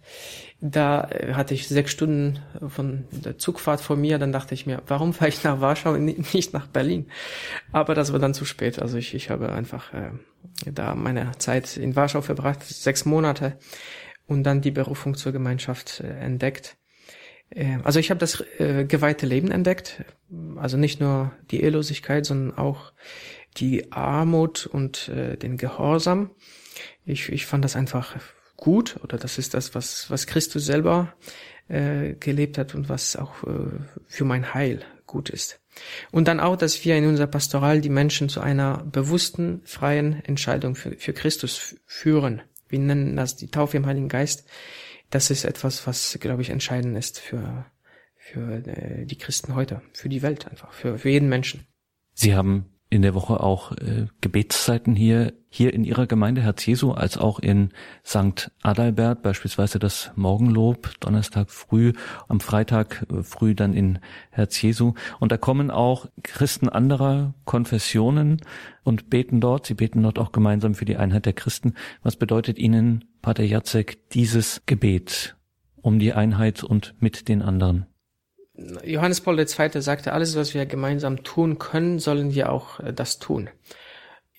Da 0.61 1.09
äh, 1.11 1.35
hatte 1.35 1.55
ich 1.55 1.69
sechs 1.69 1.93
Stunden 1.93 2.41
von 2.69 3.05
der 3.11 3.39
Zugfahrt 3.39 3.81
vor 3.81 3.97
mir. 3.97 4.19
Dann 4.19 4.33
dachte 4.33 4.55
ich 4.55 4.67
mir, 4.67 4.83
warum 4.87 5.13
fahre 5.13 5.29
ich 5.29 5.45
nach 5.45 5.61
Warschau 5.61 5.93
und 5.93 6.05
nicht 6.35 6.53
nach 6.53 6.67
Berlin? 6.67 7.07
Aber 7.73 7.95
das 7.95 8.13
war 8.13 8.19
dann 8.19 8.35
zu 8.35 8.45
spät. 8.45 8.81
Also 8.81 8.99
ich, 8.99 9.15
ich 9.15 9.31
habe 9.31 9.53
einfach 9.53 9.93
äh, 9.95 10.11
da 10.67 10.95
meine 10.95 11.33
Zeit 11.39 11.77
in 11.77 11.97
Warschau 11.97 12.23
verbracht, 12.23 12.65
sechs 12.65 13.05
Monate, 13.05 13.59
und 14.27 14.43
dann 14.45 14.61
die 14.61 14.71
Berufung 14.71 15.15
zur 15.15 15.33
Gemeinschaft 15.33 16.01
äh, 16.01 16.09
entdeckt. 16.09 16.77
Äh, 17.51 17.79
also 17.85 18.01
ich 18.01 18.11
habe 18.11 18.19
das 18.19 18.43
äh, 18.59 18.85
geweihte 18.85 19.27
Leben 19.27 19.51
entdeckt. 19.51 20.05
Also 20.57 20.77
nicht 20.77 21.01
nur 21.01 21.33
die 21.51 21.63
Ehelosigkeit, 21.63 22.27
sondern 22.27 22.59
auch 22.59 22.93
die 23.57 23.93
Armut 23.93 24.67
und 24.67 25.09
äh, 25.09 25.37
den 25.37 25.57
Gehorsam. 25.57 26.31
Ich, 27.05 27.31
ich 27.31 27.47
fand 27.47 27.65
das 27.65 27.77
einfach 27.77 28.17
gut 28.59 28.99
oder 29.03 29.17
das 29.17 29.39
ist 29.39 29.55
das, 29.55 29.75
was, 29.75 30.11
was 30.11 30.27
Christus 30.27 30.67
selber 30.67 31.15
äh, 31.69 32.15
gelebt 32.15 32.59
hat 32.59 32.75
und 32.75 32.91
was 32.91 33.17
auch 33.17 33.43
äh, 33.45 33.71
für 34.07 34.25
mein 34.25 34.53
Heil 34.53 34.83
gut 35.07 35.31
ist. 35.31 35.61
Und 36.11 36.29
dann 36.29 36.41
auch, 36.41 36.57
dass 36.57 36.85
wir 36.85 36.97
in 36.97 37.07
unserer 37.07 37.29
Pastoral 37.29 37.81
die 37.81 37.89
Menschen 37.89 38.29
zu 38.29 38.41
einer 38.41 38.85
bewussten, 38.85 39.63
freien 39.65 40.23
Entscheidung 40.25 40.75
für, 40.75 40.93
für 40.97 41.13
Christus 41.13 41.77
führen. 41.87 42.43
Wir 42.69 42.81
nennen 42.81 43.17
das 43.17 43.37
die 43.37 43.51
Taufe 43.51 43.77
im 43.77 43.87
Heiligen 43.87 44.09
Geist. 44.09 44.47
Das 45.09 45.31
ist 45.31 45.45
etwas, 45.45 45.87
was, 45.87 46.19
glaube 46.21 46.43
ich, 46.43 46.51
entscheidend 46.51 46.99
ist 46.99 47.21
für, 47.21 47.65
für 48.17 48.67
äh, 48.67 49.07
die 49.07 49.17
Christen 49.17 49.55
heute, 49.55 49.81
für 49.93 50.09
die 50.09 50.23
Welt 50.23 50.49
einfach, 50.49 50.73
für, 50.73 50.99
für 50.99 51.09
jeden 51.09 51.29
Menschen. 51.29 51.67
Sie 52.13 52.35
haben 52.35 52.78
in 52.91 53.03
der 53.03 53.15
Woche 53.15 53.41
auch 53.41 53.73
äh, 53.73 54.07
Gebetszeiten 54.21 54.95
hier, 54.95 55.35
hier 55.51 55.75
in 55.75 55.85
Ihrer 55.85 56.07
Gemeinde 56.07 56.41
Herz 56.41 56.65
Jesu, 56.65 56.93
als 56.93 57.19
auch 57.19 57.39
in 57.39 57.71
St. 58.05 58.51
Adalbert, 58.63 59.23
beispielsweise 59.23 59.79
das 59.79 60.11
Morgenlob, 60.17 60.93
Donnerstag 61.01 61.51
früh, 61.51 61.93
am 62.29 62.41
Freitag 62.41 63.07
äh, 63.11 63.23
früh 63.23 63.55
dann 63.55 63.75
in 63.75 63.99
Herz 64.31 64.61
Jesu. 64.63 64.95
Und 65.21 65.33
da 65.33 65.37
kommen 65.37 65.71
auch 65.71 66.07
Christen 66.23 66.69
anderer 66.69 67.35
Konfessionen 67.45 68.41
und 68.85 69.11
beten 69.11 69.41
dort. 69.41 69.67
Sie 69.67 69.75
beten 69.75 70.03
dort 70.03 70.19
auch 70.19 70.33
gemeinsam 70.33 70.75
für 70.75 70.87
die 70.87 70.97
Einheit 70.97 71.27
der 71.27 71.35
Christen. 71.35 71.75
Was 72.03 72.17
bedeutet 72.17 72.59
Ihnen, 72.59 73.05
Pater 73.21 73.45
Jacek, 73.45 74.11
dieses 74.11 74.63
Gebet 74.65 75.37
um 75.83 75.99
die 75.99 76.15
Einheit 76.15 76.65
und 76.65 76.95
mit 77.01 77.29
den 77.29 77.43
anderen? 77.43 77.87
Johannes 78.85 79.21
Paul 79.21 79.39
II. 79.39 79.81
sagte, 79.81 80.13
alles, 80.13 80.37
was 80.37 80.55
wir 80.55 80.67
gemeinsam 80.67 81.23
tun 81.23 81.59
können, 81.59 81.99
sollen 81.99 82.35
wir 82.35 82.51
auch 82.51 82.81
äh, 82.81 82.93
das 82.93 83.19
tun. 83.19 83.51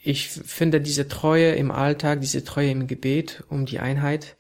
Ich 0.01 0.29
finde 0.29 0.81
diese 0.81 1.07
Treue 1.07 1.51
im 1.51 1.71
Alltag, 1.71 2.21
diese 2.21 2.43
Treue 2.43 2.71
im 2.71 2.87
Gebet 2.87 3.43
um 3.49 3.65
die 3.65 3.79
Einheit, 3.79 4.37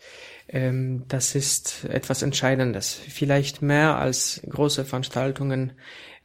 ähm, 0.47 1.03
das 1.07 1.35
ist 1.35 1.85
etwas 1.85 2.21
Entscheidendes. 2.21 2.93
Vielleicht 2.93 3.61
mehr 3.61 3.97
als 3.97 4.41
große 4.49 4.85
Veranstaltungen, 4.85 5.73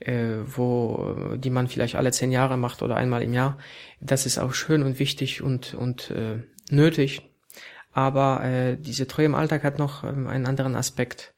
äh, 0.01 0.37
wo 0.47 1.37
die 1.37 1.51
man 1.51 1.69
vielleicht 1.69 1.97
alle 1.97 2.13
zehn 2.13 2.33
Jahre 2.33 2.57
macht 2.57 2.83
oder 2.83 2.97
einmal 2.97 3.23
im 3.23 3.35
Jahr. 3.35 3.59
Das 4.01 4.25
ist 4.25 4.39
auch 4.39 4.55
schön 4.55 4.83
und 4.83 4.99
wichtig 4.99 5.43
und 5.43 5.75
und 5.75 6.11
äh, 6.11 6.43
nötig. 6.71 7.23
Aber 7.93 8.77
diese 8.81 9.07
Treue 9.07 9.27
im 9.27 9.37
Alltag 9.37 9.63
hat 9.63 9.79
noch 9.79 10.03
ähm, 10.03 10.27
einen 10.27 10.47
anderen 10.47 10.75
Aspekt. 10.75 11.34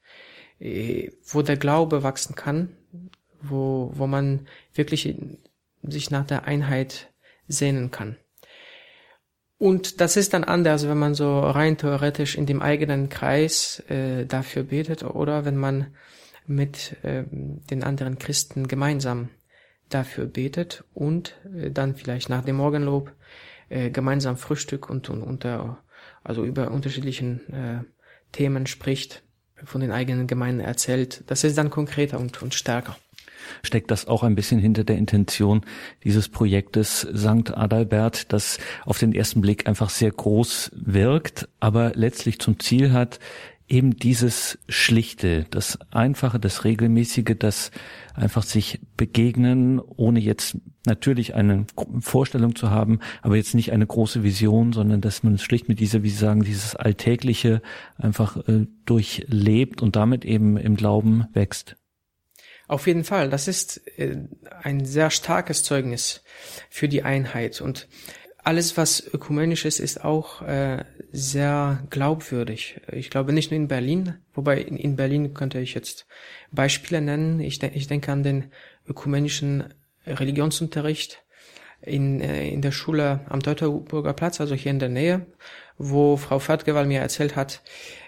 Äh, 0.59 1.11
wo 1.23 1.41
der 1.43 1.57
Glaube 1.57 2.01
wachsen 2.03 2.35
kann, 2.35 2.69
wo, 3.41 3.91
wo 3.93 4.07
man 4.07 4.47
wirklich 4.73 5.15
sich 5.83 6.09
nach 6.09 6.25
der 6.25 6.45
Einheit 6.45 7.13
sehnen 7.47 7.91
kann. 7.91 8.17
Und 9.59 10.01
das 10.01 10.17
ist 10.17 10.33
dann 10.33 10.43
anders, 10.43 10.87
wenn 10.87 10.97
man 10.97 11.13
so 11.13 11.39
rein 11.39 11.77
theoretisch 11.77 12.35
in 12.35 12.45
dem 12.45 12.61
eigenen 12.61 13.09
Kreis 13.09 13.79
äh, 13.89 14.25
dafür 14.25 14.63
betet 14.63 15.03
oder 15.03 15.45
wenn 15.45 15.57
man 15.57 15.95
mit 16.45 16.95
äh, 17.03 17.23
den 17.29 17.83
anderen 17.83 18.17
Christen 18.17 18.67
gemeinsam 18.67 19.29
dafür 19.89 20.25
betet 20.25 20.83
und 20.93 21.35
äh, 21.55 21.71
dann 21.71 21.95
vielleicht 21.95 22.29
nach 22.29 22.43
dem 22.43 22.57
Morgenlob 22.57 23.11
äh, 23.69 23.91
gemeinsam 23.91 24.37
Frühstück 24.37 24.89
und, 24.89 25.09
und 25.09 25.21
unter 25.21 25.83
also 26.23 26.43
über 26.43 26.71
unterschiedlichen 26.71 27.53
äh, 27.53 27.83
Themen 28.31 28.67
spricht 28.67 29.23
von 29.63 29.81
den 29.81 29.91
eigenen 29.91 30.27
Gemeinden 30.27 30.61
erzählt. 30.61 31.23
Das 31.27 31.43
ist 31.43 31.57
dann 31.57 31.69
konkreter 31.69 32.19
und, 32.19 32.41
und 32.41 32.53
stärker 32.53 32.95
steckt 33.63 33.91
das 33.91 34.07
auch 34.07 34.23
ein 34.23 34.35
bisschen 34.35 34.59
hinter 34.59 34.83
der 34.83 34.97
Intention 34.97 35.61
dieses 36.03 36.29
Projektes 36.29 37.07
St. 37.15 37.55
Adalbert, 37.55 38.31
das 38.33 38.59
auf 38.85 38.99
den 38.99 39.13
ersten 39.13 39.41
Blick 39.41 39.67
einfach 39.67 39.89
sehr 39.89 40.11
groß 40.11 40.71
wirkt, 40.73 41.47
aber 41.59 41.91
letztlich 41.95 42.39
zum 42.39 42.59
Ziel 42.59 42.91
hat, 42.91 43.19
eben 43.67 43.97
dieses 43.97 44.57
Schlichte, 44.69 45.45
das 45.49 45.77
Einfache, 45.91 46.39
das 46.39 46.63
Regelmäßige, 46.63 47.35
das 47.37 47.71
einfach 48.13 48.43
sich 48.43 48.79
begegnen, 48.95 49.79
ohne 49.79 50.19
jetzt 50.19 50.57
natürlich 50.85 51.35
eine 51.35 51.65
Vorstellung 51.99 52.55
zu 52.55 52.69
haben, 52.69 52.99
aber 53.21 53.35
jetzt 53.35 53.55
nicht 53.55 53.73
eine 53.73 53.85
große 53.85 54.23
Vision, 54.23 54.71
sondern 54.71 55.01
dass 55.01 55.23
man 55.23 55.35
es 55.35 55.43
schlicht 55.43 55.67
mit 55.67 55.79
dieser, 55.79 56.01
wie 56.01 56.09
Sie 56.09 56.17
sagen, 56.17 56.43
dieses 56.43 56.75
Alltägliche 56.75 57.61
einfach 57.97 58.37
äh, 58.47 58.67
durchlebt 58.85 59.81
und 59.81 59.95
damit 59.97 60.23
eben 60.23 60.55
im 60.55 60.77
Glauben 60.77 61.25
wächst. 61.33 61.75
Auf 62.69 62.87
jeden 62.87 63.03
Fall, 63.03 63.29
das 63.29 63.47
ist 63.47 63.85
äh, 63.97 64.17
ein 64.61 64.85
sehr 64.85 65.09
starkes 65.09 65.63
Zeugnis 65.63 66.23
für 66.69 66.87
die 66.87 67.03
Einheit 67.03 67.61
und 67.61 67.87
alles, 68.47 68.77
was 68.77 69.05
ökumenisch 69.13 69.65
ist, 69.65 69.81
ist 69.81 70.05
auch 70.05 70.41
äh, 70.41 70.85
sehr 71.11 71.83
glaubwürdig. 71.89 72.79
Ich 72.93 73.09
glaube 73.09 73.33
nicht 73.33 73.51
nur 73.51 73.57
in 73.57 73.67
Berlin, 73.67 74.15
wobei 74.33 74.61
in, 74.61 74.77
in 74.77 74.95
Berlin 74.95 75.33
könnte 75.33 75.59
ich 75.59 75.73
jetzt 75.73 76.07
Beispiele 76.51 77.01
nennen. 77.01 77.41
Ich, 77.41 77.59
de 77.59 77.71
ich 77.73 77.87
denke 77.87 78.09
an 78.09 78.23
den 78.23 78.45
ökumenischen 78.87 79.65
Religionsunterricht 80.05 81.25
in, 81.81 82.21
äh, 82.21 82.47
in 82.47 82.61
der 82.61 82.71
Schule 82.71 83.19
am 83.27 83.43
Teutoburger 83.43 84.13
Platz, 84.13 84.39
also 84.39 84.55
hier 84.55 84.71
in 84.71 84.79
der 84.79 84.87
Nähe, 84.87 85.25
wo 85.77 86.15
Frau 86.15 86.39
Fertgewal 86.39 86.85
mir 86.85 87.01
erzählt 87.01 87.35
hat, 87.35 87.61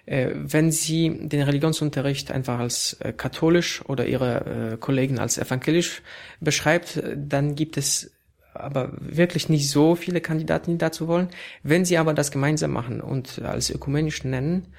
äh, 0.06 0.30
wenn 0.36 0.72
sie 0.72 1.20
den 1.22 1.42
Religionsunterricht 1.42 2.32
einfach 2.32 2.60
als 2.60 2.94
äh, 3.02 3.12
katholisch 3.12 3.84
oder 3.90 4.06
ihre 4.06 4.72
äh, 4.72 4.78
Kollegen 4.78 5.20
als 5.20 5.38
evangelisch 5.38 6.02
beschreibt, 6.40 7.04
dann 7.18 7.56
gibt 7.56 7.76
es 7.76 8.14
aber 8.54 8.91
wirklich 9.00 9.50
nicht 9.50 9.70
so 9.70 9.95
viele 9.95 10.22
Kandidaten, 10.22 10.78
dazu 10.78 11.08
wollen. 11.08 11.30
Wenn 11.64 11.86
sie 11.86 11.97
aber 11.97 12.14
das 12.14 12.32
gemeinsam 12.32 12.72
machen 12.72 13.02
und 13.02 13.41
als 13.41 13.70
ökumenisch 13.70 14.24
nennen, 14.24 14.74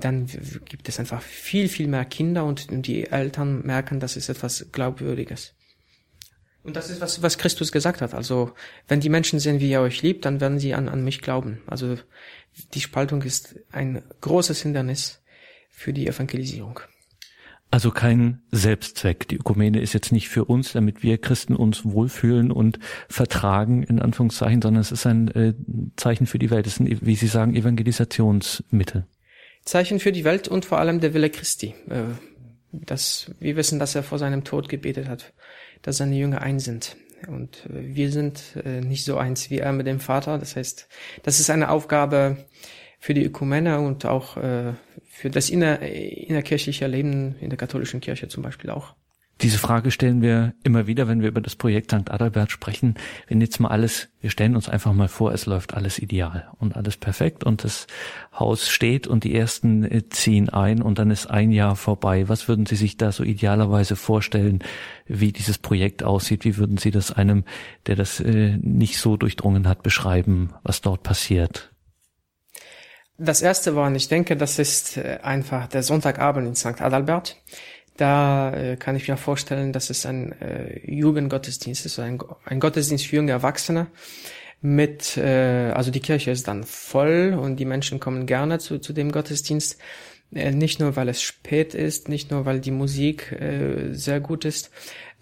dann 0.00 0.26
gibt 0.26 0.88
es 0.88 1.00
einfach 1.00 1.22
viel, 1.22 1.68
viel 1.68 1.88
mehr 1.88 2.04
Kinder 2.04 2.44
und 2.44 2.66
die 2.86 3.06
Eltern 3.06 3.62
merken, 3.64 4.00
das 4.00 4.16
ist 4.16 4.28
etwas 4.28 4.66
Glaubwürdiges. 4.70 5.54
Und 6.62 6.76
das 6.76 6.90
ist, 6.90 7.00
was, 7.00 7.22
was 7.22 7.38
Christus 7.38 7.72
gesagt 7.72 8.02
hat. 8.02 8.14
Also, 8.14 8.52
wenn 8.86 9.00
die 9.00 9.08
Menschen 9.08 9.40
sehen, 9.40 9.58
wie 9.58 9.72
er 9.72 9.80
euch 9.80 10.02
liebt, 10.02 10.24
dann 10.24 10.40
werden 10.40 10.58
sie 10.60 10.74
an, 10.74 10.88
an 10.88 11.02
mich 11.02 11.20
glauben. 11.20 11.60
Also, 11.66 11.98
die 12.74 12.80
Spaltung 12.80 13.22
ist 13.22 13.56
ein 13.72 14.02
großes 14.20 14.62
Hindernis 14.62 15.22
für 15.70 15.92
die 15.92 16.06
Evangelisierung. 16.06 16.80
Also 17.72 17.90
kein 17.90 18.42
Selbstzweck. 18.52 19.26
Die 19.26 19.36
Ökumene 19.36 19.80
ist 19.80 19.92
jetzt 19.94 20.12
nicht 20.12 20.28
für 20.28 20.44
uns, 20.44 20.72
damit 20.72 21.02
wir 21.02 21.18
Christen 21.18 21.56
uns 21.56 21.84
wohlfühlen 21.84 22.52
und 22.52 22.78
vertragen, 23.08 23.82
in 23.82 24.00
Anführungszeichen, 24.00 24.62
sondern 24.62 24.80
es 24.80 24.92
ist 24.92 25.06
ein 25.06 25.28
äh, 25.28 25.54
Zeichen 25.96 26.26
für 26.26 26.38
die 26.38 26.50
Welt. 26.50 26.68
Es 26.68 26.74
ist 26.74 26.80
ein, 26.80 26.98
wie 27.00 27.16
Sie 27.16 27.26
sagen, 27.26 27.56
Evangelisationsmittel. 27.56 29.06
Zeichen 29.64 29.98
für 29.98 30.12
die 30.12 30.22
Welt 30.22 30.46
und 30.46 30.64
vor 30.64 30.78
allem 30.78 31.00
der 31.00 31.14
Wille 31.14 31.30
Christi. 31.30 31.74
Äh, 31.88 32.02
das, 32.70 33.32
wir 33.40 33.56
wissen, 33.56 33.80
dass 33.80 33.94
er 33.94 34.04
vor 34.04 34.18
seinem 34.18 34.44
Tod 34.44 34.68
gebetet 34.68 35.08
hat 35.08 35.32
dass 35.82 35.96
seine 35.96 36.16
Jünger 36.16 36.40
eins 36.40 36.64
sind. 36.64 36.96
Und 37.28 37.66
äh, 37.66 37.94
wir 37.94 38.10
sind 38.10 38.56
äh, 38.64 38.80
nicht 38.80 39.04
so 39.04 39.18
eins 39.18 39.50
wie 39.50 39.58
er 39.58 39.72
mit 39.72 39.86
dem 39.86 40.00
Vater. 40.00 40.38
Das 40.38 40.56
heißt, 40.56 40.88
das 41.22 41.40
ist 41.40 41.50
eine 41.50 41.70
Aufgabe 41.70 42.38
für 42.98 43.14
die 43.14 43.24
Ökumene 43.24 43.80
und 43.80 44.06
auch 44.06 44.36
für 45.14 45.28
das 45.28 45.50
inner, 45.50 45.80
innerkirchliche 45.82 46.86
Leben 46.86 47.36
in 47.38 47.50
der 47.50 47.58
katholischen 47.58 48.00
Kirche 48.00 48.28
zum 48.28 48.42
Beispiel 48.42 48.70
auch. 48.70 48.94
Diese 49.42 49.58
Frage 49.58 49.90
stellen 49.90 50.22
wir 50.22 50.54
immer 50.64 50.86
wieder, 50.86 51.06
wenn 51.06 51.20
wir 51.20 51.28
über 51.28 51.40
das 51.40 51.54
Projekt 51.54 51.90
St. 51.90 52.10
Adalbert 52.10 52.50
sprechen. 52.50 52.94
Wenn 53.28 53.40
jetzt 53.40 53.60
mal 53.60 53.68
alles, 53.68 54.08
wir 54.20 54.30
stellen 54.30 54.56
uns 54.56 54.68
einfach 54.68 54.92
mal 54.94 55.08
vor, 55.08 55.32
es 55.32 55.46
läuft 55.46 55.74
alles 55.74 55.98
ideal 55.98 56.48
und 56.58 56.76
alles 56.76 56.96
perfekt 56.96 57.44
und 57.44 57.62
das 57.62 57.88
Haus 58.38 58.68
steht 58.68 59.06
und 59.06 59.24
die 59.24 59.34
ersten 59.34 59.84
äh, 59.84 60.08
ziehen 60.08 60.48
ein 60.48 60.80
und 60.80 60.98
dann 60.98 61.10
ist 61.10 61.26
ein 61.26 61.50
Jahr 61.50 61.76
vorbei. 61.76 62.28
Was 62.28 62.48
würden 62.48 62.66
Sie 62.66 62.76
sich 62.76 62.96
da 62.96 63.12
so 63.12 63.22
idealerweise 63.22 63.96
vorstellen, 63.96 64.60
wie 65.06 65.32
dieses 65.32 65.58
Projekt 65.58 66.04
aussieht? 66.04 66.44
Wie 66.44 66.56
würden 66.56 66.78
Sie 66.78 66.90
das 66.90 67.12
einem, 67.12 67.44
der 67.86 67.96
das 67.96 68.18
äh, 68.20 68.56
nicht 68.62 68.96
so 68.98 69.16
durchdrungen 69.16 69.68
hat, 69.68 69.82
beschreiben, 69.82 70.54
was 70.62 70.80
dort 70.80 71.02
passiert? 71.02 71.71
Das 73.18 73.42
erste 73.42 73.76
war, 73.76 73.94
ich 73.94 74.08
denke, 74.08 74.36
das 74.36 74.58
ist 74.58 74.96
äh, 74.96 75.18
einfach 75.22 75.68
der 75.68 75.82
Sonntagabend 75.82 76.48
in 76.48 76.54
St. 76.54 76.80
Adalbert. 76.80 77.36
Da 77.96 78.54
äh, 78.54 78.76
kann 78.76 78.96
ich 78.96 79.06
mir 79.06 79.16
vorstellen, 79.16 79.72
dass 79.72 79.90
es 79.90 80.06
ein 80.06 80.32
äh, 80.40 80.80
Jugendgottesdienst 80.90 81.84
ist, 81.84 81.98
ein, 81.98 82.18
Gottesdienst 82.18 83.06
für 83.06 83.16
junge 83.16 83.32
Erwachsene 83.32 83.88
mit, 84.62 85.16
äh, 85.18 85.72
also 85.74 85.90
die 85.90 86.00
Kirche 86.00 86.30
ist 86.30 86.48
dann 86.48 86.64
voll 86.64 87.38
und 87.38 87.56
die 87.56 87.64
Menschen 87.64 88.00
kommen 88.00 88.26
gerne 88.26 88.58
zu, 88.58 88.78
zu 88.78 88.92
dem 88.92 89.12
Gottesdienst. 89.12 89.78
Nicht 90.30 90.80
nur, 90.80 90.96
weil 90.96 91.10
es 91.10 91.20
spät 91.20 91.74
ist, 91.74 92.08
nicht 92.08 92.30
nur, 92.30 92.46
weil 92.46 92.60
die 92.60 92.70
Musik 92.70 93.38
sehr 93.90 94.18
gut 94.18 94.46
ist, 94.46 94.70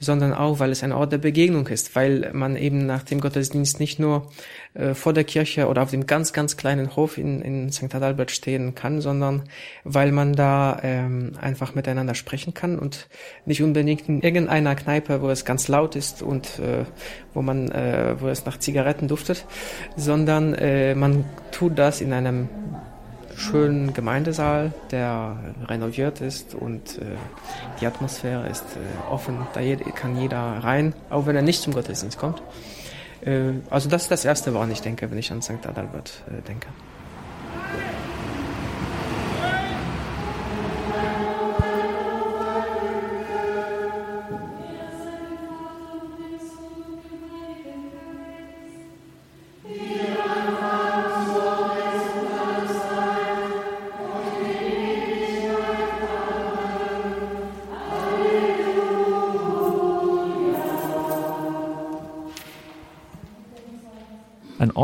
sondern 0.00 0.32
auch, 0.32 0.58
weil 0.58 0.72
es 0.72 0.82
ein 0.82 0.92
Ort 0.92 1.12
der 1.12 1.18
Begegnung 1.18 1.66
ist, 1.68 1.94
weil 1.94 2.30
man 2.32 2.56
eben 2.56 2.86
nach 2.86 3.02
dem 3.02 3.20
Gottesdienst 3.20 3.78
nicht 3.78 3.98
nur 4.00 4.30
äh, 4.72 4.94
vor 4.94 5.12
der 5.12 5.24
Kirche 5.24 5.68
oder 5.68 5.82
auf 5.82 5.90
dem 5.90 6.06
ganz, 6.06 6.32
ganz 6.32 6.56
kleinen 6.56 6.96
Hof 6.96 7.18
in, 7.18 7.42
in 7.42 7.70
St. 7.70 7.94
Adalbert 7.94 8.30
stehen 8.30 8.74
kann, 8.74 9.02
sondern 9.02 9.44
weil 9.84 10.10
man 10.10 10.32
da 10.34 10.80
ähm, 10.82 11.32
einfach 11.40 11.74
miteinander 11.74 12.14
sprechen 12.14 12.54
kann 12.54 12.78
und 12.78 13.08
nicht 13.44 13.62
unbedingt 13.62 14.08
in 14.08 14.22
irgendeiner 14.22 14.74
Kneipe, 14.74 15.20
wo 15.20 15.28
es 15.28 15.44
ganz 15.44 15.68
laut 15.68 15.96
ist 15.96 16.22
und 16.22 16.58
äh, 16.58 16.84
wo 17.34 17.42
man, 17.42 17.70
äh, 17.70 18.16
wo 18.18 18.28
es 18.28 18.46
nach 18.46 18.58
Zigaretten 18.58 19.06
duftet, 19.06 19.44
sondern 19.96 20.54
äh, 20.54 20.94
man 20.94 21.26
tut 21.52 21.78
das 21.78 22.00
in 22.00 22.14
einem 22.14 22.48
schönen 23.40 23.94
Gemeindesaal, 23.94 24.72
der 24.90 25.36
renoviert 25.66 26.20
ist 26.20 26.54
und 26.54 26.98
äh, 26.98 27.16
die 27.80 27.86
Atmosphäre 27.86 28.46
ist 28.48 28.64
äh, 28.76 29.12
offen. 29.12 29.38
Da 29.54 29.60
kann 29.94 30.20
jeder 30.20 30.38
rein, 30.38 30.94
auch 31.08 31.26
wenn 31.26 31.36
er 31.36 31.42
nicht 31.42 31.62
zum 31.62 31.72
Gottesdienst 31.72 32.18
kommt. 32.18 32.42
Äh, 33.22 33.54
also 33.70 33.88
das 33.88 34.02
ist 34.02 34.10
das 34.10 34.24
Erste, 34.24 34.54
woran 34.54 34.70
ich 34.70 34.82
denke, 34.82 35.10
wenn 35.10 35.18
ich 35.18 35.32
an 35.32 35.42
St. 35.42 35.66
Adalbert 35.66 36.22
äh, 36.28 36.42
denke. 36.46 36.68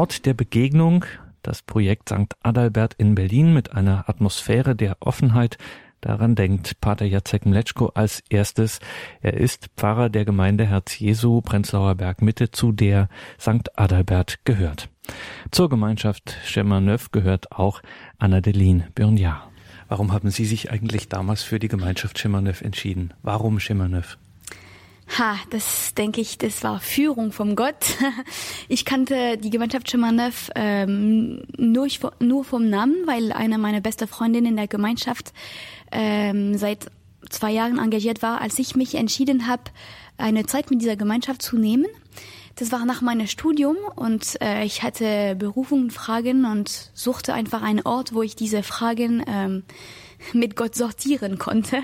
Ort 0.07 0.25
der 0.25 0.35
Begegnung, 0.35 1.05
das 1.43 1.63
Projekt 1.63 2.11
St. 2.11 2.33
Adalbert 2.41 2.95
in 2.95 3.17
Berlin 3.17 3.53
mit 3.53 3.73
einer 3.73 4.09
Atmosphäre 4.09 4.77
der 4.77 4.99
Offenheit. 5.01 5.59
Daran 6.01 6.37
denkt 6.37 6.81
Pater 6.81 7.07
Jacek 7.07 7.45
Mleczko 7.45 7.87
als 7.87 8.23
erstes. 8.29 8.79
Er 9.21 9.35
ist 9.35 9.69
Pfarrer 9.77 10.09
der 10.09 10.25
Gemeinde 10.25 10.65
Herz 10.65 10.97
Jesu 10.97 11.41
Prenzlauer 11.41 11.97
Berg 11.97 12.23
Mitte, 12.23 12.53
zu 12.53 12.71
der 12.71 13.09
St. 13.41 13.77
Adalbert 13.77 14.45
gehört. 14.45 14.91
Zur 15.51 15.69
Gemeinschaft 15.69 16.37
Chemin-Neuf 16.45 17.11
gehört 17.11 17.51
auch 17.51 17.83
Anna-Deline 18.19 18.87
Byrnja. 18.95 19.51
Warum 19.89 20.13
haben 20.13 20.31
Sie 20.31 20.45
sich 20.45 20.71
eigentlich 20.71 21.09
damals 21.09 21.43
für 21.43 21.59
die 21.59 21.67
Gemeinschaft 21.67 22.17
Chemin-Neuf 22.17 22.61
entschieden? 22.61 23.13
Warum 23.25 23.59
Chemin-Neuf? 23.59 24.19
Ha, 25.19 25.39
das 25.51 25.95
denke 25.95 26.21
ich, 26.21 26.37
das 26.37 26.63
war 26.65 26.81
Führung 26.81 27.33
vom 27.33 27.57
Gott. 27.57 27.75
Ich 28.69 28.85
kannte 28.85 29.39
die 29.39 29.51
Gemeinschaft 29.51 29.91
Schemanev 29.91 30.51
ähm, 30.57 31.43
nur, 31.57 31.89
nur 32.19 32.45
vom 32.45 32.69
Namen, 32.69 32.97
weil 33.07 33.33
eine 33.33 33.59
meiner 33.59 33.81
besten 33.81 34.09
Freundinnen 34.09 34.47
in 34.47 34.57
der 34.57 34.67
Gemeinschaft 34.67 35.33
ähm, 35.93 36.59
seit 36.59 36.91
zwei 37.31 37.53
Jahren 37.53 37.79
engagiert 37.79 38.23
war, 38.23 38.41
als 38.41 38.59
ich 38.59 38.75
mich 38.75 38.97
entschieden 38.97 39.47
habe, 39.47 39.63
eine 40.19 40.47
Zeit 40.47 40.71
mit 40.71 40.81
dieser 40.81 40.97
Gemeinschaft 40.97 41.43
zu 41.43 41.57
nehmen. 41.57 41.87
Das 42.57 42.73
war 42.73 42.87
nach 42.87 43.03
meinem 43.03 43.27
Studium 43.27 43.77
und 43.97 44.41
äh, 44.41 44.65
ich 44.65 44.83
hatte 44.83 45.37
Berufungen, 45.37 45.91
Fragen 45.91 46.47
und 46.47 46.91
suchte 46.95 47.35
einfach 47.35 47.63
einen 47.63 47.83
Ort, 47.83 48.15
wo 48.15 48.23
ich 48.23 48.35
diese 48.35 48.63
Fragen 48.63 49.23
ähm, 49.27 49.63
mit 50.33 50.57
Gott 50.57 50.75
sortieren 50.75 51.39
konnte. 51.39 51.79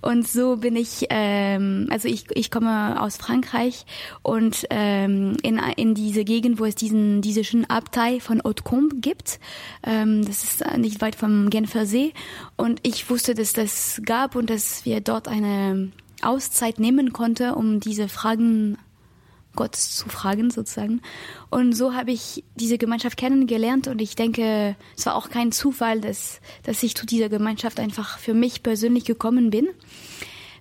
Und 0.00 0.28
so 0.28 0.56
bin 0.56 0.76
ich, 0.76 1.06
ähm, 1.10 1.88
also 1.90 2.08
ich, 2.08 2.26
ich 2.34 2.50
komme 2.50 3.00
aus 3.00 3.16
Frankreich 3.16 3.84
und 4.22 4.66
ähm, 4.70 5.36
in, 5.42 5.60
in 5.76 5.94
diese 5.94 6.24
Gegend, 6.24 6.60
wo 6.60 6.64
es 6.64 6.74
diesen, 6.74 7.20
diese 7.20 7.44
schöne 7.44 7.68
Abtei 7.68 8.20
von 8.20 8.42
Hautecombe 8.42 8.96
gibt. 8.96 9.40
Ähm, 9.82 10.24
das 10.24 10.44
ist 10.44 10.64
nicht 10.76 11.00
weit 11.00 11.16
vom 11.16 11.50
Genfer 11.50 11.86
See. 11.86 12.12
Und 12.56 12.80
ich 12.82 13.10
wusste, 13.10 13.34
dass 13.34 13.52
das 13.52 14.00
gab 14.04 14.36
und 14.36 14.50
dass 14.50 14.84
wir 14.84 15.00
dort 15.00 15.28
eine 15.28 15.90
Auszeit 16.22 16.78
nehmen 16.78 17.12
konnte, 17.12 17.54
um 17.54 17.80
diese 17.80 18.08
Fragen 18.08 18.78
Gott 19.58 19.74
zu 19.74 20.08
fragen 20.08 20.52
sozusagen. 20.52 21.02
Und 21.50 21.72
so 21.72 21.92
habe 21.92 22.12
ich 22.12 22.44
diese 22.54 22.78
Gemeinschaft 22.78 23.16
kennengelernt 23.16 23.88
und 23.88 24.00
ich 24.00 24.14
denke, 24.14 24.76
es 24.96 25.04
war 25.04 25.16
auch 25.16 25.30
kein 25.30 25.50
Zufall, 25.50 26.00
dass, 26.00 26.40
dass 26.62 26.80
ich 26.84 26.94
zu 26.94 27.04
dieser 27.04 27.28
Gemeinschaft 27.28 27.80
einfach 27.80 28.18
für 28.20 28.34
mich 28.34 28.62
persönlich 28.62 29.04
gekommen 29.04 29.50
bin. 29.50 29.66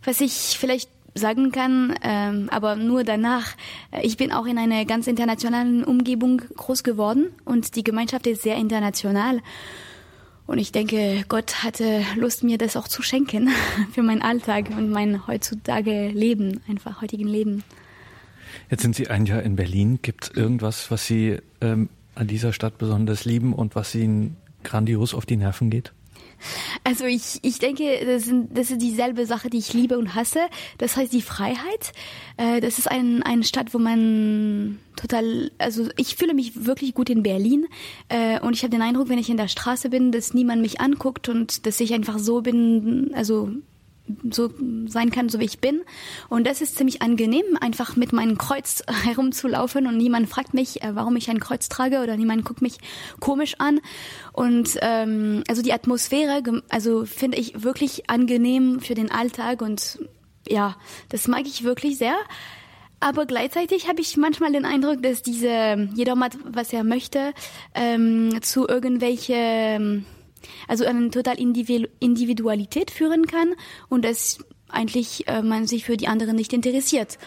Was 0.03 0.19
ich 0.19 0.57
vielleicht 0.59 0.89
sagen 1.13 1.51
kann, 1.51 1.93
ähm, 2.01 2.49
aber 2.51 2.75
nur 2.75 3.03
danach. 3.03 3.55
Äh, 3.91 4.01
ich 4.05 4.17
bin 4.17 4.31
auch 4.31 4.47
in 4.47 4.57
einer 4.57 4.83
ganz 4.85 5.05
internationalen 5.05 5.83
Umgebung 5.83 6.41
groß 6.55 6.83
geworden 6.83 7.27
und 7.45 7.75
die 7.75 7.83
Gemeinschaft 7.83 8.25
ist 8.25 8.41
sehr 8.41 8.55
international. 8.55 9.41
Und 10.47 10.57
ich 10.57 10.71
denke, 10.71 11.23
Gott 11.29 11.63
hatte 11.63 12.03
Lust, 12.15 12.43
mir 12.43 12.57
das 12.57 12.75
auch 12.75 12.87
zu 12.87 13.03
schenken 13.03 13.49
für 13.91 14.01
meinen 14.01 14.23
Alltag 14.23 14.69
und 14.75 14.89
mein 14.89 15.27
heutzutage 15.27 16.07
Leben, 16.09 16.61
einfach 16.67 17.01
heutigen 17.01 17.27
Leben. 17.27 17.63
Jetzt 18.69 18.81
sind 18.81 18.95
Sie 18.95 19.07
ein 19.07 19.25
Jahr 19.25 19.43
in 19.43 19.55
Berlin. 19.55 19.99
Gibt 20.01 20.25
es 20.25 20.31
irgendwas, 20.31 20.91
was 20.91 21.05
Sie 21.07 21.37
ähm, 21.61 21.89
an 22.15 22.27
dieser 22.27 22.53
Stadt 22.53 22.77
besonders 22.77 23.25
lieben 23.25 23.53
und 23.53 23.75
was 23.75 23.95
Ihnen 23.95 24.37
grandios 24.63 25.13
auf 25.13 25.25
die 25.25 25.37
Nerven 25.37 25.69
geht? 25.69 25.93
Also 26.83 27.05
ich, 27.05 27.39
ich 27.41 27.59
denke, 27.59 28.05
das, 28.05 28.25
sind, 28.25 28.55
das 28.55 28.69
ist 28.69 28.81
dieselbe 28.81 29.25
Sache, 29.25 29.49
die 29.49 29.57
ich 29.57 29.73
liebe 29.73 29.97
und 29.97 30.13
hasse. 30.15 30.39
Das 30.77 30.95
heißt 30.95 31.11
die 31.11 31.21
Freiheit. 31.21 31.93
Äh, 32.37 32.61
das 32.61 32.77
ist 32.77 32.89
ein, 32.89 33.23
eine 33.23 33.43
Stadt, 33.43 33.73
wo 33.73 33.79
man 33.79 34.79
total, 34.95 35.51
also 35.57 35.89
ich 35.97 36.15
fühle 36.15 36.33
mich 36.33 36.65
wirklich 36.65 36.93
gut 36.93 37.09
in 37.09 37.23
Berlin 37.23 37.67
äh, 38.09 38.39
und 38.39 38.53
ich 38.53 38.63
habe 38.63 38.71
den 38.71 38.81
Eindruck, 38.81 39.09
wenn 39.09 39.19
ich 39.19 39.29
in 39.29 39.37
der 39.37 39.47
Straße 39.47 39.89
bin, 39.89 40.11
dass 40.11 40.33
niemand 40.33 40.61
mich 40.61 40.79
anguckt 40.79 41.29
und 41.29 41.65
dass 41.65 41.79
ich 41.79 41.93
einfach 41.93 42.19
so 42.19 42.41
bin, 42.41 43.11
also 43.13 43.51
so 44.29 44.51
sein 44.87 45.11
kann, 45.11 45.29
so 45.29 45.39
wie 45.39 45.45
ich 45.45 45.59
bin. 45.59 45.81
Und 46.29 46.47
das 46.47 46.61
ist 46.61 46.77
ziemlich 46.77 47.01
angenehm, 47.01 47.45
einfach 47.59 47.95
mit 47.95 48.13
meinem 48.13 48.37
Kreuz 48.37 48.83
herumzulaufen 49.03 49.87
und 49.87 49.97
niemand 49.97 50.29
fragt 50.29 50.53
mich, 50.53 50.81
äh, 50.83 50.95
warum 50.95 51.15
ich 51.15 51.29
ein 51.29 51.39
Kreuz 51.39 51.69
trage 51.69 52.01
oder 52.01 52.17
niemand 52.17 52.45
guckt 52.45 52.61
mich 52.61 52.77
komisch 53.19 53.55
an. 53.59 53.79
Und 54.33 54.77
ähm, 54.81 55.43
also 55.47 55.61
die 55.61 55.73
Atmosphäre, 55.73 56.41
also 56.69 57.05
finde 57.05 57.37
ich 57.37 57.63
wirklich 57.63 58.09
angenehm 58.09 58.79
für 58.79 58.95
den 58.95 59.11
Alltag 59.11 59.61
und 59.61 59.99
ja, 60.47 60.77
das 61.09 61.27
mag 61.27 61.45
ich 61.45 61.63
wirklich 61.63 61.97
sehr. 61.97 62.15
Aber 62.99 63.25
gleichzeitig 63.25 63.87
habe 63.87 64.01
ich 64.01 64.17
manchmal 64.17 64.51
den 64.51 64.65
Eindruck, 64.65 65.03
dass 65.03 65.21
diese 65.21 65.89
jeder 65.93 66.15
macht, 66.15 66.37
was 66.45 66.73
er 66.73 66.83
möchte, 66.83 67.33
ähm, 67.75 68.39
zu 68.41 68.67
irgendwelche 68.67 70.03
also 70.67 70.85
eine 70.85 71.09
total 71.09 71.37
Individualität 71.39 72.91
führen 72.91 73.27
kann 73.27 73.53
und 73.89 74.05
dass 74.05 74.39
eigentlich 74.69 75.27
äh, 75.27 75.41
man 75.41 75.65
sich 75.65 75.85
für 75.85 75.97
die 75.97 76.07
anderen 76.07 76.35
nicht 76.35 76.53
interessiert. 76.53 77.17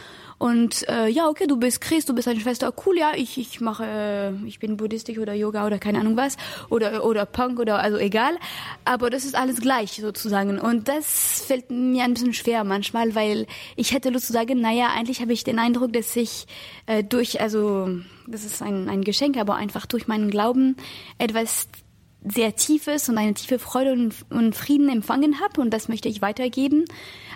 Und 0.41 0.89
äh, 0.89 1.07
ja, 1.07 1.29
okay, 1.29 1.47
du 1.47 1.59
bist 1.59 1.83
Christ, 1.83 2.09
du 2.09 2.15
bist 2.15 2.27
eine 2.27 2.41
Schwester, 2.41 2.73
cool, 2.87 2.97
ja, 2.97 3.13
ich, 3.15 3.37
ich 3.37 3.61
mache, 3.61 3.85
äh, 3.85 4.47
ich 4.47 4.59
bin 4.59 4.79
buddhistisch 4.79 5.19
oder 5.19 5.35
Yoga 5.35 5.67
oder 5.67 5.79
keine 5.79 6.01
Ahnung 6.01 6.17
was 6.17 6.39
oder 6.71 7.05
oder 7.05 7.27
Punk 7.27 7.61
oder 7.61 7.79
also 7.79 7.99
egal, 7.99 8.39
aber 8.87 9.11
das 9.11 9.27
ist 9.27 9.35
alles 9.35 9.61
gleich 9.61 10.01
sozusagen 10.01 10.59
und 10.59 10.89
das 10.89 11.45
fällt 11.47 11.71
mir 11.71 12.05
ein 12.05 12.15
bisschen 12.15 12.33
schwer 12.33 12.65
manchmal, 12.65 13.15
weil 13.15 13.47
ich 13.77 13.93
hätte 13.93 14.09
Lust 14.09 14.29
zu 14.29 14.33
sagen, 14.33 14.63
naja, 14.63 14.89
eigentlich 14.97 15.21
habe 15.21 15.35
ich 15.35 15.45
den 15.45 15.59
Eindruck, 15.59 15.93
dass 15.93 16.17
ich 16.17 16.47
äh, 16.87 17.05
durch, 17.05 17.43
also 17.43 17.91
das 18.27 18.47
ist 18.47 18.63
ein, 18.63 18.89
ein 18.89 19.05
Geschenk, 19.05 19.37
aber 19.37 19.57
einfach 19.57 19.85
durch 19.85 20.09
meinen 20.09 20.31
Glauben 20.31 20.75
etwas 21.19 21.69
sehr 22.25 22.55
tiefes 22.55 23.09
und 23.09 23.19
eine 23.19 23.35
tiefe 23.35 23.59
Freude 23.59 23.93
und, 23.93 24.15
und 24.31 24.55
Frieden 24.55 24.89
empfangen 24.89 25.41
habe 25.41 25.61
und 25.61 25.71
das 25.71 25.89
möchte 25.89 26.09
ich 26.09 26.23
weitergeben. 26.23 26.85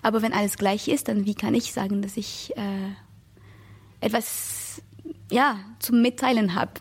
Aber 0.03 0.23
wenn 0.23 0.33
alles 0.33 0.59
gleich 0.59 0.89
ist, 0.89 1.09
dann 1.09 1.25
wie 1.25 1.35
kann 1.35 1.55
ich 1.55 1.73
sagen, 1.73 2.03
dass 2.03 2.17
ich 2.17 2.53
äh, 2.57 4.05
etwas 4.05 4.83
ja 5.31 5.59
zum 5.79 6.03
Mitteilen 6.03 6.55
habe? 6.55 6.73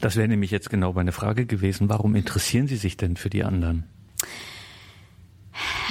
Das 0.00 0.16
wäre 0.16 0.28
nämlich 0.28 0.50
jetzt 0.50 0.70
genau 0.70 0.92
meine 0.92 1.12
Frage 1.12 1.46
gewesen. 1.46 1.88
Warum 1.88 2.14
interessieren 2.14 2.68
Sie 2.68 2.76
sich 2.76 2.96
denn 2.96 3.16
für 3.16 3.30
die 3.30 3.44
anderen? 3.44 3.84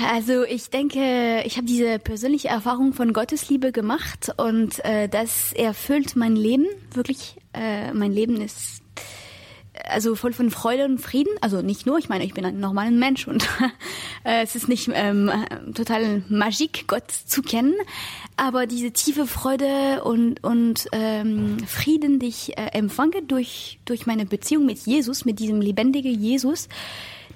Also 0.05 0.43
ich 0.43 0.69
denke, 0.69 1.41
ich 1.45 1.57
habe 1.57 1.65
diese 1.65 1.99
persönliche 1.99 2.49
Erfahrung 2.49 2.93
von 2.93 3.13
Gottes 3.13 3.49
Liebe 3.49 3.71
gemacht 3.71 4.31
und 4.37 4.83
äh, 4.85 5.09
das 5.09 5.53
erfüllt 5.53 6.15
mein 6.15 6.35
Leben 6.35 6.67
wirklich. 6.93 7.37
Äh, 7.53 7.93
mein 7.93 8.11
Leben 8.11 8.39
ist 8.39 8.81
also 9.85 10.15
voll 10.15 10.33
von 10.33 10.49
Freude 10.51 10.85
und 10.85 10.99
Frieden. 10.99 11.33
Also 11.41 11.61
nicht 11.61 11.85
nur, 11.85 11.97
ich 11.97 12.09
meine, 12.09 12.23
ich 12.23 12.33
bin 12.33 12.45
ein 12.45 12.59
normaler 12.59 12.91
Mensch 12.91 13.27
und 13.27 13.47
äh, 14.23 14.43
es 14.43 14.55
ist 14.55 14.67
nicht 14.67 14.89
ähm, 14.93 15.31
total 15.73 16.23
Magik, 16.29 16.85
Gott 16.87 17.11
zu 17.11 17.41
kennen, 17.41 17.75
aber 18.35 18.67
diese 18.67 18.91
tiefe 18.91 19.27
Freude 19.27 20.03
und, 20.03 20.43
und 20.43 20.87
ähm, 20.91 21.57
Frieden, 21.67 22.19
die 22.19 22.27
ich 22.27 22.57
äh, 22.57 22.67
empfange 22.73 23.23
durch, 23.23 23.79
durch 23.85 24.05
meine 24.05 24.25
Beziehung 24.25 24.65
mit 24.65 24.79
Jesus, 24.79 25.25
mit 25.25 25.39
diesem 25.39 25.61
lebendigen 25.61 26.19
Jesus, 26.19 26.69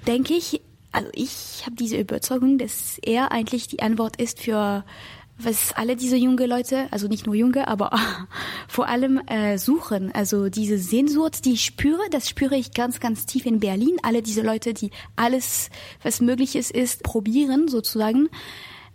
denke 0.06 0.34
ich, 0.34 0.60
also 0.92 1.08
ich 1.14 1.62
habe 1.64 1.76
diese 1.76 1.96
Überzeugung, 1.96 2.58
dass 2.58 2.98
er 2.98 3.32
eigentlich 3.32 3.66
die 3.66 3.80
Antwort 3.80 4.20
ist 4.20 4.40
für 4.40 4.84
was 5.44 5.72
alle 5.74 5.96
diese 5.96 6.16
junge 6.16 6.46
Leute, 6.46 6.86
also 6.90 7.08
nicht 7.08 7.26
nur 7.26 7.34
junge, 7.34 7.68
aber 7.68 7.90
vor 8.68 8.88
allem 8.88 9.18
äh, 9.26 9.58
suchen. 9.58 10.12
Also 10.14 10.48
diese 10.48 10.78
Sehnsucht, 10.78 11.44
die 11.44 11.54
ich 11.54 11.64
spüre, 11.64 12.02
das 12.10 12.28
spüre 12.28 12.56
ich 12.56 12.72
ganz, 12.72 13.00
ganz 13.00 13.26
tief 13.26 13.46
in 13.46 13.60
Berlin. 13.60 13.96
Alle 14.02 14.22
diese 14.22 14.42
Leute, 14.42 14.74
die 14.74 14.90
alles, 15.16 15.70
was 16.02 16.20
möglich 16.20 16.56
ist, 16.56 16.70
ist 16.70 17.02
probieren 17.02 17.68
sozusagen. 17.68 18.28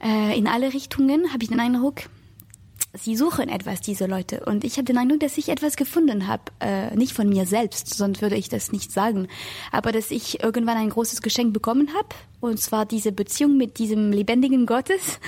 Äh, 0.03 0.37
in 0.37 0.47
alle 0.47 0.73
Richtungen 0.73 1.33
habe 1.33 1.43
ich 1.43 1.49
den 1.49 1.59
Eindruck, 1.59 2.03
sie 2.93 3.15
suchen 3.15 3.49
etwas, 3.49 3.81
diese 3.81 4.05
Leute. 4.05 4.43
Und 4.45 4.63
ich 4.63 4.77
habe 4.77 4.85
den 4.85 4.97
Eindruck, 4.97 5.19
dass 5.19 5.37
ich 5.37 5.49
etwas 5.49 5.75
gefunden 5.75 6.27
habe. 6.27 6.43
Äh, 6.59 6.95
nicht 6.95 7.13
von 7.13 7.29
mir 7.29 7.45
selbst, 7.45 7.93
sonst 7.93 8.21
würde 8.21 8.35
ich 8.35 8.49
das 8.49 8.71
nicht 8.71 8.91
sagen. 8.91 9.27
Aber 9.71 9.91
dass 9.91 10.11
ich 10.11 10.43
irgendwann 10.43 10.77
ein 10.77 10.89
großes 10.89 11.21
Geschenk 11.21 11.53
bekommen 11.53 11.89
habe. 11.93 12.09
Und 12.39 12.59
zwar 12.59 12.85
diese 12.85 13.11
Beziehung 13.11 13.57
mit 13.57 13.79
diesem 13.79 14.11
lebendigen 14.11 14.65
Gottes. 14.65 15.19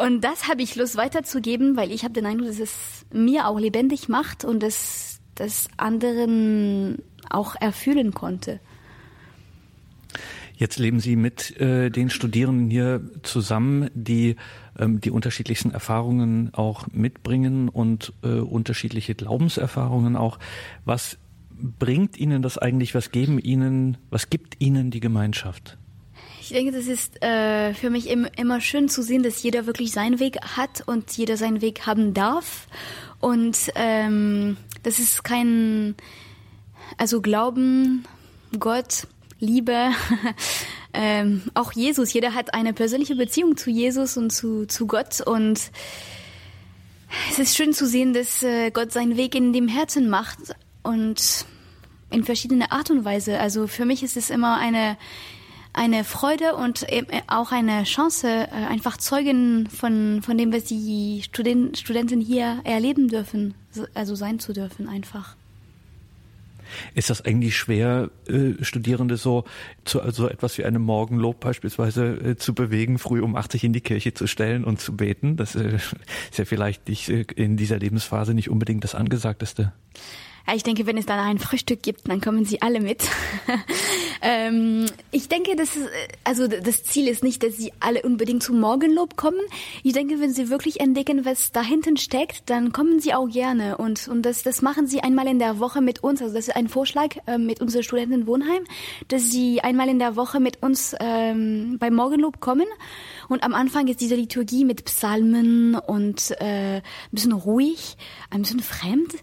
Und 0.00 0.22
das 0.22 0.48
habe 0.48 0.62
ich 0.62 0.76
Lust 0.76 0.96
weiterzugeben, 0.96 1.76
weil 1.76 1.92
ich 1.92 2.04
habe 2.04 2.14
den 2.14 2.24
Eindruck, 2.24 2.48
dass 2.48 2.58
es 2.58 3.04
mir 3.12 3.46
auch 3.46 3.58
lebendig 3.58 4.08
macht 4.08 4.46
und 4.46 4.62
es 4.62 5.20
das 5.34 5.68
anderen 5.76 7.02
auch 7.28 7.54
erfüllen 7.60 8.14
konnte. 8.14 8.60
Jetzt 10.56 10.78
leben 10.78 11.00
Sie 11.00 11.16
mit 11.16 11.58
äh, 11.60 11.90
den 11.90 12.08
Studierenden 12.08 12.70
hier 12.70 13.02
zusammen, 13.22 13.90
die 13.94 14.36
ähm, 14.78 15.00
die 15.00 15.10
unterschiedlichsten 15.10 15.70
Erfahrungen 15.70 16.54
auch 16.54 16.86
mitbringen 16.92 17.68
und 17.68 18.14
äh, 18.22 18.40
unterschiedliche 18.40 19.14
Glaubenserfahrungen 19.14 20.16
auch. 20.16 20.38
Was 20.86 21.18
bringt 21.50 22.16
Ihnen 22.16 22.40
das 22.40 22.56
eigentlich? 22.56 22.94
Was 22.94 23.10
geben 23.10 23.38
Ihnen, 23.38 23.98
was 24.08 24.30
gibt 24.30 24.60
Ihnen 24.60 24.90
die 24.90 25.00
Gemeinschaft? 25.00 25.76
Ich 26.50 26.56
denke, 26.56 26.72
das 26.72 26.88
ist 26.88 27.22
äh, 27.22 27.74
für 27.74 27.90
mich 27.90 28.10
im, 28.10 28.26
immer 28.36 28.60
schön 28.60 28.88
zu 28.88 29.02
sehen, 29.02 29.22
dass 29.22 29.40
jeder 29.40 29.66
wirklich 29.66 29.92
seinen 29.92 30.18
Weg 30.18 30.36
hat 30.56 30.82
und 30.84 31.16
jeder 31.16 31.36
seinen 31.36 31.60
Weg 31.60 31.86
haben 31.86 32.12
darf. 32.12 32.66
Und 33.20 33.56
ähm, 33.76 34.56
das 34.82 34.98
ist 34.98 35.22
kein, 35.22 35.94
also 36.96 37.20
Glauben, 37.20 38.04
Gott, 38.58 39.06
Liebe, 39.38 39.90
ähm, 40.92 41.42
auch 41.54 41.70
Jesus. 41.70 42.12
Jeder 42.12 42.34
hat 42.34 42.52
eine 42.52 42.72
persönliche 42.72 43.14
Beziehung 43.14 43.56
zu 43.56 43.70
Jesus 43.70 44.16
und 44.16 44.30
zu, 44.30 44.66
zu 44.66 44.88
Gott. 44.88 45.20
Und 45.20 45.70
es 47.30 47.38
ist 47.38 47.56
schön 47.56 47.72
zu 47.72 47.86
sehen, 47.86 48.12
dass 48.12 48.42
äh, 48.42 48.72
Gott 48.72 48.90
seinen 48.90 49.16
Weg 49.16 49.36
in 49.36 49.52
dem 49.52 49.68
Herzen 49.68 50.10
macht 50.10 50.40
und 50.82 51.46
in 52.10 52.24
verschiedene 52.24 52.72
Art 52.72 52.90
und 52.90 53.04
Weise. 53.04 53.38
Also 53.38 53.68
für 53.68 53.84
mich 53.84 54.02
ist 54.02 54.16
es 54.16 54.30
immer 54.30 54.58
eine 54.58 54.96
eine 55.72 56.04
Freude 56.04 56.56
und 56.56 56.86
auch 57.28 57.52
eine 57.52 57.84
Chance, 57.84 58.26
äh, 58.28 58.48
einfach 58.50 58.96
Zeugen 58.96 59.68
von, 59.68 60.22
von 60.22 60.36
dem, 60.36 60.52
was 60.52 60.64
die 60.64 61.22
Studenten, 61.22 61.74
Studenten 61.74 62.20
hier 62.20 62.60
erleben 62.64 63.08
dürfen, 63.08 63.54
also 63.94 64.14
sein 64.14 64.38
zu 64.38 64.52
dürfen 64.52 64.88
einfach. 64.88 65.36
Ist 66.94 67.10
das 67.10 67.24
eigentlich 67.24 67.56
schwer, 67.56 68.10
äh, 68.28 68.62
Studierende 68.62 69.16
so 69.16 69.44
zu 69.84 70.00
also 70.02 70.28
etwas 70.28 70.56
wie 70.56 70.64
einem 70.64 70.82
Morgenlob 70.82 71.40
beispielsweise 71.40 72.14
äh, 72.14 72.36
zu 72.36 72.54
bewegen, 72.54 72.98
früh 72.98 73.20
um 73.20 73.34
80 73.34 73.64
in 73.64 73.72
die 73.72 73.80
Kirche 73.80 74.14
zu 74.14 74.26
stellen 74.26 74.64
und 74.64 74.80
zu 74.80 74.96
beten? 74.96 75.36
Das 75.36 75.54
ist 75.54 75.94
ja 76.36 76.44
vielleicht 76.44 76.88
nicht, 76.88 77.08
in 77.08 77.56
dieser 77.56 77.78
Lebensphase 77.78 78.34
nicht 78.34 78.50
unbedingt 78.50 78.84
das 78.84 78.94
Angesagteste. 78.94 79.72
Ich 80.54 80.62
denke, 80.62 80.86
wenn 80.86 80.98
es 80.98 81.06
dann 81.06 81.18
ein 81.18 81.38
Frühstück 81.38 81.82
gibt, 81.82 82.08
dann 82.08 82.20
kommen 82.20 82.44
sie 82.44 82.60
alle 82.62 82.80
mit. 82.80 83.02
ähm, 84.22 84.86
ich 85.10 85.28
denke, 85.28 85.54
das 85.56 85.76
ist, 85.76 85.88
also 86.24 86.48
das 86.48 86.82
Ziel 86.82 87.08
ist 87.08 87.22
nicht, 87.22 87.42
dass 87.42 87.56
sie 87.56 87.72
alle 87.80 88.02
unbedingt 88.02 88.42
zum 88.42 88.60
Morgenlob 88.60 89.16
kommen. 89.16 89.40
Ich 89.82 89.92
denke, 89.92 90.20
wenn 90.20 90.32
sie 90.32 90.50
wirklich 90.50 90.80
entdecken, 90.80 91.24
was 91.24 91.52
da 91.52 91.62
hinten 91.62 91.96
steckt, 91.96 92.50
dann 92.50 92.72
kommen 92.72 93.00
sie 93.00 93.14
auch 93.14 93.28
gerne 93.28 93.76
und 93.76 94.08
und 94.08 94.22
das 94.22 94.42
das 94.42 94.62
machen 94.62 94.86
sie 94.86 95.00
einmal 95.00 95.26
in 95.28 95.38
der 95.38 95.58
Woche 95.58 95.80
mit 95.80 96.02
uns. 96.02 96.20
Also 96.20 96.34
das 96.34 96.48
ist 96.48 96.56
ein 96.56 96.68
Vorschlag 96.68 97.16
äh, 97.26 97.38
mit 97.38 97.60
unserem 97.60 97.82
Studentenwohnheim, 97.82 98.64
dass 99.08 99.30
sie 99.30 99.60
einmal 99.60 99.88
in 99.88 99.98
der 99.98 100.16
Woche 100.16 100.40
mit 100.40 100.62
uns 100.62 100.94
ähm, 101.00 101.76
beim 101.78 101.94
Morgenlob 101.94 102.40
kommen. 102.40 102.66
Und 103.28 103.44
am 103.44 103.54
Anfang 103.54 103.86
ist 103.88 104.00
diese 104.00 104.16
Liturgie 104.16 104.64
mit 104.64 104.84
Psalmen 104.84 105.76
und 105.76 106.32
äh, 106.40 106.76
ein 106.76 106.82
bisschen 107.12 107.32
ruhig, 107.32 107.96
ein 108.30 108.42
bisschen 108.42 108.60
fremd. 108.60 109.14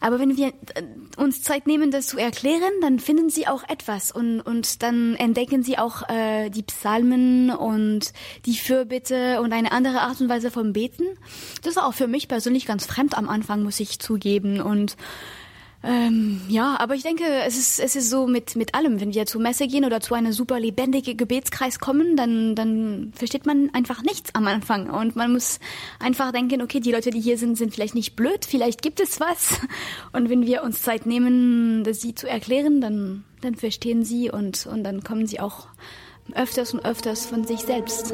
Aber 0.00 0.18
wenn 0.18 0.36
wir 0.36 0.48
äh, 0.48 0.82
uns 1.16 1.42
Zeit 1.42 1.66
nehmen, 1.66 1.90
das 1.90 2.06
zu 2.06 2.18
erklären, 2.18 2.72
dann 2.80 2.98
finden 2.98 3.30
sie 3.30 3.46
auch 3.46 3.62
etwas 3.68 4.12
und, 4.12 4.40
und 4.40 4.82
dann 4.82 5.14
entdecken 5.14 5.62
sie 5.62 5.78
auch 5.78 6.08
äh, 6.08 6.50
die 6.50 6.62
Psalmen 6.62 7.50
und 7.50 8.12
die 8.44 8.56
Fürbitte 8.56 9.40
und 9.40 9.52
eine 9.52 9.72
andere 9.72 10.00
Art 10.00 10.20
und 10.20 10.28
Weise 10.28 10.50
vom 10.50 10.72
Beten. 10.72 11.04
Das 11.62 11.72
ist 11.72 11.82
auch 11.82 11.94
für 11.94 12.08
mich 12.08 12.28
persönlich 12.28 12.66
ganz 12.66 12.86
fremd 12.86 13.16
am 13.16 13.28
Anfang, 13.28 13.62
muss 13.62 13.80
ich 13.80 13.98
zugeben. 13.98 14.60
Und 14.60 14.96
ähm, 15.86 16.40
ja, 16.48 16.76
aber 16.80 16.96
ich 16.96 17.04
denke, 17.04 17.22
es 17.46 17.56
ist, 17.56 17.78
es 17.78 17.94
ist 17.94 18.10
so 18.10 18.26
mit, 18.26 18.56
mit 18.56 18.74
allem. 18.74 19.00
Wenn 19.00 19.14
wir 19.14 19.24
zur 19.24 19.40
Messe 19.40 19.68
gehen 19.68 19.84
oder 19.84 20.00
zu 20.00 20.14
einem 20.14 20.32
super 20.32 20.58
lebendigen 20.58 21.16
Gebetskreis 21.16 21.78
kommen, 21.78 22.16
dann, 22.16 22.56
dann 22.56 23.12
versteht 23.14 23.46
man 23.46 23.70
einfach 23.72 24.02
nichts 24.02 24.34
am 24.34 24.48
Anfang. 24.48 24.90
Und 24.90 25.14
man 25.14 25.32
muss 25.32 25.60
einfach 26.00 26.32
denken, 26.32 26.60
okay, 26.60 26.80
die 26.80 26.90
Leute, 26.90 27.10
die 27.10 27.20
hier 27.20 27.38
sind, 27.38 27.56
sind 27.56 27.72
vielleicht 27.72 27.94
nicht 27.94 28.16
blöd, 28.16 28.44
vielleicht 28.44 28.82
gibt 28.82 28.98
es 28.98 29.20
was. 29.20 29.60
Und 30.12 30.28
wenn 30.28 30.44
wir 30.44 30.64
uns 30.64 30.82
Zeit 30.82 31.06
nehmen, 31.06 31.84
das 31.84 32.00
sie 32.00 32.16
zu 32.16 32.28
erklären, 32.28 32.80
dann, 32.80 33.24
dann 33.40 33.54
verstehen 33.54 34.04
sie 34.04 34.28
und, 34.28 34.66
und 34.66 34.82
dann 34.82 35.04
kommen 35.04 35.28
sie 35.28 35.38
auch 35.38 35.68
öfters 36.34 36.74
und 36.74 36.84
öfters 36.84 37.26
von 37.26 37.44
sich 37.44 37.60
selbst. 37.60 38.12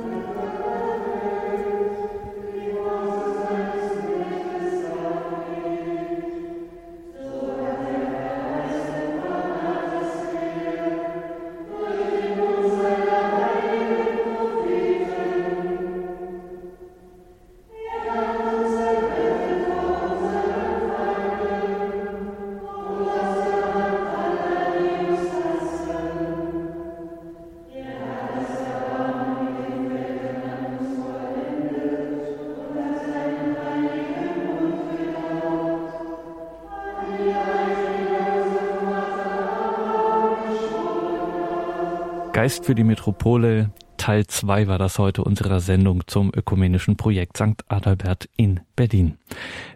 Geist 42.42 42.64
für 42.64 42.74
die 42.74 42.82
Metropole 42.82 43.70
Teil 43.98 44.26
2 44.26 44.66
war 44.66 44.76
das 44.76 44.98
heute 44.98 45.22
unserer 45.22 45.60
Sendung 45.60 46.02
zum 46.08 46.32
ökumenischen 46.34 46.96
Projekt 46.96 47.36
St. 47.36 47.62
Adalbert 47.68 48.28
in 48.36 48.58
Berlin. 48.74 49.16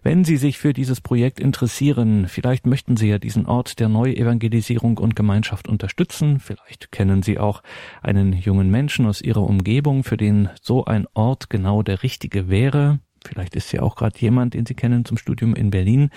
Wenn 0.03 0.25
Sie 0.25 0.37
sich 0.37 0.59
für 0.59 0.73
dieses 0.73 1.01
Projekt 1.01 1.39
interessieren, 1.39 2.27
vielleicht 2.27 2.67
möchten 2.67 2.97
Sie 2.97 3.09
ja 3.09 3.21
diesen 3.21 3.47
Ort 3.47 3.79
der 3.79 3.89
Neuevangelisierung 3.89 4.99
und 4.99 5.15
Gemeinschaft 5.15 5.69
unterstützen, 5.69 6.41
vielleicht 6.41 6.91
kennen 6.91 7.23
Sie 7.23 7.39
auch 7.39 7.63
einen 8.03 8.33
jungen 8.33 8.69
Menschen 8.69 9.07
aus 9.07 9.23
Ihrer 9.23 9.43
Umgebung, 9.43 10.03
für 10.03 10.17
den 10.17 10.49
so 10.61 10.87
ein 10.87 11.07
Ort 11.15 11.49
genau 11.51 11.85
der 11.85 12.03
richtige 12.03 12.49
wäre, 12.49 12.99
Vielleicht 13.27 13.57
ist 13.57 13.73
ja 13.73 13.83
auch 13.83 13.97
gerade 13.97 14.17
jemand, 14.19 14.55
den 14.55 14.65
Sie 14.67 14.75
kennen 14.75 15.05
zum 15.05 15.19
Studium 15.19 15.55
in 15.55 15.71
Berlin. 15.71 16.11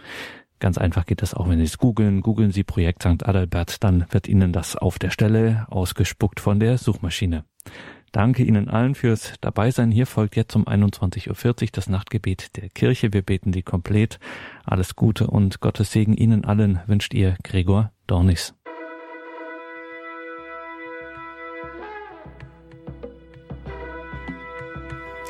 Ganz 0.61 0.77
einfach 0.77 1.07
geht 1.07 1.23
das 1.23 1.35
auch, 1.35 1.49
wenn 1.49 1.59
Sie 1.59 1.65
es 1.65 1.79
googeln. 1.79 2.21
Googeln 2.21 2.51
Sie 2.51 2.65
Projekt 2.65 3.03
St. 3.03 3.27
Adalbert, 3.27 3.85
dann 3.85 4.07
wird 4.11 4.29
Ihnen 4.29 4.53
das 4.53 4.77
auf 4.77 4.99
der 4.99 5.11
Stelle 5.11 5.67
ausgespuckt 5.71 6.41
von 6.41 6.59
der 6.59 6.79
Suchmaschine. 6.79 7.45
Danke 8.13 8.43
Ihnen 8.43 8.69
allen 8.69 8.95
fürs 8.95 9.35
Dabeisein. 9.41 9.91
Hier 9.91 10.07
folgt 10.07 10.35
jetzt 10.35 10.57
um 10.57 10.65
21.40 10.65 11.63
Uhr 11.63 11.69
das 11.73 11.89
Nachtgebet 11.89 12.57
der 12.57 12.69
Kirche. 12.71 13.13
Wir 13.13 13.23
beten 13.23 13.53
die 13.53 13.63
komplett. 13.63 14.19
Alles 14.65 14.97
Gute 14.97 15.27
und 15.27 15.61
Gottes 15.61 15.93
Segen 15.93 16.15
Ihnen 16.15 16.45
allen 16.45 16.81
wünscht 16.87 17.15
Ihr 17.15 17.37
Gregor 17.45 17.93
Dornis. 18.07 18.55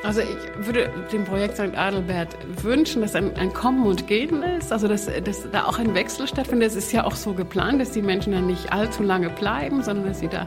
Also 0.05 0.21
ich 0.21 0.67
würde 0.67 0.91
dem 1.13 1.25
Projekt 1.25 1.57
St. 1.57 1.77
Adelbert 1.77 2.37
wünschen, 2.63 3.03
dass 3.03 3.17
ein, 3.17 3.37
ein 3.37 3.53
Kommen 3.53 3.85
und 3.85 4.07
Gehen 4.07 4.45
ist, 4.45 4.73
also 4.73 4.87
dass, 4.87 5.07
dass 5.07 5.51
da 5.51 5.65
auch 5.65 5.81
ein 5.81 5.93
Wechsel 5.95 6.29
stattfindet. 6.29 6.69
Es 6.69 6.77
ist 6.77 6.93
ja 6.93 7.05
auch 7.05 7.17
so 7.17 7.35
geplant, 7.35 7.81
dass 7.81 7.91
die 7.91 8.03
Menschen 8.03 8.33
dann 8.33 8.47
nicht 8.47 8.73
allzu 8.73 9.03
lange 9.03 9.29
bleiben, 9.29 9.83
sondern 9.83 10.07
dass 10.07 10.21
sie 10.21 10.29
da 10.29 10.47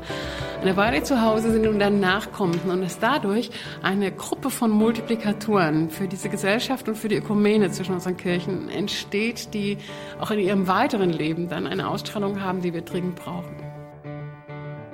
eine 0.61 0.77
Weile 0.77 1.03
zu 1.03 1.21
Hause 1.21 1.51
sind 1.51 1.67
und 1.67 1.79
dann 1.79 1.99
nachkommen 1.99 2.59
und 2.65 2.81
dass 2.81 2.99
dadurch 2.99 3.49
eine 3.83 4.13
Gruppe 4.13 4.49
von 4.49 4.71
Multiplikatoren 4.71 5.89
für 5.89 6.07
diese 6.07 6.29
Gesellschaft 6.29 6.87
und 6.87 6.95
für 6.95 7.09
die 7.09 7.17
Ökumene 7.17 7.71
zwischen 7.71 7.93
unseren 7.93 8.15
Kirchen 8.15 8.69
entsteht, 8.69 9.53
die 9.53 9.77
auch 10.21 10.31
in 10.31 10.39
ihrem 10.39 10.67
weiteren 10.67 11.09
Leben 11.09 11.49
dann 11.49 11.67
eine 11.67 11.89
Ausstrahlung 11.89 12.41
haben, 12.41 12.61
die 12.61 12.73
wir 12.73 12.83
dringend 12.83 13.15
brauchen. 13.15 13.70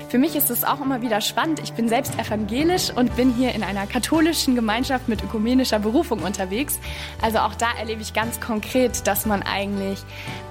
Für 0.10 0.18
mich 0.18 0.38
ist 0.38 0.50
es 0.50 0.64
auch 0.64 0.80
immer 0.80 1.02
wieder 1.02 1.20
spannend. 1.20 1.60
Ich 1.62 1.74
bin 1.74 1.90
selbst 1.90 2.18
evangelisch 2.18 2.92
und 2.96 3.14
bin 3.18 3.34
hier 3.34 3.54
in 3.54 3.62
einer 3.62 3.86
katholischen 3.86 4.56
Gemeinschaft 4.56 5.10
mit 5.10 5.22
ökumenischer 5.22 5.80
Berufung 5.80 6.20
unterwegs. 6.20 6.80
Also 7.22 7.40
auch 7.40 7.56
da 7.56 7.68
erlebe 7.78 8.02
ich 8.02 8.14
ganz 8.14 8.40
konkret, 8.40 9.06
dass 9.06 9.26
man 9.26 9.44
eigentlich 9.44 10.00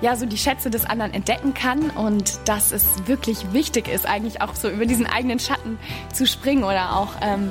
ja 0.03 0.15
so 0.15 0.27
die 0.27 0.37
Schätze 0.37 0.69
des 0.69 0.85
anderen 0.85 1.15
entdecken 1.15 1.55
kann 1.55 1.89
und 1.89 2.39
dass 2.45 2.71
es 2.71 3.07
wirklich 3.07 3.55
wichtig 3.55 3.89
ist, 3.89 4.07
eigentlich 4.07 4.43
auch 4.43 4.55
so 4.55 4.69
über 4.69 4.85
diesen 4.85 5.07
eigenen 5.07 5.39
Schatten 5.39 5.79
zu 6.13 6.27
springen 6.27 6.63
oder 6.63 6.95
auch 6.95 7.15
ähm, 7.23 7.51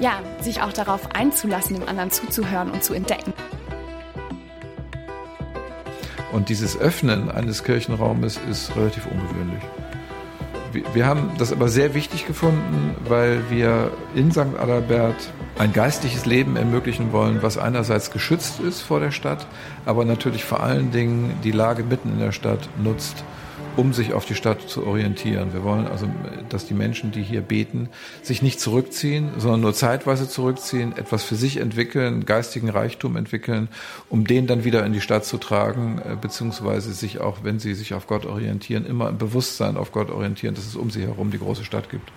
ja 0.00 0.20
sich 0.40 0.60
auch 0.60 0.72
darauf 0.72 1.14
einzulassen, 1.14 1.78
dem 1.78 1.88
anderen 1.88 2.10
zuzuhören 2.10 2.72
und 2.72 2.82
zu 2.82 2.94
entdecken. 2.94 3.32
Und 6.32 6.48
dieses 6.48 6.76
Öffnen 6.76 7.30
eines 7.30 7.62
Kirchenraumes 7.62 8.40
ist 8.50 8.74
relativ 8.74 9.06
ungewöhnlich 9.06 9.62
wir 10.92 11.06
haben 11.06 11.30
das 11.38 11.52
aber 11.52 11.68
sehr 11.68 11.94
wichtig 11.94 12.26
gefunden, 12.26 12.96
weil 13.08 13.42
wir 13.50 13.90
in 14.14 14.30
St. 14.30 14.58
Adalbert 14.58 15.32
ein 15.58 15.72
geistliches 15.72 16.26
Leben 16.26 16.56
ermöglichen 16.56 17.12
wollen, 17.12 17.42
was 17.42 17.58
einerseits 17.58 18.10
geschützt 18.10 18.60
ist 18.60 18.80
vor 18.82 19.00
der 19.00 19.12
Stadt, 19.12 19.46
aber 19.86 20.04
natürlich 20.04 20.44
vor 20.44 20.62
allen 20.62 20.90
Dingen 20.90 21.34
die 21.44 21.52
Lage 21.52 21.84
mitten 21.84 22.10
in 22.10 22.18
der 22.18 22.32
Stadt 22.32 22.68
nutzt, 22.82 23.24
um 23.76 23.92
sich 23.92 24.12
auf 24.12 24.24
die 24.24 24.34
Stadt 24.34 24.68
zu 24.68 24.86
orientieren. 24.86 25.52
Wir 25.52 25.64
wollen 25.64 25.86
also, 25.86 26.08
dass 26.48 26.66
die 26.66 26.74
Menschen, 26.74 27.10
die 27.10 27.22
hier 27.22 27.40
beten, 27.40 27.88
sich 28.22 28.42
nicht 28.42 28.60
zurückziehen, 28.60 29.32
sondern 29.38 29.60
nur 29.60 29.74
zeitweise 29.74 30.28
zurückziehen, 30.28 30.96
etwas 30.96 31.24
für 31.24 31.34
sich 31.34 31.56
entwickeln, 31.56 32.24
geistigen 32.24 32.68
Reichtum 32.68 33.16
entwickeln, 33.16 33.68
um 34.08 34.26
den 34.26 34.46
dann 34.46 34.64
wieder 34.64 34.84
in 34.86 34.92
die 34.92 35.00
Stadt 35.00 35.24
zu 35.24 35.38
tragen, 35.38 35.98
äh, 35.98 36.16
beziehungsweise 36.20 36.92
sich 36.92 37.20
auch, 37.20 37.38
wenn 37.42 37.58
sie 37.58 37.74
sich 37.74 37.94
auf 37.94 38.06
Gott 38.06 38.26
orientieren, 38.26 38.86
immer 38.86 39.08
im 39.08 39.18
Bewusstsein 39.18 39.76
auf 39.76 39.92
Gott 39.92 40.10
orientieren, 40.10 40.54
dass 40.54 40.66
es 40.66 40.76
um 40.76 40.90
sie 40.90 41.02
herum 41.02 41.30
die 41.30 41.38
große 41.38 41.64
Stadt 41.64 41.90
gibt. 41.90 42.12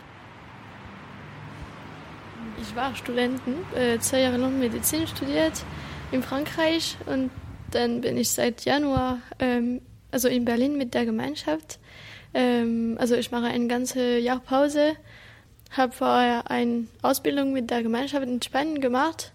Ich 2.61 2.75
war 2.75 2.95
Studentin, 2.95 3.55
äh, 3.75 3.97
zwei 3.99 4.21
Jahre 4.21 4.37
lang 4.37 4.59
Medizin 4.59 5.07
studiert 5.07 5.63
in 6.11 6.21
Frankreich 6.21 6.97
und 7.05 7.31
dann 7.71 8.01
bin 8.01 8.17
ich 8.17 8.29
seit 8.29 8.65
Januar 8.65 9.19
ähm, 9.39 9.81
also 10.11 10.27
in 10.27 10.45
Berlin 10.45 10.77
mit 10.77 10.93
der 10.93 11.05
Gemeinschaft. 11.05 11.79
Ähm, 12.33 12.97
also 12.99 13.15
ich 13.15 13.31
mache 13.31 13.45
eine 13.45 13.67
ganze 13.67 14.19
Jahr 14.19 14.39
Pause, 14.39 14.93
habe 15.71 15.93
vorher 15.93 16.49
eine 16.49 16.85
Ausbildung 17.01 17.53
mit 17.53 17.69
der 17.69 17.83
Gemeinschaft 17.83 18.25
in 18.27 18.41
Spanien 18.41 18.81
gemacht 18.81 19.31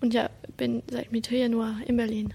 und 0.00 0.14
ja, 0.14 0.30
bin 0.56 0.82
seit 0.90 1.12
Mitte 1.12 1.36
Januar 1.36 1.76
in 1.86 1.96
Berlin. 1.96 2.34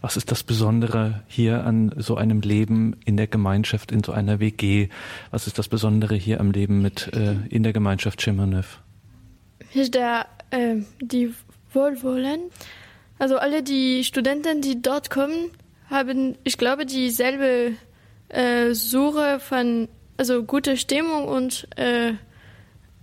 Was 0.00 0.18
ist 0.18 0.30
das 0.30 0.42
Besondere 0.42 1.22
hier 1.28 1.64
an 1.64 1.94
so 1.96 2.16
einem 2.16 2.42
Leben 2.42 2.96
in 3.06 3.16
der 3.16 3.26
Gemeinschaft, 3.26 3.90
in 3.90 4.04
so 4.04 4.12
einer 4.12 4.38
WG? 4.38 4.90
Was 5.30 5.46
ist 5.46 5.58
das 5.58 5.68
Besondere 5.68 6.14
hier 6.14 6.40
am 6.40 6.50
Leben 6.50 6.82
mit 6.82 7.10
äh, 7.14 7.36
in 7.48 7.62
der 7.62 7.72
Gemeinschaft? 7.72 8.20
Hier 8.22 9.82
ist 9.82 9.94
der, 9.94 10.26
äh, 10.50 10.76
die 11.00 11.32
Wohlwollen. 11.72 12.40
Also 13.18 13.38
alle 13.38 13.62
die 13.62 14.04
Studenten, 14.04 14.60
die 14.60 14.82
dort 14.82 15.08
kommen, 15.08 15.50
haben, 15.90 16.36
ich 16.44 16.58
glaube, 16.58 16.86
dieselbe 16.86 17.72
äh, 18.28 18.72
Suche 18.72 19.40
von, 19.40 19.88
also 20.16 20.42
gute 20.42 20.76
Stimmung 20.76 21.28
und 21.28 21.68
äh, 21.76 22.14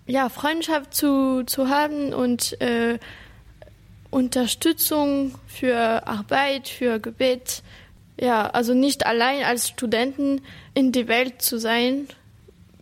ja, 0.08 0.30
Freundschaft 0.30 0.94
zu, 0.94 1.44
zu 1.46 1.70
haben 1.70 2.14
und 2.14 2.60
äh, 2.62 3.00
Unterstützung 4.10 5.36
für 5.48 6.06
Arbeit, 6.08 6.68
für 6.68 7.00
Gebet. 7.00 7.64
Ja, 8.20 8.48
also 8.48 8.74
nicht 8.74 9.06
allein 9.06 9.44
als 9.44 9.70
Studenten 9.70 10.42
in 10.74 10.92
die 10.92 11.08
Welt 11.08 11.42
zu 11.42 11.58
sein. 11.60 12.08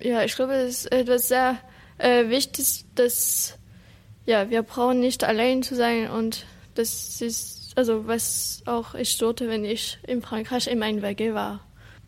Ja, 0.01 0.23
ich 0.23 0.35
glaube, 0.35 0.53
es 0.53 0.85
ist 0.85 0.91
etwas 0.91 1.27
sehr 1.27 1.57
äh, 1.97 2.29
wichtig, 2.29 2.85
dass 2.95 3.57
ja, 4.25 4.49
wir 4.49 4.63
brauchen 4.63 4.99
nicht 4.99 5.23
allein 5.23 5.63
zu 5.63 5.75
sein 5.75 6.09
und 6.09 6.45
das 6.75 7.21
ist 7.21 7.58
also 7.79 8.07
was 8.07 8.61
auch 8.65 8.93
ich 8.93 9.15
sollte, 9.15 9.47
wenn 9.47 9.63
ich 9.63 9.99
in 10.05 10.21
Frankreich 10.21 10.67
in 10.67 10.79
meinem 10.79 11.01
WG 11.01 11.33
war. 11.33 11.61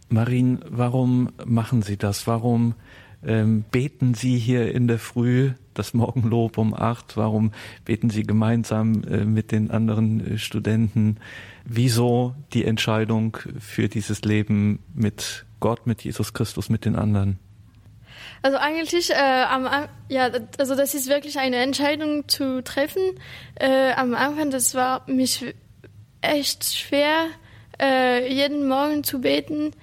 Marine, 0.10 0.60
warum 0.68 1.30
machen 1.46 1.82
Sie 1.82 1.96
das? 1.96 2.28
Warum 2.28 2.76
ähm, 3.24 3.64
beten 3.72 4.14
Sie 4.14 4.38
hier 4.38 4.76
in 4.76 4.90
der 4.90 5.00
Früh 5.00 5.52
das 5.74 5.94
Morgenlob 5.94 6.58
um 6.58 6.74
acht? 6.74 7.16
Warum 7.16 7.54
beten 7.86 8.10
Sie 8.10 8.24
gemeinsam 8.24 9.06
äh, 9.06 9.24
mit 9.24 9.54
den 9.54 9.72
anderen 9.72 10.34
äh, 10.34 10.38
Studenten? 10.38 11.16
Wieso 11.64 12.36
die 12.52 12.66
Entscheidung 12.66 13.38
für 13.58 13.88
dieses 13.88 14.24
Leben 14.24 14.80
mit 14.94 15.46
Gott, 15.62 15.88
mit 15.88 16.04
Jesus 16.04 16.34
Christus, 16.34 16.70
mit 16.70 16.84
den 16.84 16.98
anderen? 16.98 17.40
Also 18.44 18.58
eigentlich, 18.58 19.12
äh, 19.12 19.44
am, 19.50 19.70
ja, 20.10 20.30
also 20.58 20.76
das 20.76 20.96
ist 20.96 21.08
wirklich 21.08 21.38
eine 21.38 21.58
Entscheidung 21.58 22.28
zu 22.28 22.64
treffen. 22.64 23.02
Äh, 23.56 23.92
am 23.94 24.16
Anfang, 24.16 24.50
das 24.50 24.74
war 24.74 25.04
mich 25.08 25.54
echt 26.22 26.66
schwer, 26.66 27.28
äh, 27.80 28.32
jeden 28.34 28.68
Morgen 28.68 29.04
zu 29.04 29.22
beten. 29.22 29.74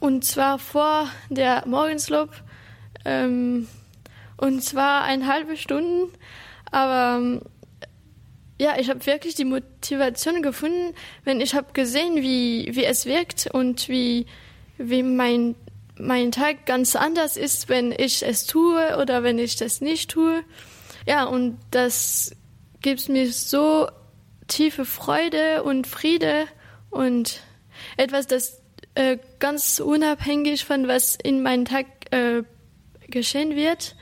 Und 0.00 0.24
zwar 0.24 0.58
vor 0.58 1.08
der 1.30 1.66
Morgenslob. 1.66 2.30
Ähm, 3.04 3.68
und 4.36 4.62
zwar 4.62 5.04
eine 5.04 5.26
halbe 5.26 5.56
Stunde. 5.56 6.08
Aber 6.70 7.18
ähm, 7.18 7.42
ja, 8.60 8.78
ich 8.78 8.90
habe 8.90 9.04
wirklich 9.06 9.34
die 9.34 9.44
Motivation 9.44 10.42
gefunden, 10.42 10.94
wenn 11.24 11.40
ich 11.40 11.54
habe 11.54 11.72
gesehen, 11.72 12.16
wie, 12.16 12.70
wie 12.74 12.84
es 12.84 13.06
wirkt 13.06 13.48
und 13.52 13.88
wie, 13.88 14.26
wie 14.78 15.02
mein, 15.02 15.54
mein 15.98 16.32
Tag 16.32 16.66
ganz 16.66 16.96
anders 16.96 17.36
ist, 17.36 17.68
wenn 17.68 17.92
ich 17.92 18.24
es 18.26 18.46
tue 18.46 18.98
oder 19.00 19.22
wenn 19.22 19.38
ich 19.38 19.56
das 19.56 19.80
nicht 19.80 20.10
tue. 20.10 20.42
Ja, 21.06 21.24
und 21.24 21.58
das 21.70 22.34
gibt 22.80 23.08
mir 23.08 23.30
so 23.32 23.88
tiefe 24.48 24.84
Freude 24.84 25.62
und 25.62 25.86
Friede 25.86 26.46
und 26.90 27.40
etwas, 27.96 28.26
das 28.26 28.60
äh, 28.94 29.18
ganz 29.38 29.80
unabhängig 29.80 30.64
von 30.64 30.88
was 30.88 31.16
in 31.16 31.42
meinem 31.42 31.64
Tag 31.64 31.86
äh, 32.10 32.42
geschehen 33.08 33.56
wird. 33.56 33.96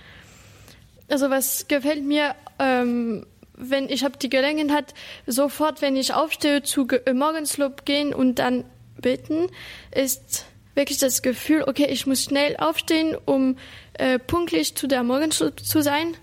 Also 1.08 1.30
was 1.30 1.68
gefällt 1.68 2.04
mir, 2.04 2.34
ähm, 2.58 3.26
wenn 3.54 3.88
ich 3.88 4.04
habe 4.04 4.16
die 4.16 4.30
Gelegenheit, 4.30 4.94
sofort, 5.26 5.82
wenn 5.82 5.96
ich 5.96 6.14
aufstehe, 6.14 6.62
zu 6.62 6.86
äh, 6.88 7.12
Morgenslob 7.12 7.84
gehen 7.84 8.14
und 8.14 8.38
dann 8.38 8.64
beten, 9.00 9.48
ist 9.94 10.46
wirklich 10.74 10.98
das 10.98 11.22
Gefühl, 11.22 11.64
okay, 11.66 11.86
ich 11.90 12.06
muss 12.06 12.24
schnell 12.24 12.56
aufstehen, 12.56 13.16
um 13.24 13.56
äh, 13.94 14.18
pünktlich 14.18 14.74
zu 14.74 14.86
der 14.86 15.02
Morgenslob 15.02 15.60
zu 15.60 15.82
sein. 15.82 16.16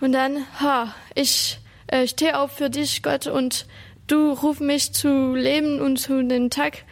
Und 0.00 0.12
dann, 0.12 0.44
ha, 0.60 0.94
ich 1.14 1.58
äh, 1.86 2.06
stehe 2.06 2.38
auf 2.38 2.52
für 2.52 2.70
dich, 2.70 3.02
Gott, 3.02 3.26
und 3.26 3.66
du 4.06 4.32
ruf 4.32 4.60
mich 4.60 4.92
zu 4.92 5.34
leben 5.34 5.80
und 5.80 5.98
zu 5.98 6.22
den 6.22 6.50
Tag. 6.50 6.84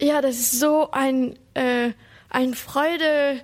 Ja, 0.00 0.20
das 0.20 0.36
ist 0.36 0.60
so 0.60 0.90
ein, 0.90 1.38
äh, 1.54 1.92
ein 2.30 2.54
Freude, 2.54 3.40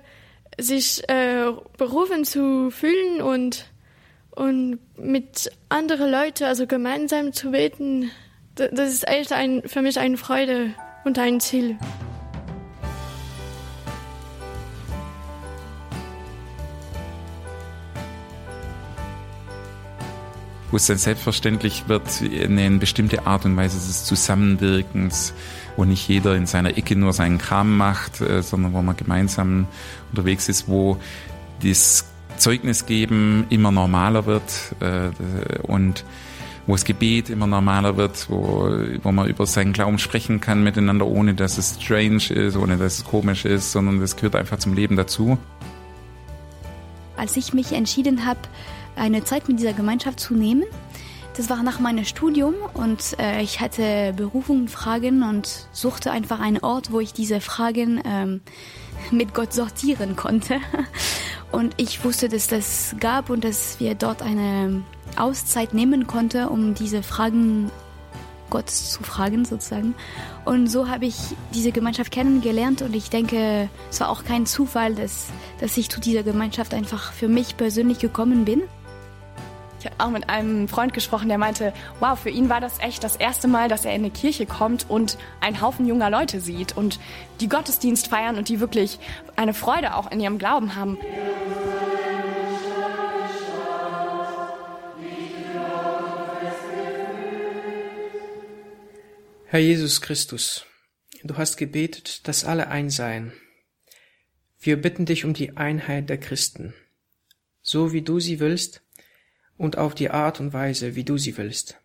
sich 0.57 1.07
äh, 1.09 1.51
berufen 1.77 2.23
zu 2.23 2.71
fühlen 2.71 3.21
und, 3.21 3.65
und 4.31 4.79
mit 4.97 5.51
anderen 5.69 6.09
Leuten, 6.09 6.45
also 6.45 6.65
gemeinsam 6.65 7.33
zu 7.33 7.51
beten, 7.51 8.11
das 8.55 8.89
ist 8.89 9.07
echt 9.07 9.33
ein, 9.33 9.63
für 9.65 9.81
mich 9.81 9.99
eine 9.99 10.15
Freude 10.17 10.73
und 11.03 11.19
ein 11.19 11.41
Ziel. 11.41 11.77
Wo 20.71 20.77
es 20.77 20.87
dann 20.87 20.97
selbstverständlich 20.97 21.87
wird, 21.87 22.03
eine 22.21 22.77
bestimmte 22.77 23.25
Art 23.27 23.45
und 23.45 23.55
Weise 23.55 23.77
des 23.77 24.05
Zusammenwirkens, 24.05 25.33
wo 25.77 25.85
nicht 25.85 26.07
jeder 26.07 26.35
in 26.35 26.45
seiner 26.45 26.77
Ecke 26.77 26.95
nur 26.95 27.13
seinen 27.13 27.37
Kram 27.37 27.77
macht, 27.77 28.21
äh, 28.21 28.41
sondern 28.41 28.73
wo 28.73 28.81
man 28.81 28.97
gemeinsam 28.97 29.67
unterwegs 30.11 30.49
ist, 30.49 30.67
wo 30.67 30.97
das 31.61 32.05
Zeugnis 32.37 32.85
geben 32.85 33.45
immer 33.49 33.71
normaler 33.71 34.25
wird 34.25 34.75
äh, 34.79 35.09
und 35.63 36.03
wo 36.67 36.73
das 36.73 36.83
Gebet 36.83 37.29
immer 37.29 37.47
normaler 37.47 37.95
wird, 37.95 38.29
wo, 38.29 38.69
wo 39.03 39.11
man 39.11 39.27
über 39.27 39.45
seinen 39.45 39.73
Glauben 39.73 39.99
sprechen 39.99 40.41
kann 40.41 40.63
miteinander, 40.63 41.05
ohne 41.05 41.35
dass 41.35 41.57
es 41.57 41.77
strange 41.79 42.29
ist, 42.29 42.57
ohne 42.57 42.77
dass 42.77 42.99
es 42.99 43.05
komisch 43.05 43.45
ist, 43.45 43.71
sondern 43.71 43.99
das 43.99 44.15
gehört 44.15 44.35
einfach 44.35 44.57
zum 44.57 44.73
Leben 44.73 44.95
dazu. 44.95 45.37
Als 47.17 47.37
ich 47.37 47.53
mich 47.53 47.71
entschieden 47.71 48.25
habe, 48.25 48.39
eine 48.95 49.23
Zeit 49.23 49.47
mit 49.47 49.59
dieser 49.59 49.73
Gemeinschaft 49.73 50.19
zu 50.19 50.33
nehmen. 50.33 50.63
Das 51.37 51.49
war 51.49 51.63
nach 51.63 51.79
meinem 51.79 52.05
Studium 52.05 52.53
und 52.73 53.19
äh, 53.19 53.41
ich 53.41 53.59
hatte 53.59 54.13
Berufungen, 54.15 54.69
Fragen 54.69 55.21
und 55.21 55.67
suchte 55.73 56.11
einfach 56.11 56.39
einen 56.39 56.59
Ort, 56.59 56.93
wo 56.93 57.01
ich 57.01 57.11
diese 57.11 57.41
Fragen 57.41 58.01
ähm, 58.05 58.41
mit 59.11 59.33
Gott 59.33 59.53
sortieren 59.53 60.15
konnte. 60.15 60.59
Und 61.51 61.73
ich 61.77 62.03
wusste, 62.03 62.27
dass 62.27 62.47
das 62.47 62.97
gab 62.99 63.29
und 63.29 63.45
dass 63.45 63.79
wir 63.79 63.95
dort 63.95 64.21
eine 64.21 64.83
Auszeit 65.15 65.73
nehmen 65.73 66.05
konnte, 66.05 66.49
um 66.49 66.73
diese 66.73 67.01
Fragen 67.01 67.71
Gott 68.49 68.69
zu 68.69 69.03
fragen 69.03 69.45
sozusagen. 69.45 69.95
Und 70.43 70.67
so 70.67 70.89
habe 70.89 71.05
ich 71.05 71.15
diese 71.53 71.71
Gemeinschaft 71.71 72.11
kennengelernt 72.11 72.81
und 72.81 72.95
ich 72.95 73.09
denke, 73.09 73.69
es 73.89 73.99
war 73.99 74.09
auch 74.09 74.23
kein 74.23 74.45
Zufall, 74.45 74.95
dass, 74.95 75.27
dass 75.59 75.77
ich 75.77 75.89
zu 75.89 75.99
dieser 75.99 76.23
Gemeinschaft 76.23 76.73
einfach 76.73 77.13
für 77.13 77.27
mich 77.27 77.57
persönlich 77.57 77.99
gekommen 77.99 78.45
bin. 78.45 78.63
Auch 79.97 80.09
mit 80.09 80.29
einem 80.29 80.67
Freund 80.67 80.93
gesprochen, 80.93 81.29
der 81.29 81.37
meinte, 81.37 81.73
wow, 81.99 82.17
für 82.19 82.29
ihn 82.29 82.49
war 82.49 82.61
das 82.61 82.79
echt 82.79 83.03
das 83.03 83.15
erste 83.15 83.47
Mal, 83.47 83.69
dass 83.69 83.85
er 83.85 83.93
in 83.93 84.01
eine 84.01 84.11
Kirche 84.11 84.45
kommt 84.45 84.89
und 84.89 85.17
einen 85.41 85.61
Haufen 85.61 85.87
junger 85.87 86.09
Leute 86.09 86.39
sieht 86.39 86.75
und 86.75 86.99
die 87.39 87.49
Gottesdienst 87.49 88.07
feiern 88.07 88.37
und 88.37 88.49
die 88.49 88.59
wirklich 88.59 88.99
eine 89.35 89.53
Freude 89.53 89.95
auch 89.95 90.11
in 90.11 90.19
ihrem 90.19 90.37
Glauben 90.37 90.75
haben. 90.75 90.97
Herr 99.47 99.59
Jesus 99.59 100.01
Christus, 100.01 100.65
du 101.23 101.37
hast 101.37 101.55
gebetet, 101.55 102.27
dass 102.27 102.43
alle 102.43 102.67
eins 102.67 102.97
seien. 102.97 103.31
Wir 104.59 104.81
bitten 104.81 105.05
dich 105.05 105.23
um 105.23 105.33
die 105.33 105.55
Einheit 105.55 106.09
der 106.09 106.17
Christen. 106.17 106.73
So 107.61 107.93
wie 107.93 108.01
du 108.01 108.19
sie 108.19 108.39
willst, 108.39 108.81
und 109.57 109.77
auf 109.77 109.95
die 109.95 110.09
Art 110.09 110.39
und 110.39 110.53
Weise, 110.53 110.95
wie 110.95 111.03
du 111.03 111.17
sie 111.17 111.37
willst. 111.37 111.79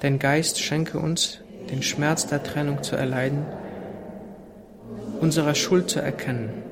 Dein 0.00 0.18
Geist 0.18 0.60
schenke 0.60 0.98
uns, 0.98 1.40
den 1.70 1.82
Schmerz 1.82 2.26
der 2.26 2.42
Trennung 2.42 2.82
zu 2.82 2.96
erleiden, 2.96 3.46
unserer 5.20 5.54
Schuld 5.54 5.88
zu 5.88 6.00
erkennen 6.00 6.62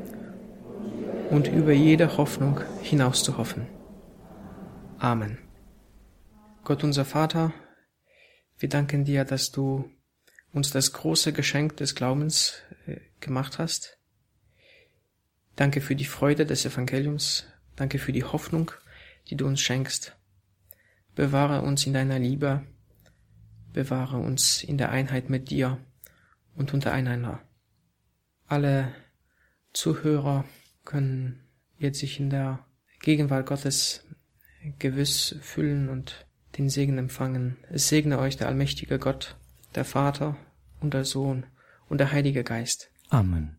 und 1.30 1.48
über 1.48 1.72
jede 1.72 2.18
Hoffnung 2.18 2.60
hinaus 2.82 3.24
zu 3.24 3.38
hoffen. 3.38 3.66
Amen. 4.98 5.38
Gott 6.64 6.84
unser 6.84 7.04
Vater, 7.04 7.52
wir 8.58 8.68
danken 8.68 9.04
dir, 9.04 9.24
dass 9.24 9.50
du 9.50 9.90
uns 10.52 10.70
das 10.70 10.92
große 10.92 11.32
Geschenk 11.32 11.76
des 11.78 11.94
Glaubens 11.94 12.54
äh, 12.86 13.00
gemacht 13.20 13.58
hast. 13.58 13.98
Danke 15.56 15.80
für 15.80 15.96
die 15.96 16.04
Freude 16.04 16.46
des 16.46 16.64
Evangeliums. 16.64 17.46
Danke 17.76 17.98
für 17.98 18.12
die 18.12 18.24
Hoffnung 18.24 18.70
die 19.28 19.36
du 19.36 19.46
uns 19.46 19.60
schenkst. 19.60 20.16
Bewahre 21.14 21.62
uns 21.62 21.86
in 21.86 21.92
deiner 21.92 22.18
Liebe, 22.18 22.66
bewahre 23.72 24.18
uns 24.18 24.62
in 24.62 24.78
der 24.78 24.90
Einheit 24.90 25.30
mit 25.30 25.50
dir 25.50 25.78
und 26.54 26.74
untereinander. 26.74 27.40
Alle 28.46 28.94
Zuhörer 29.72 30.44
können 30.84 31.40
jetzt 31.78 32.00
sich 32.00 32.20
in 32.20 32.30
der 32.30 32.66
Gegenwart 33.00 33.46
Gottes 33.46 34.04
gewiss 34.78 35.36
fühlen 35.40 35.88
und 35.88 36.26
den 36.58 36.68
Segen 36.68 36.98
empfangen. 36.98 37.56
Es 37.70 37.88
segne 37.88 38.18
euch 38.18 38.36
der 38.36 38.48
allmächtige 38.48 38.98
Gott, 38.98 39.36
der 39.74 39.84
Vater 39.84 40.36
und 40.80 40.94
der 40.94 41.04
Sohn 41.04 41.46
und 41.88 41.98
der 41.98 42.12
Heilige 42.12 42.44
Geist. 42.44 42.90
Amen. 43.08 43.56